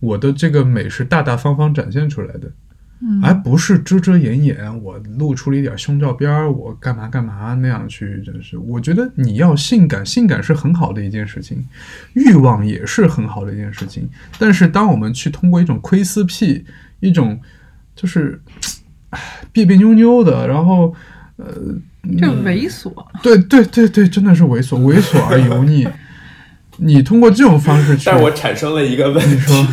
[0.00, 2.52] 我的这个美是大大方方展现出来的，
[3.00, 11.62] 嗯而不是遮遮掩掩，我露出了一点胸罩边儿，我干嘛干嘛那样去，真是，我觉得你要性感，性感是很好的一件事情，
[12.14, 14.08] 欲望也是很好的一件事情，
[14.38, 16.64] 但是当我们去通过一种窥私癖，
[17.00, 17.38] 一种
[17.94, 18.40] 就是
[19.10, 19.20] 唉
[19.52, 20.94] 别别扭扭的，然后
[22.18, 22.92] 就猥琐。
[23.22, 25.86] 对对对对，真的是猥琐，猥琐而油腻。
[26.78, 29.66] 你通过这种方式去，但是我产生了一个问题，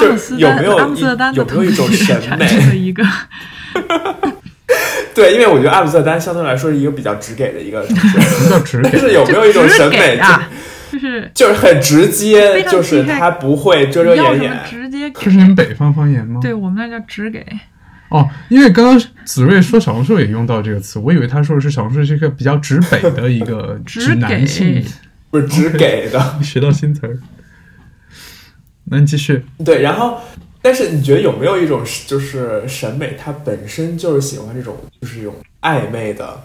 [0.00, 3.04] 就阿姆斯有没有丹阿姆斯特丹的有没有一种审产美生了一个，
[5.14, 9.12] 对，因为我觉得阿姆斯特丹相对来说是一个比较直给的一个城市， 什么叫直就是？
[9.12, 10.48] 有没有一种审美给，啊，
[10.90, 14.60] 就是就就是很直接就是他不会遮遮掩掩。
[14.68, 15.44] 直接这是你给。
[15.46, 16.40] 们北方方言吗？
[16.42, 17.44] 对我们那叫直给，
[18.08, 24.84] 哦，因为刚刚子睿说小红书也用到这个词，我以为他说的是小红书是一个比较直北的一个直直男性给，
[25.30, 27.16] 不是直给的， 学到新词儿。
[28.84, 29.44] 那你继续。
[29.64, 30.18] 对，然后，
[30.60, 36.40] 但是你觉得有没有一种就是审美，它本身就是喜欢这种就是这种暧昧的，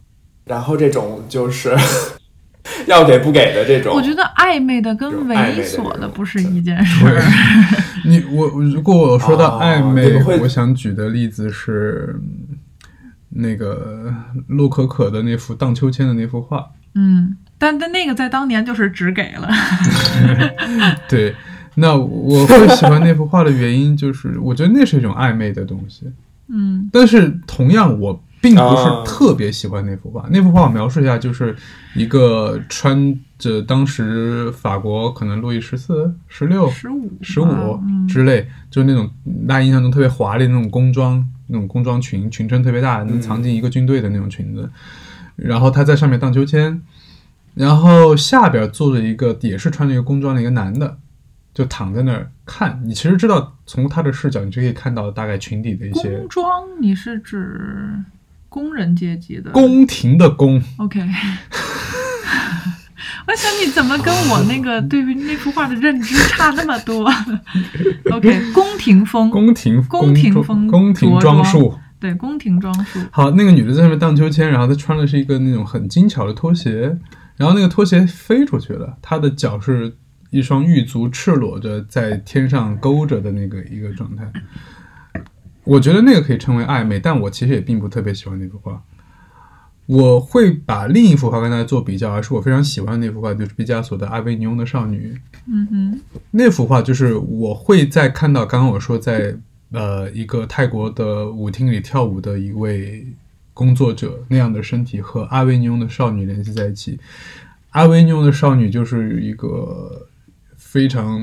[0.45, 1.75] 然后这种就是
[2.87, 3.93] 要给不给的这种？
[3.95, 7.21] 我觉得暧昧的跟猥琐的不是一件事儿。
[8.05, 12.19] 你我如果我说到哦暧昧，我想举的例子是
[13.29, 14.13] 那个
[14.47, 16.65] 陆可可的那幅荡秋千的那幅画。
[16.95, 19.49] 嗯但但那个在当年就是只给了，
[21.09, 21.35] 对，
[21.79, 26.05] 那我会喜欢那幅画的原因就是，我觉得那是一种暧昧的东西。
[26.51, 30.27] 嗯但是同样，我并不是啊特别喜欢那幅画。
[30.31, 31.55] 那幅画我描述一下，就是
[31.95, 39.09] 一个穿着当时法国可能路易十四、十六、十五十五嗯之类，就是那种
[39.47, 44.69] 大家印象中特别华丽的那种工装，那种工装裙，裙撑特别大，能藏进一个军队的那种裙子。
[45.35, 46.81] 然后他在上面荡秋千，
[47.53, 50.97] 然后下边坐着一个也是穿着一个工装的一个男的，
[51.59, 52.81] 就躺在那儿看。
[52.85, 56.47] 你其实知道，从他的视角，你就可以看到大概裙底的一些工装，
[56.79, 58.01] 你是指
[58.47, 60.63] 工人阶级的宫廷的宫。
[60.77, 61.01] ？OK。
[63.27, 67.07] 我想你怎么跟我那个对于那幅画的认知差那么多
[68.11, 71.77] ？OK， 宫廷风，宫廷宫廷风宫廷装束。
[71.99, 76.97] 对宫廷装束，好，那个女的在上面荡秋千，然后她穿的是一个那种很精巧的拖鞋，
[77.35, 79.97] 然后那个拖鞋飞出去了，她的脚是
[80.29, 84.31] 一双玉足赤裸着在天上勾着的那个一个状态。
[85.63, 88.81] 我觉得那个可以称为暧昧，但我其实也并不特别喜欢那幅画。
[89.85, 95.13] 我会把另一幅画跟大家做比较，而是我非常喜欢的那幅画，就是毕加索的《阿维尼翁的少女》。
[95.47, 95.99] 嗯哼，
[96.29, 99.35] 那幅画就是我会在看到刚刚我说在
[99.71, 103.05] 呃一个泰国的舞厅里跳舞的一位
[103.53, 106.99] 工作者那样的身体和阿维尼翁的少女联系在一起。
[107.71, 110.07] 阿维尼翁的少女就是一个
[110.71, 111.19] 非常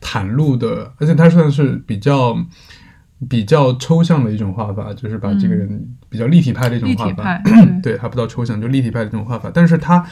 [0.00, 2.36] 袒露的，而且它算是比较
[3.28, 7.38] 比较抽象的一种画法，就是把这个人比较立体派的一种画法。
[7.80, 10.04] 对，对，它不到抽象，就立体派的这种画法，但是他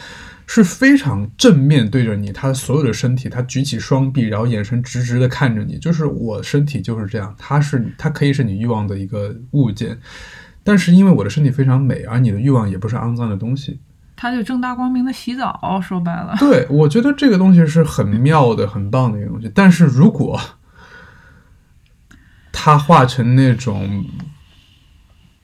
[0.47, 9.99] 是非常正面对着你，他所有的身体，他举起双臂，然后眼神直直的看着你，就是我身体就是这样，它是它可以是你欲望的一个物件，
[10.63, 13.81] 但是因为我的身体非常美，而你的欲望也不是肮脏的东西，
[14.17, 20.41] 他就正大光明的洗澡，说白了，对我觉得这个东西是很妙的、很棒的一个东西，但是如果
[22.51, 24.05] 他画成那种，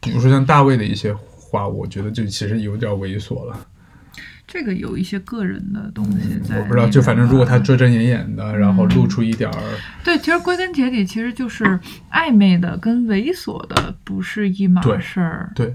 [0.01, 3.55] 比如说像大卫的一些画，我觉得就其实有点猥琐了。
[4.45, 9.63] 这个有一些个人的东西在我不知道，就反正如果他遮遮掩掩的，然后露出一点儿，
[10.05, 11.65] 对，其实归根结底，其实就是
[12.11, 15.53] 暧昧的跟猥琐的不是一码事儿。
[15.55, 15.75] 对，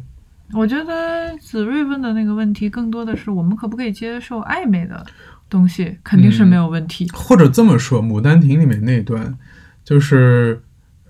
[0.54, 5.06] 我觉得子睿问的那个问题，更多的是我们可不可以接受暧昧的
[5.50, 7.08] 东西，肯定是没有问题。
[7.14, 9.38] 或者这么说，《牡丹亭》里面那段，
[9.84, 10.62] 就是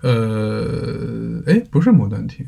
[0.02, 2.44] 呃，哎，不是《牡丹亭》，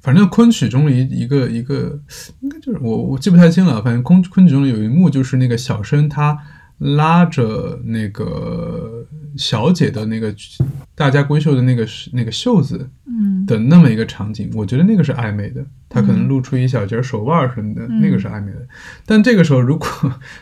[0.00, 2.00] 反正昆曲中的一一个一个，
[2.40, 6.38] 应该就是我我记不太清了，反正昆昆曲中有一幕，就是那个小生他
[6.78, 10.34] 拉着那个小姐的那个
[10.94, 12.88] 大家闺秀的那个那个袖子，
[13.56, 18.66] 的那么一个场景，我觉得那个是暧昧的，他可能露出一小截手腕什么的，嗯那个是暧昧的。
[19.06, 19.88] 但这个时候，如果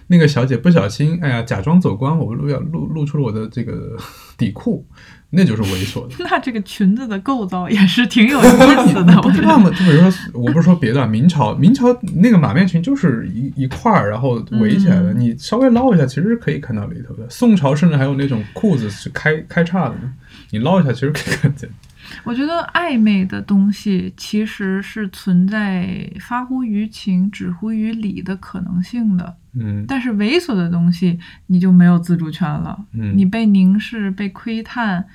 [0.06, 3.96] 那个小姐不小心，哎呀，假装走光，我露要露露出了我的这个
[4.36, 4.86] 底裤，
[5.30, 6.14] 那就是猥琐的。
[6.24, 9.20] 那这个裙子的构造也是挺有意思的。
[9.22, 9.70] 不知道吗？
[9.70, 11.86] 就比如说，我不是说别的，明朝明朝
[12.16, 17.28] 那个马面裙就是一一块儿，然后围起来的，嗯你稍微捞一下，其实是可以看到里头的。
[17.28, 19.94] 宋朝甚至还有那种裤子是开开叉的，
[20.50, 21.68] 你捞一下，其实可以看见。
[22.24, 32.78] 我觉得暧昧的东西其实是存在发乎于情、止乎于理的可能性的，嗯但是猥琐的东西你就没有自主权了。
[32.92, 35.06] 嗯，你被凝视、被窥探，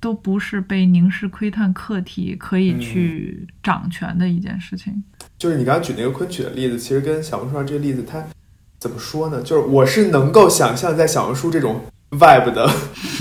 [0.00, 5.02] 都不是被凝视、窥探客体可以去掌权的一件事情。
[5.38, 8.22] 就是你刚刚举那个昆曲的例子，其实跟小红书上这个例子，它
[8.78, 9.42] 怎么说呢？
[9.42, 11.80] 就是我是能够想象在小红书这种
[12.10, 12.68] Web 的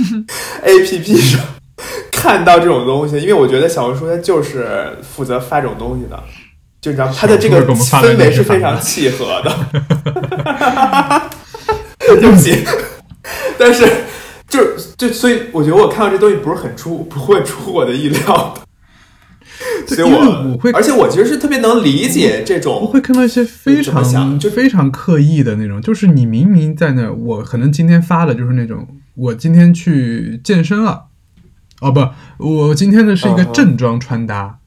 [0.64, 1.46] APP 上
[2.26, 6.24] 看到这种东西，因为我觉得小红书它就是负责发这种东西的，
[6.82, 9.56] 就你知道它的这个氛围是非那个常契合的。
[12.20, 12.64] 对不起，
[13.60, 13.88] 但是
[14.48, 18.62] 就是就所以我觉得我看到这东西不是很出不会出乎我的意料的。
[19.96, 31.06] 所以我我会而且我其实是特别能理解这我种会看到一些非常就非常刻意的那种，就是你明明在那，我可能今天发的就是那种，我今天去健身了，
[31.86, 32.10] 哦不，
[32.40, 34.58] 我今天的是一个正装穿搭，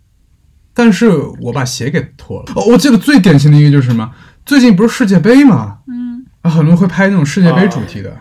[0.72, 2.52] 但是我把鞋给脱了。
[2.54, 4.12] 哦，我记得最典型的一个就是什么，
[4.46, 7.66] 最近不是世界杯嘛，嗯，啊，很多人会拍那种世界杯啊。
[7.66, 8.16] 主题的、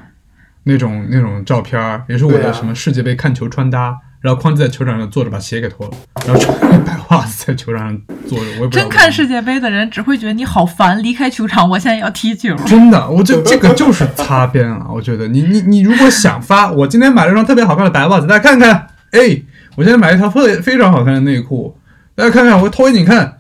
[0.64, 3.96] 那种那种照片儿，也是我的什么世界杯看球穿搭。
[4.28, 5.94] 然后匡基在球场上坐着，把鞋给脱了，
[6.26, 8.46] 然后穿着白袜子在球场上坐着。
[8.58, 12.54] 我也不真看世界杯的人只会觉得你好烦，离开球场，我现在要踢球。
[12.66, 14.88] 真的，我这这个就是擦边啊！
[14.94, 19.42] 我觉得你你你如果想发，我今天买了一双特别好看的白袜子，大家看看，哎，
[19.78, 21.80] 我今天买了一条特别非常好看的内裤，
[22.14, 23.38] 大家看看，我脱给你看。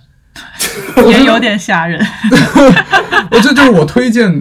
[1.10, 2.00] 也有点吓人。
[3.30, 4.32] 我这就是我推荐，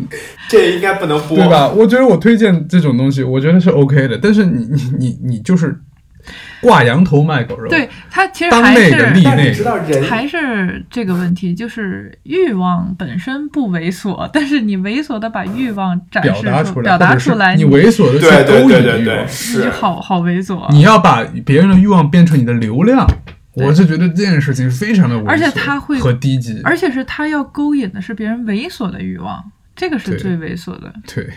[0.48, 1.66] 这应该不能播，对吧？
[1.66, 4.16] 我觉得我推荐这种东西，我觉得是 OK 的。
[4.16, 5.76] 但是你你你你就是
[6.60, 8.90] 挂羊头卖狗肉，对他其实还是
[9.24, 9.78] 但你知道
[10.08, 20.70] 还是这个问题，就是欲望本身不猥琐，但是你猥琐的把欲望展表示达出来，表达出来，你猥琐的去对对勾对对对，引欲望，你好好猥琐。
[20.70, 23.06] 你要把别人的欲望变成你的流量。
[23.54, 29.42] 我是觉得这件事情非常的猥琐，而且他会和低级，而且是他要勾引的是别人猥琐的欲望，
[29.76, 30.92] 这个是最猥琐的。
[31.14, 31.28] 对，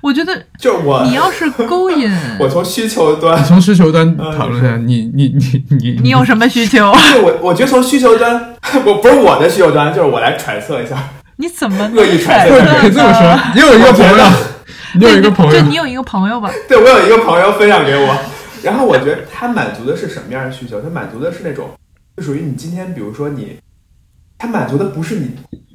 [0.00, 2.10] 我觉得就是我你要是勾引，
[2.40, 6.90] 我从需求端，从需求端嗯讨论一下，你你你你你有什么需求？
[7.12, 8.54] 就我我觉得从需求端，
[8.86, 10.96] 我不是我的需求端，就是我来揣测一下，
[11.36, 14.24] 你怎么 恶意揣测不是你可以这么说，你有一个朋友，
[14.94, 18.16] 你有一个朋友，就你有一个朋友吧，对我有一个朋友分享给我，
[18.62, 20.80] 然后我觉得他满足的是什么样的需求？
[20.80, 21.70] 他满足的是那种，
[22.16, 23.58] 就属于你今天，比如说你，
[24.38, 25.30] 他满足的不是你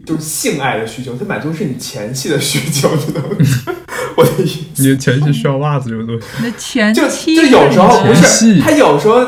[0.08, 3.76] 就是性爱的需求，他满足的是你前戏的需求，你懂吗？
[4.16, 4.82] 我的意思。
[4.82, 9.22] 你的前期需要袜子这个东西，你的前就期就有时候不是戏他有时候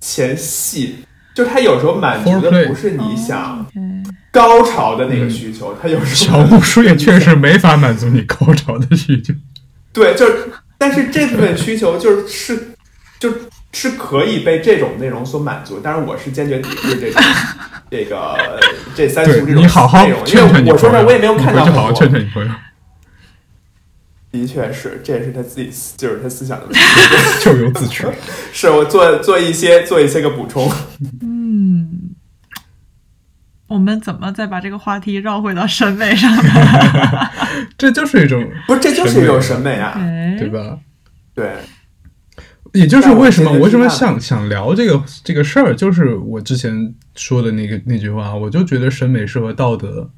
[0.00, 0.96] 前戏，
[1.32, 3.64] 就他有时候满足的不是你想
[4.32, 9.32] 高潮的那个需求，他有时候小木叔也确实没法满足你高潮的需求。
[9.92, 12.68] 对，就是，但是这部分需求就是是
[13.20, 13.32] 就
[13.74, 17.22] 是可以被这种内容所满足，但是我是坚决抵制这种
[17.90, 18.60] 这个呃
[18.94, 22.50] 这三对俗这种你好好内容，因劝劝为我说实话你朋友，我也没有看到你好好很多，劝劝你朋友，
[24.30, 26.80] 的确是，这也是他自己就是他思想的问题，
[27.42, 28.06] 咎由自取。
[28.52, 30.70] 是我做做一些做一些个补充，
[31.20, 32.14] 嗯，
[33.66, 36.42] 我们怎么再把这个话题绕回到审美上呢？
[37.76, 40.36] 这就是一种，不是这就是一种审美啊，哎。
[40.38, 40.78] 对吧？
[41.32, 41.52] 对，
[42.74, 50.10] 也就是为什么我我为什么想想聊这个这个事儿，就是我之前说的那个那句话，我就觉得审美是和道德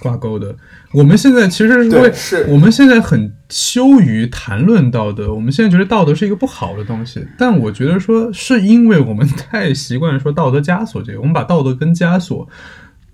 [0.00, 0.54] 挂钩的。
[0.92, 7.24] 我们现在其实是会，是我们现在很羞于谈论道德，我们现在觉得道德是一个不好的东西。
[7.38, 12.48] 但我觉得说，是因为我们 太习惯说道德枷锁这个，我们把道德跟枷锁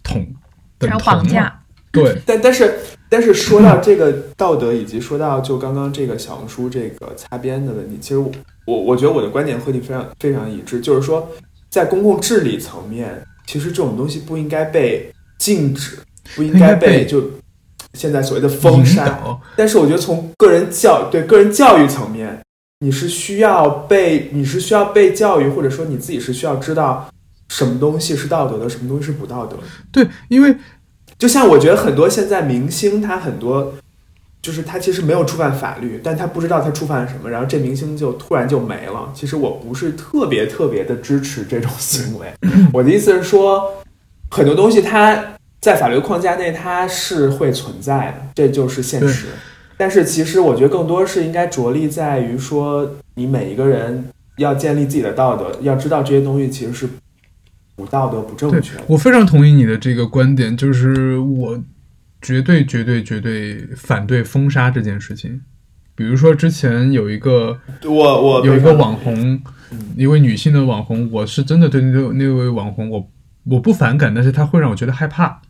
[0.02, 0.26] 统
[0.78, 1.55] 等同了绑架。
[2.02, 2.78] 对，但但是
[3.08, 8.30] 但是说到这个道德，以及说到就刚刚这个小红书这个擦边的问题，其实我
[8.66, 11.28] 我我觉得我的观点和你非常非常一致，就是说
[11.70, 15.98] 在公共治理层面，其实这种东西不应该被禁止，
[16.34, 17.22] 不应该被被就
[17.94, 19.38] 现在所谓的封杀。
[19.56, 22.40] 但是我觉得从个人教对个人教育层面，
[22.80, 27.08] 你是需要被你是需要被教育，或者说你自己是需要知道
[27.48, 29.62] 什么东西是道德的，什么东西是不道德的。
[29.92, 30.54] 对，因为
[31.18, 33.74] 就像我觉得很多现在明星，他很多
[34.42, 39.10] 就是他其实没有触犯法律，但他不知道他触犯了什么，然后这明星就突然就没了。
[39.14, 42.28] 其实我不是特别特别的支持这种行为。
[42.72, 43.72] 我的意思是说，
[44.30, 45.18] 很多东西它
[45.60, 49.26] 在法律框架内它是会存在的，这就是现实。
[49.78, 56.88] 但是其实我觉得更多是应该着力在于说，你每一个人要建立自己的道德，要知道这些东西其实是
[57.76, 58.76] 不道德、不正确。
[58.86, 61.62] 我非常同意你的这个观点，就是我
[62.20, 65.42] 绝对、绝对、绝对反对封杀这件事情。
[65.94, 69.40] 比如说，之前有一个我我有一个网红，
[69.96, 73.10] 一位女性的网红，我是真的对那那位网红，我
[73.44, 75.40] 我不反感，但是她会让我觉得害怕，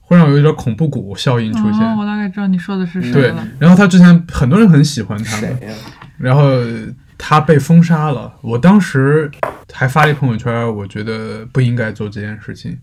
[0.00, 1.80] 会让我有点恐怖谷效应出现。
[1.80, 5.74] 哦，我大概知道你说的是谁对。，然后她之前很多人很喜欢她嘛，谁呀？
[6.18, 6.42] 然后
[7.16, 8.34] 他被封杀了。
[8.40, 9.30] 我当时
[9.72, 12.78] 还发了一朋友圈，我觉得不应该做这件事情。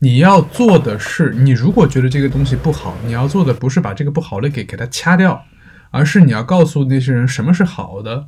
[0.00, 5.44] 你要做的是，你如果觉得这个东西不好，你要做的不是把这个不好的给给它掐掉，
[5.90, 8.26] 而是你要告诉那些人什么是好的，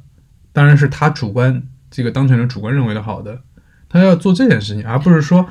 [0.53, 3.43] 当然是他主观这个当权人主观认为的好的，
[3.89, 5.47] 他要做这件事情，而不是说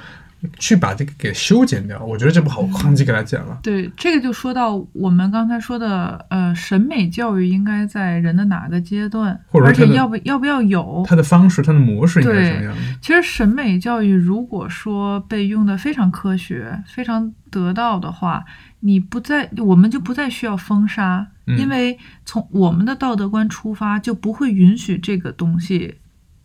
[0.59, 2.03] 去把这个给修剪掉。
[2.03, 3.59] 我觉得这不好，我哐叽给他剪了。
[3.63, 11.03] 对，这个就说到我们刚才说的，呃，审美教育应该在人的哪个阶段，而且或者而且要不要不要有？
[11.07, 12.81] 它的方式，它的模式应该是什么样的？
[13.01, 18.43] 其实审美教育如果说被用的非常科学、非常得当的话，
[18.79, 25.95] 你不再我们就不再需要封杀，嗯因为从我们的道德观出发，就不会允许这个东西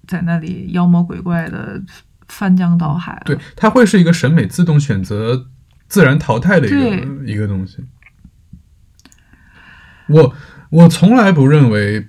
[0.06, 1.82] 在那里妖魔鬼怪的
[2.30, 3.22] 翻江倒海了。
[3.26, 5.48] 对，它会是一个审美自动选择、
[5.88, 7.84] 自然淘汰的一个一个东西。
[10.08, 10.34] 我
[10.70, 12.06] 我从来不认为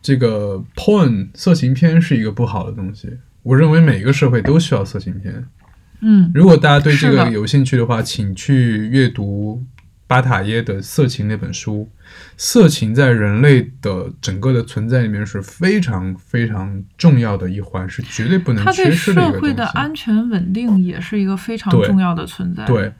[0.00, 3.18] 这个 porn 色情片是一个不好的东西。
[3.42, 5.46] 我认为每个社会都需要色情片。
[6.00, 9.64] 嗯，如果大家对这个有兴趣的话，请去阅读
[10.10, 11.88] 巴塔耶的《色情》那本书，
[12.36, 19.54] 色情在人类的整个的存在里面是非常非常重要的一环，是绝对不能缺失的一社会个东西。
[19.54, 22.64] 的安全稳定也是一个非常重要的存在。
[22.64, 22.92] 对，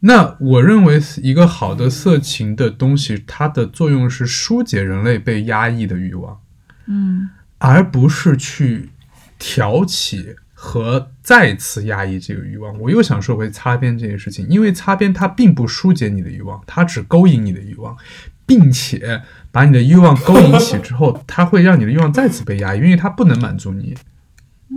[0.00, 6.38] 那我认为一个好的色情的东西，它的作用是疏解人类被压抑的欲望，
[6.84, 8.90] 嗯而不是去
[9.38, 12.78] 挑起和再次压抑这个欲望。
[12.78, 17.96] 我又想说回擦边这件事情，因为擦边它并不疏解你的欲望，它只勾引你的欲望，
[18.44, 23.96] 并且把你的欲望勾引起之后， 它会让你的欲望再次被压抑，因为它不能满足你，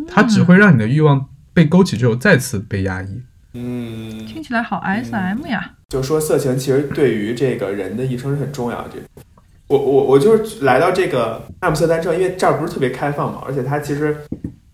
[0.07, 3.21] 它只会让你的欲望被勾起之后再次被压抑。
[3.53, 5.73] 嗯，听起来好 S M 呀。
[5.89, 8.93] 就说色情其实对于这个人的一生是很重要的。
[9.67, 14.15] 我我我就是来到这个阿姆斯特丹之后，因为这儿不是特别开放嘛，而且它其实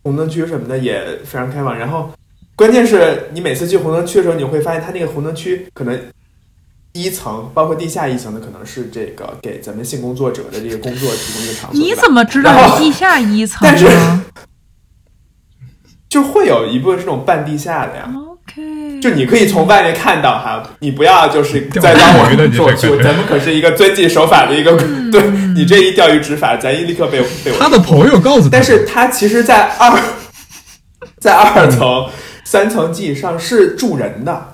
[0.03, 1.77] 红灯区什么的也非常开放。
[1.77, 2.11] 然后
[2.55, 5.99] 关键是你每次去红灯区的时候，你会发现它那个红灯区可能
[6.93, 11.79] 一层，包括地下一层的，可能是这个给咱们性工作者的这个工作提供一个场所。
[11.79, 14.25] 你怎么知道地下一层但是呢
[16.09, 18.63] 就会有一部分是这种半地下的呀？？OK，
[19.01, 24.77] 就你可以从外面看到哈，你不要就是钓再让鱼的你我说去，这个咱们可是一个遵纪守法的一个，
[25.11, 25.21] 对
[25.55, 27.51] 你这一钓鱼执法，咱一立刻被 被。
[27.57, 29.99] 他的朋友告诉他，但是他其实，在二
[31.19, 32.07] 在二层、
[32.43, 34.47] 三层及以上是住人的，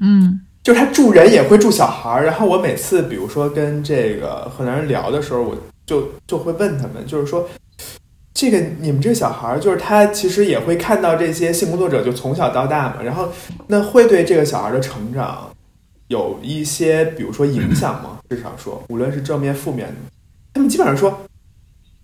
[0.00, 2.24] 嗯就是他住人也会住小孩儿。
[2.24, 5.56] 然后我每次比如说跟这个河南人聊的时候，我
[5.86, 7.48] 就就会问他们，就是说。
[8.32, 13.28] 这个你们这个小孩儿，就是他其实也会看到这些性工作者，就从小到大嘛，然后
[13.66, 15.50] 那会对这个小孩的成长
[16.08, 18.18] 有一些，比如说影响吗？
[18.30, 19.94] 至少说，无论是正面负面的，
[20.54, 21.20] 他们基本上说，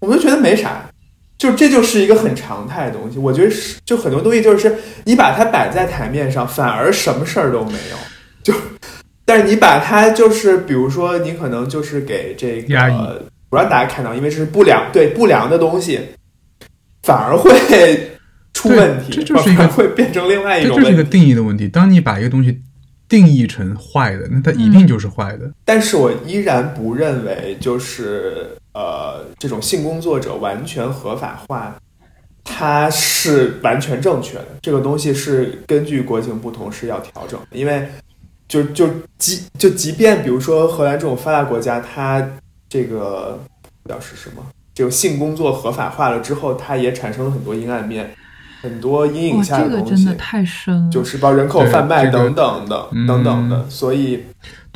[0.00, 0.90] 我们就觉得没啥，
[1.38, 3.18] 就这就是一个很常态的东西。
[3.18, 7.96] 我觉得是，就很多东西就是你把它摆在台面上，反而什么事儿都没有。
[8.42, 8.52] 就，
[9.24, 16.00] 但是你把它就是，比如说你可能就是给这个不让大家看到，因为这是不良对不良的东西，
[17.02, 18.10] 反而会
[18.52, 21.04] 出问题，这就是一个反而会变成另外一种这就是一个。
[21.04, 21.68] 定义的问题。
[21.68, 22.60] 当你把一个东西
[23.08, 25.50] 定义成坏的，那它一定就是坏的。
[25.64, 31.76] 但是我依然不认为就是呃这种性工作者完全合法化，
[32.42, 34.46] 它是完全正确的。
[34.60, 37.86] 这个东西是根据国情不同是要调整的，因为
[38.48, 42.28] 就就即就即便比如说荷兰这种发达国家，它
[42.68, 43.38] 这个
[43.84, 44.42] 表示什么，
[44.74, 48.14] 这种性工作合法化了之后，它也产生了很多阴暗面，
[48.60, 50.14] 很多阴影下的东西这个真的。
[50.14, 50.90] 太深了。
[50.90, 54.24] 就是包括人口贩卖对这个等等的、嗯等等的，所以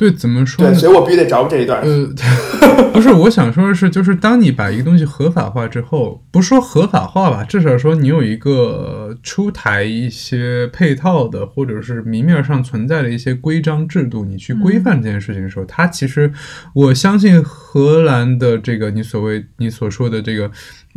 [0.01, 0.79] 对，怎么说对，呢？
[0.79, 1.79] 所以我必须得找补这一段。
[1.83, 2.07] 呃，
[2.91, 16.33] 不是，我想说的是，就是当你把一个东西合法化之后，不是说合法化吧，至少说你有一个出台一些配套的，或者是明面上存在的一些规章制度，你去规范这件事情的时候，它其实
[16.73, 20.45] 我相信荷兰的这个你所谓你所说的这个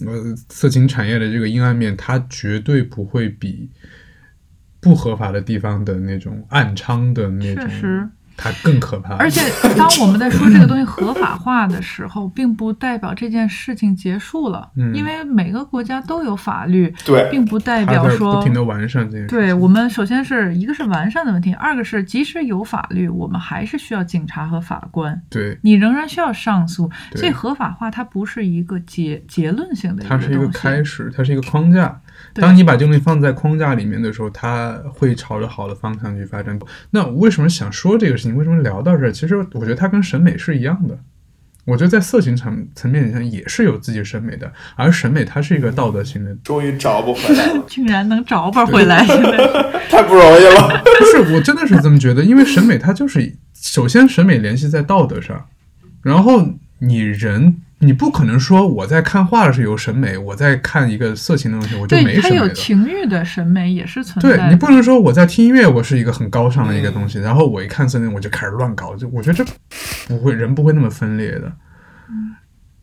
[0.06, 3.68] 呃色情产业的这个阴暗面，它绝对不会比
[4.80, 7.68] 不合法的地方的那种暗娼的那种
[8.36, 9.14] 它更可怕。
[9.16, 9.40] 而且，
[9.76, 19.28] 当我们在说这个东西合法化的时候，并不代表这件事情结束了，嗯因为每个国家都有法律，对，并不代表说不停的完善这件事。
[19.28, 26.90] 对我们，首先是一个是完善的问题，二个是即使有法律，我们还是需要警察和法官，对，你仍然需要上诉。
[27.14, 30.48] 所以合法化它不是一个结结论性的它是一个。
[30.54, 32.00] 开始，它是一个框架。
[32.32, 36.58] 当你把这个东西放在框架里面的时候，它会朝着好的方向去发展。
[36.90, 38.36] 那我为什么想说这个事情？
[38.36, 39.12] 为什么聊到这儿？
[39.12, 40.98] 其实我觉得它跟审美是一样的。
[41.66, 46.34] 我觉得在色情层层面上也是有自己审美的，而审美它是一个道德性的。
[46.44, 49.32] 终于找不回来了， 居然能找不回来，现在
[49.88, 50.82] 太不容易了。
[50.84, 55.46] 不是，我真的是这么觉得，因为审美它就是首先审美联系在道德上，
[56.02, 56.46] 然后
[56.80, 62.52] 你人你不可能说我在看画的时候有审美，我在看一个色情的东西我就没审美了。
[62.52, 64.36] 情欲的审美也是存在。
[64.36, 69.44] 对你不能说我在听音乐，我是一个很高尚的一个东西，然后我一看色情我就开始乱搞，就我觉得这
[70.08, 71.52] 不会人不会那么分裂的。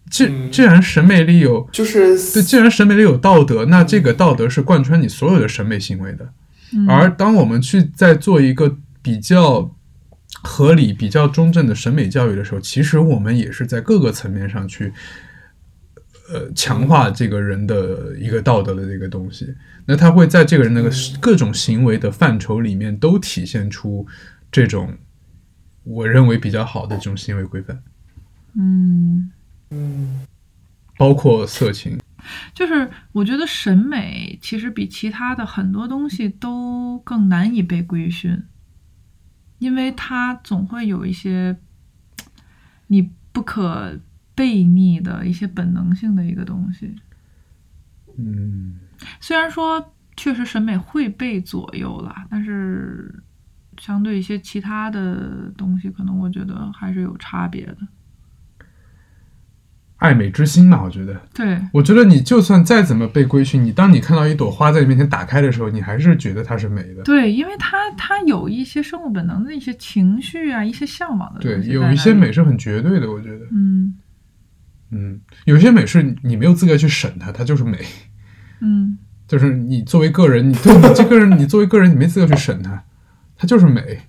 [0.10, 6.30] 既嗯既然审美里有就是对，既然审美里有道德，那这个道德是贯穿你所有的审美行为的。
[6.73, 9.73] 嗯而当我们去在做一个比较
[10.43, 14.91] 合理、比较中正的审美教育的时候，其实我们也是在各个层面上去，
[16.34, 19.53] 呃，强化这个人的一个道德的这个东西。
[19.85, 24.05] 那他会在这个人那个各种行为的范畴里面都体现出
[24.51, 24.95] 这种
[25.84, 27.81] 我认为比较好的这种行为规范，
[28.55, 29.31] 嗯，
[29.72, 30.26] 嗯，
[30.97, 31.97] 包括色情。
[32.53, 38.43] 就是我觉得审美其实比其他的很多东西都更难以被规训。
[39.61, 41.55] 因为它总会有一些
[42.88, 43.99] 你不可
[44.33, 46.95] 背逆的一些本能性的一个东西。
[48.17, 48.79] 嗯，
[49.19, 53.23] 虽然说确实审美会被左右啦，但是
[53.77, 57.77] 相对一些其他的东西，可能我觉得还是有差别的。
[60.02, 61.15] 爱美之心嘛，我觉得。
[61.32, 67.03] 对，我觉得你就算再怎么被规训，你当你看到一朵花在你面前打开的时候，你还是觉得它是美的。
[67.03, 71.69] 对，因为它它有一些生物本能的一些情绪啊，一些向往的东对，西。
[71.69, 73.45] 有一些美，是很绝对的，我觉得。
[73.52, 73.94] 嗯
[74.90, 77.78] 嗯，有些美是你没有资格去审它，它就是美。
[78.60, 78.98] 嗯
[79.28, 82.84] 就是你作为个人，你对你这个人，你作为个人，你没资格去审它，
[83.38, 84.02] 它就是美。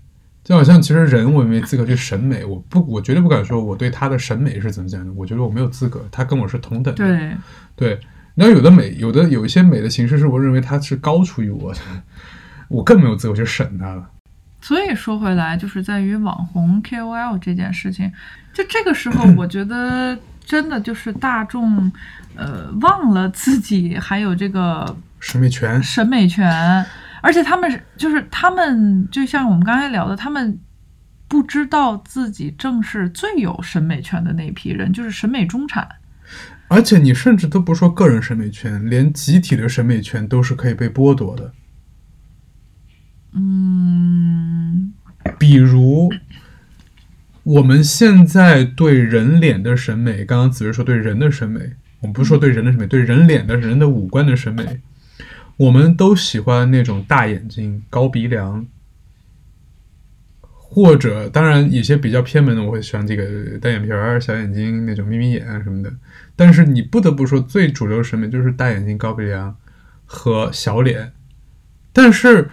[0.44, 7.06] 就好像其实人我也没资格去审美，我不，我绝对不敢说我对他的审美是怎么讲的，我觉得我没有资格，他跟我是同等的。
[7.06, 7.36] 对，
[7.77, 8.01] 对，
[8.35, 11.81] 然后有的美，有的有一些美的形式是我认为它是高出于我的，
[12.69, 14.09] 我更没有资格去审它了。
[14.60, 18.10] 所以说回来，就是在于网红 KOL 这件事情，
[18.52, 21.90] 就这个时候， 我觉得真的就是大众，
[22.36, 26.85] 呃，忘了自己还有这个审美权，审美权，
[27.23, 30.61] 而且他们是就是他们就像我们刚才聊的，他们
[31.28, 35.89] 不知道自己正是最有审美权的那批人，就是审美中产。
[36.69, 41.53] 而且你甚至都不说个人审美权，连集体的审美权都是可以被剥夺的。
[43.35, 44.93] 嗯，
[45.39, 46.11] 比如，
[47.44, 51.61] 我们现在对人脸的审美，刚刚子睿说对人的审美，
[52.01, 54.81] 我们不是说对人的审美，对人脸的人的五官的审美，
[55.56, 58.66] 我们都喜欢那种大眼睛、高鼻梁，
[60.40, 65.92] 或者当然有些比较偏门的，我会喜欢这个单眼皮儿、小眼睛那种眯眯眼啊什么的。
[66.34, 69.54] 但是你不得不说，最主流的审美就是大眼睛、高鼻梁
[70.04, 71.12] 和小脸。
[71.92, 72.50] 但是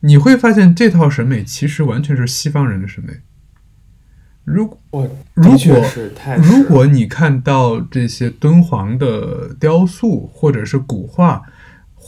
[0.00, 3.12] 你会发现，这套审美其实完全是西方人的审美。
[4.44, 5.84] 如果如果
[6.38, 11.42] 如果你看到这些敦煌的雕塑，或者是古画，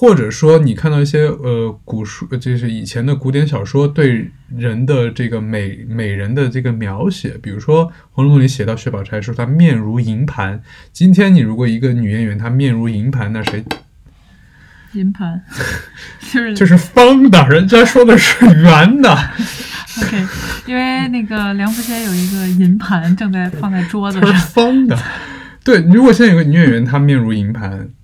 [0.00, 10.62] 或者说你看到一些呃古书，就是以前的古典小说对人的这个美美人的这个描写，比如说《红楼梦》里写到薛宝钗说她面如银盘。
[10.92, 13.64] 今天你如果一个女演员她面如银盘，那谁
[14.92, 15.42] 银盘
[16.32, 19.10] 就是就是方的，人家说的是圆的，
[20.00, 20.24] OK，
[20.66, 24.96] 因为那个梁福贤有一个银盘正在放在桌子它是上，方的。
[25.64, 27.97] 对，如果现在有个女演员她面如银盘，你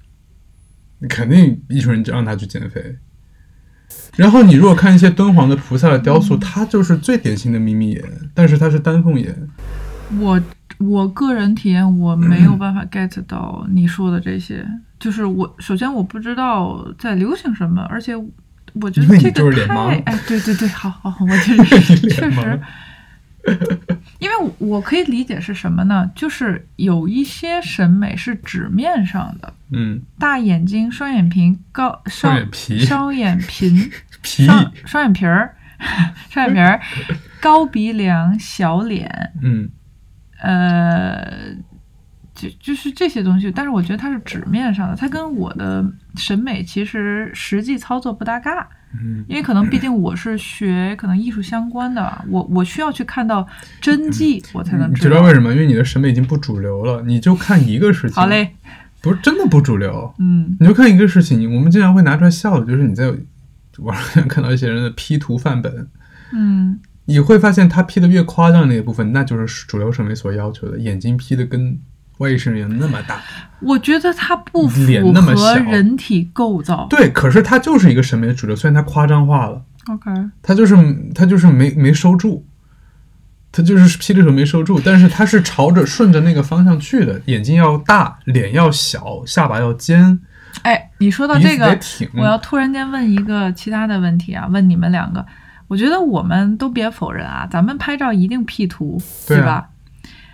[1.09, 2.97] 肯定艺术人就让他去减肥。
[4.17, 8.03] 然后你如果看一些敦煌的菩萨的雕塑，它就是最典型的眯眯眼，
[8.33, 9.49] 但是它是丹凤眼。
[10.19, 10.41] 我
[10.79, 14.67] 我个人体验我没有办法 get 到你说的这些，
[14.99, 19.75] 就是我首先我不知道在流行什么，而且我觉得这个太
[20.05, 22.61] 哎，对对对，好好，好我就是你确实，
[24.25, 26.11] 因为我可以理解是什么呢？
[26.15, 33.91] 就是有一些审美是纸面上的，嗯，大眼睛、双眼皮、高双双眼皮双眼 皮、
[34.23, 35.55] 皮，双双眼皮儿、
[36.31, 36.81] 双眼皮儿、
[37.39, 39.69] 高鼻梁、小脸，嗯，
[40.41, 41.55] 呃，
[42.35, 45.85] 就就是这些东西，但是我觉得它是纸面上的，它跟我的
[46.17, 48.67] 审美其实实际操作不搭嘎。
[49.03, 53.47] 嗯，因为可能毕竟我是学可能艺术相关的，我我需要去看到
[53.81, 55.53] 真迹，我才能你知知道为什么？
[55.53, 58.15] 因为你的审美已经不主流了，你就看一个事情。
[58.15, 58.51] 好，嘞，
[59.01, 60.15] 不是真的不主流。
[60.19, 60.57] 嗯。
[60.61, 63.12] 你就看一个事情，我们经常会拿出来笑的，就是你在
[63.79, 65.89] 网上看到一些人的 P 图范本，
[66.33, 71.77] 嗯，你会发现他 P 的越夸张的那一部分，那就是主流审美所要求的，眼睛 P 的跟
[72.19, 73.20] 外星人那么大。
[73.61, 76.86] 我觉得它不符合人体构造。
[76.91, 80.11] 对，可是它就是一个审美的主流，虽然它夸张化了，OK，
[80.43, 80.77] 它就是
[81.15, 82.45] 它就是没没收住，
[83.51, 90.20] 它就是 P 的时候没收住，但是它是朝着顺着那个方向去的，眼睛要大，脸要小，下巴要尖，
[90.62, 91.78] 哎，你说到这个。
[92.15, 95.24] 我要突然间问一个其他的问题啊，问你们两个。
[95.66, 99.69] 我觉得我们都别否认啊，咱们拍照一定 P 图，对啊吧？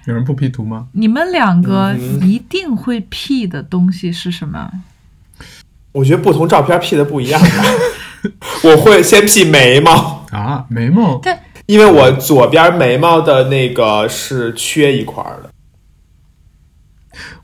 [0.07, 0.89] 有人不 P 图吗？
[0.93, 4.71] 你们两个嗯一定会 P 的东西是什么？
[5.93, 7.49] 我觉得不同照片 P 的不一样吧。
[8.65, 11.37] 我会先 P 眉毛，啊，眉毛对
[11.67, 15.51] 因为我左边眉毛的那个是缺一块儿的。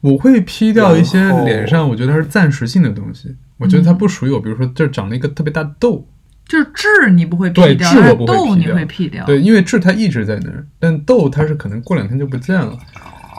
[0.00, 6.06] 我会 P 掉一些脸上我觉得它是暂时性的东西，我觉得它不属于我，比如说这长了一个特别大的痘，
[6.48, 9.24] 就是痣你不会 P 掉，但是痣我不会痘 P 你会 P 掉。
[9.24, 12.78] 对，因为痣它一直在那儿，但痘它是可能过两天就不见了，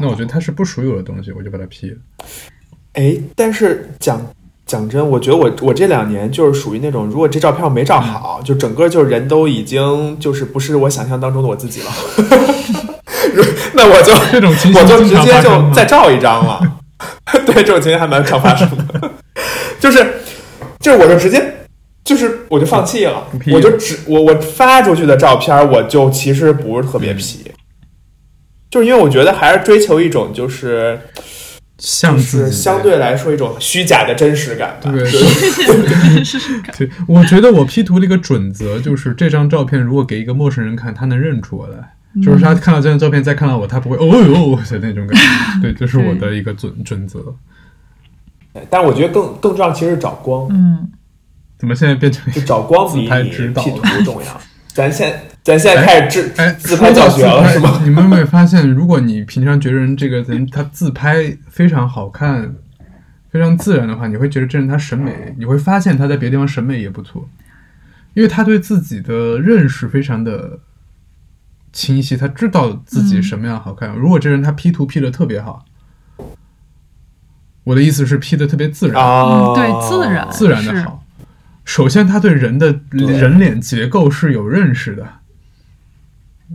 [0.02, 1.98] 那我觉得它是不属于我的东西，我就把它 P 了。
[2.94, 4.22] 哎，但是讲
[4.66, 11.92] 讲真，我觉得我我这两年就是属于那种，如果这照片我没照好，就整个就是人都已经就是不是我想象当中的我自己了。
[13.74, 16.60] 那我就 这种情形我就直接就再照一张了。
[17.46, 19.12] 对，这种情形还蛮常发生的，
[19.80, 20.06] 就是
[20.80, 21.54] 就是我就直接
[22.08, 27.52] 就是我就放弃了我就只我我发出去的照片，我就其实不是特别皮、
[28.72, 31.24] 就是因为我觉得还是追求一种就是就
[31.78, 34.90] 像是相对来说一种虚假的真实感吧。
[34.90, 35.04] 对。
[36.78, 41.94] 对，我觉得我 P 图的一个准则就是这张照片如果给一个陌生人看，他能认出我来。
[42.24, 45.62] 就是他看到这张照片再看到我，他不会哦哟的那种感觉。
[45.62, 47.20] 对，这是我的一个准准则。
[48.72, 50.90] 但是我觉得更更重要，其实是找光，嗯，
[51.58, 54.42] 怎么现在变成就找光比自拍你指导 P 图重要。
[54.74, 57.82] 咱现咱现在开始哎自自拍教学了是吗？？
[57.84, 62.56] 你们有没有发现，如果你平常觉得人这个人他自拍非常好看、
[63.32, 67.28] 非常自然的话，你会觉得这人他审美，你会发现他在别的地方审美也不错，
[68.14, 70.60] 因为他对自己的认识非常的
[71.74, 73.96] 清晰，他知道自己什么样好看。
[73.96, 75.66] 如果这人他 P 图 P 的特别好，
[77.64, 80.97] 我的意思是 P 的特别自然，啊，嗯对自然自然的好。
[81.68, 85.06] 首先，他对人的人脸结构是有认识的，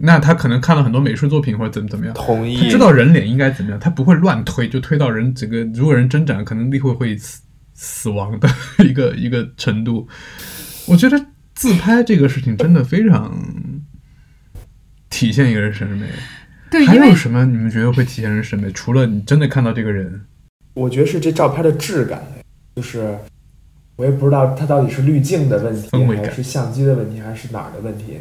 [0.01, 2.57] 那他可能看了很多美术作品或者怎么怎么样，同意。
[2.57, 7.43] 他知道人脸应该怎么样，他不会乱推，就推到人整个如果人挣扎，可能立刻会死
[7.75, 8.49] 死亡的
[8.83, 10.09] 一个一个程度。
[10.87, 13.39] 我觉得自拍这个事情真的非常
[15.11, 16.07] 体现一个人审美。
[16.71, 18.73] 对，还有什么你们觉得会体现人审美？
[18.73, 20.23] 除了你真的看到这个人，
[20.73, 22.23] 我觉得是这照片的质感，
[22.75, 23.15] 就是
[23.97, 28.19] 我也不知道它到底是滤镜的问题氛围，感还是相机的问题，还是哪儿的问题，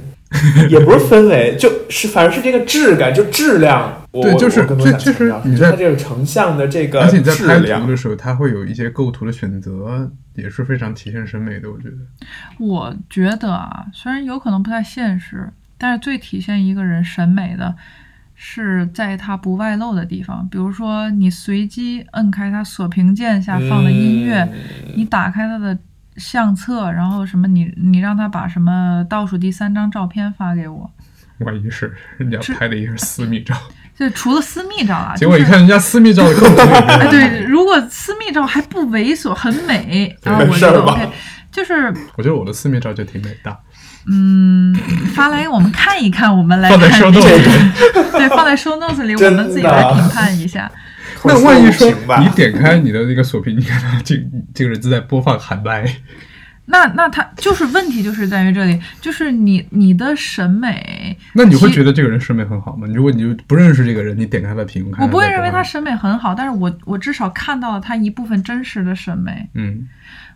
[0.69, 4.01] 也不是氛围，就是反正是这个质感，就质量。
[4.11, 11.71] 我对就是我更多想就就是强调你在它这个成像的这个而且你在拍图质量的时候，它会有一些构图的选择，也是非常体现审美的。
[11.71, 11.95] 我觉得，
[12.59, 17.73] 我觉得啊，虽然有可能不太现实，但是最体现一个人审美的，
[18.43, 20.47] 是在他不外露的地方。
[20.49, 25.77] 比如说，你随机摁开他锁屏键下放的音乐，嗯你打开他的
[26.17, 30.89] 相册，然后什么你你让他把什么倒数第三张照片发给我，
[31.45, 33.55] 万一是人家拍的也是私密照，
[33.95, 41.09] 就除了私密照啊，结果一看人家私密照的构图也哎， 对，如果私密照还不猥琐，很美，啊我就没事儿吧 OK。
[41.51, 43.55] 就是我觉得我的私密照就挺美的，
[44.07, 44.73] 嗯，
[45.13, 48.11] 发来我们看一看，我们来放在看 show 这 notes 个里。
[48.11, 50.71] 对，放在 show notes 里，我们自己来评判一下。
[51.23, 51.87] 那万一说
[52.19, 54.15] 你点开你的那个锁屏，你看到这
[54.55, 55.85] 这个人正在播放喊麦，
[56.65, 62.87] 那那他就是问题，就是在于这里，就是你你的审美，那你会觉得这个人审美很好吗？
[62.91, 69.47] 如果你就不认识这个人，你点开他的屏，看我不会认为他审美很好，但是我我至少看到了他一部分真实的审美。
[69.53, 69.87] 嗯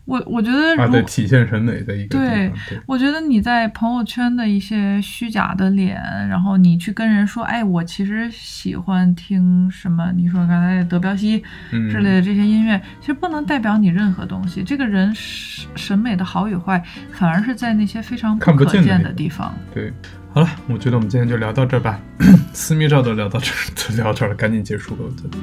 [0.05, 5.95] 我我觉得啊，如对，体现审美的一个对，对，我觉得你在朋友圈的一些虚假的脸，
[6.29, 10.11] 然后你去跟人说，哎，我其实喜欢听什么？
[10.15, 14.63] 你说刚才德彪西嗯之类的这些音乐，其实不能代表你任何东西。
[14.63, 19.91] 这个人审审美的好与坏，反而是在那些非常看不可见见的地方的地方。
[19.91, 19.93] 对，
[20.31, 21.99] 好了，我觉得我们今天就聊到这儿吧，
[22.53, 25.37] 私密照都聊到这儿，都聊到这儿了，赶紧结束吧，我觉得。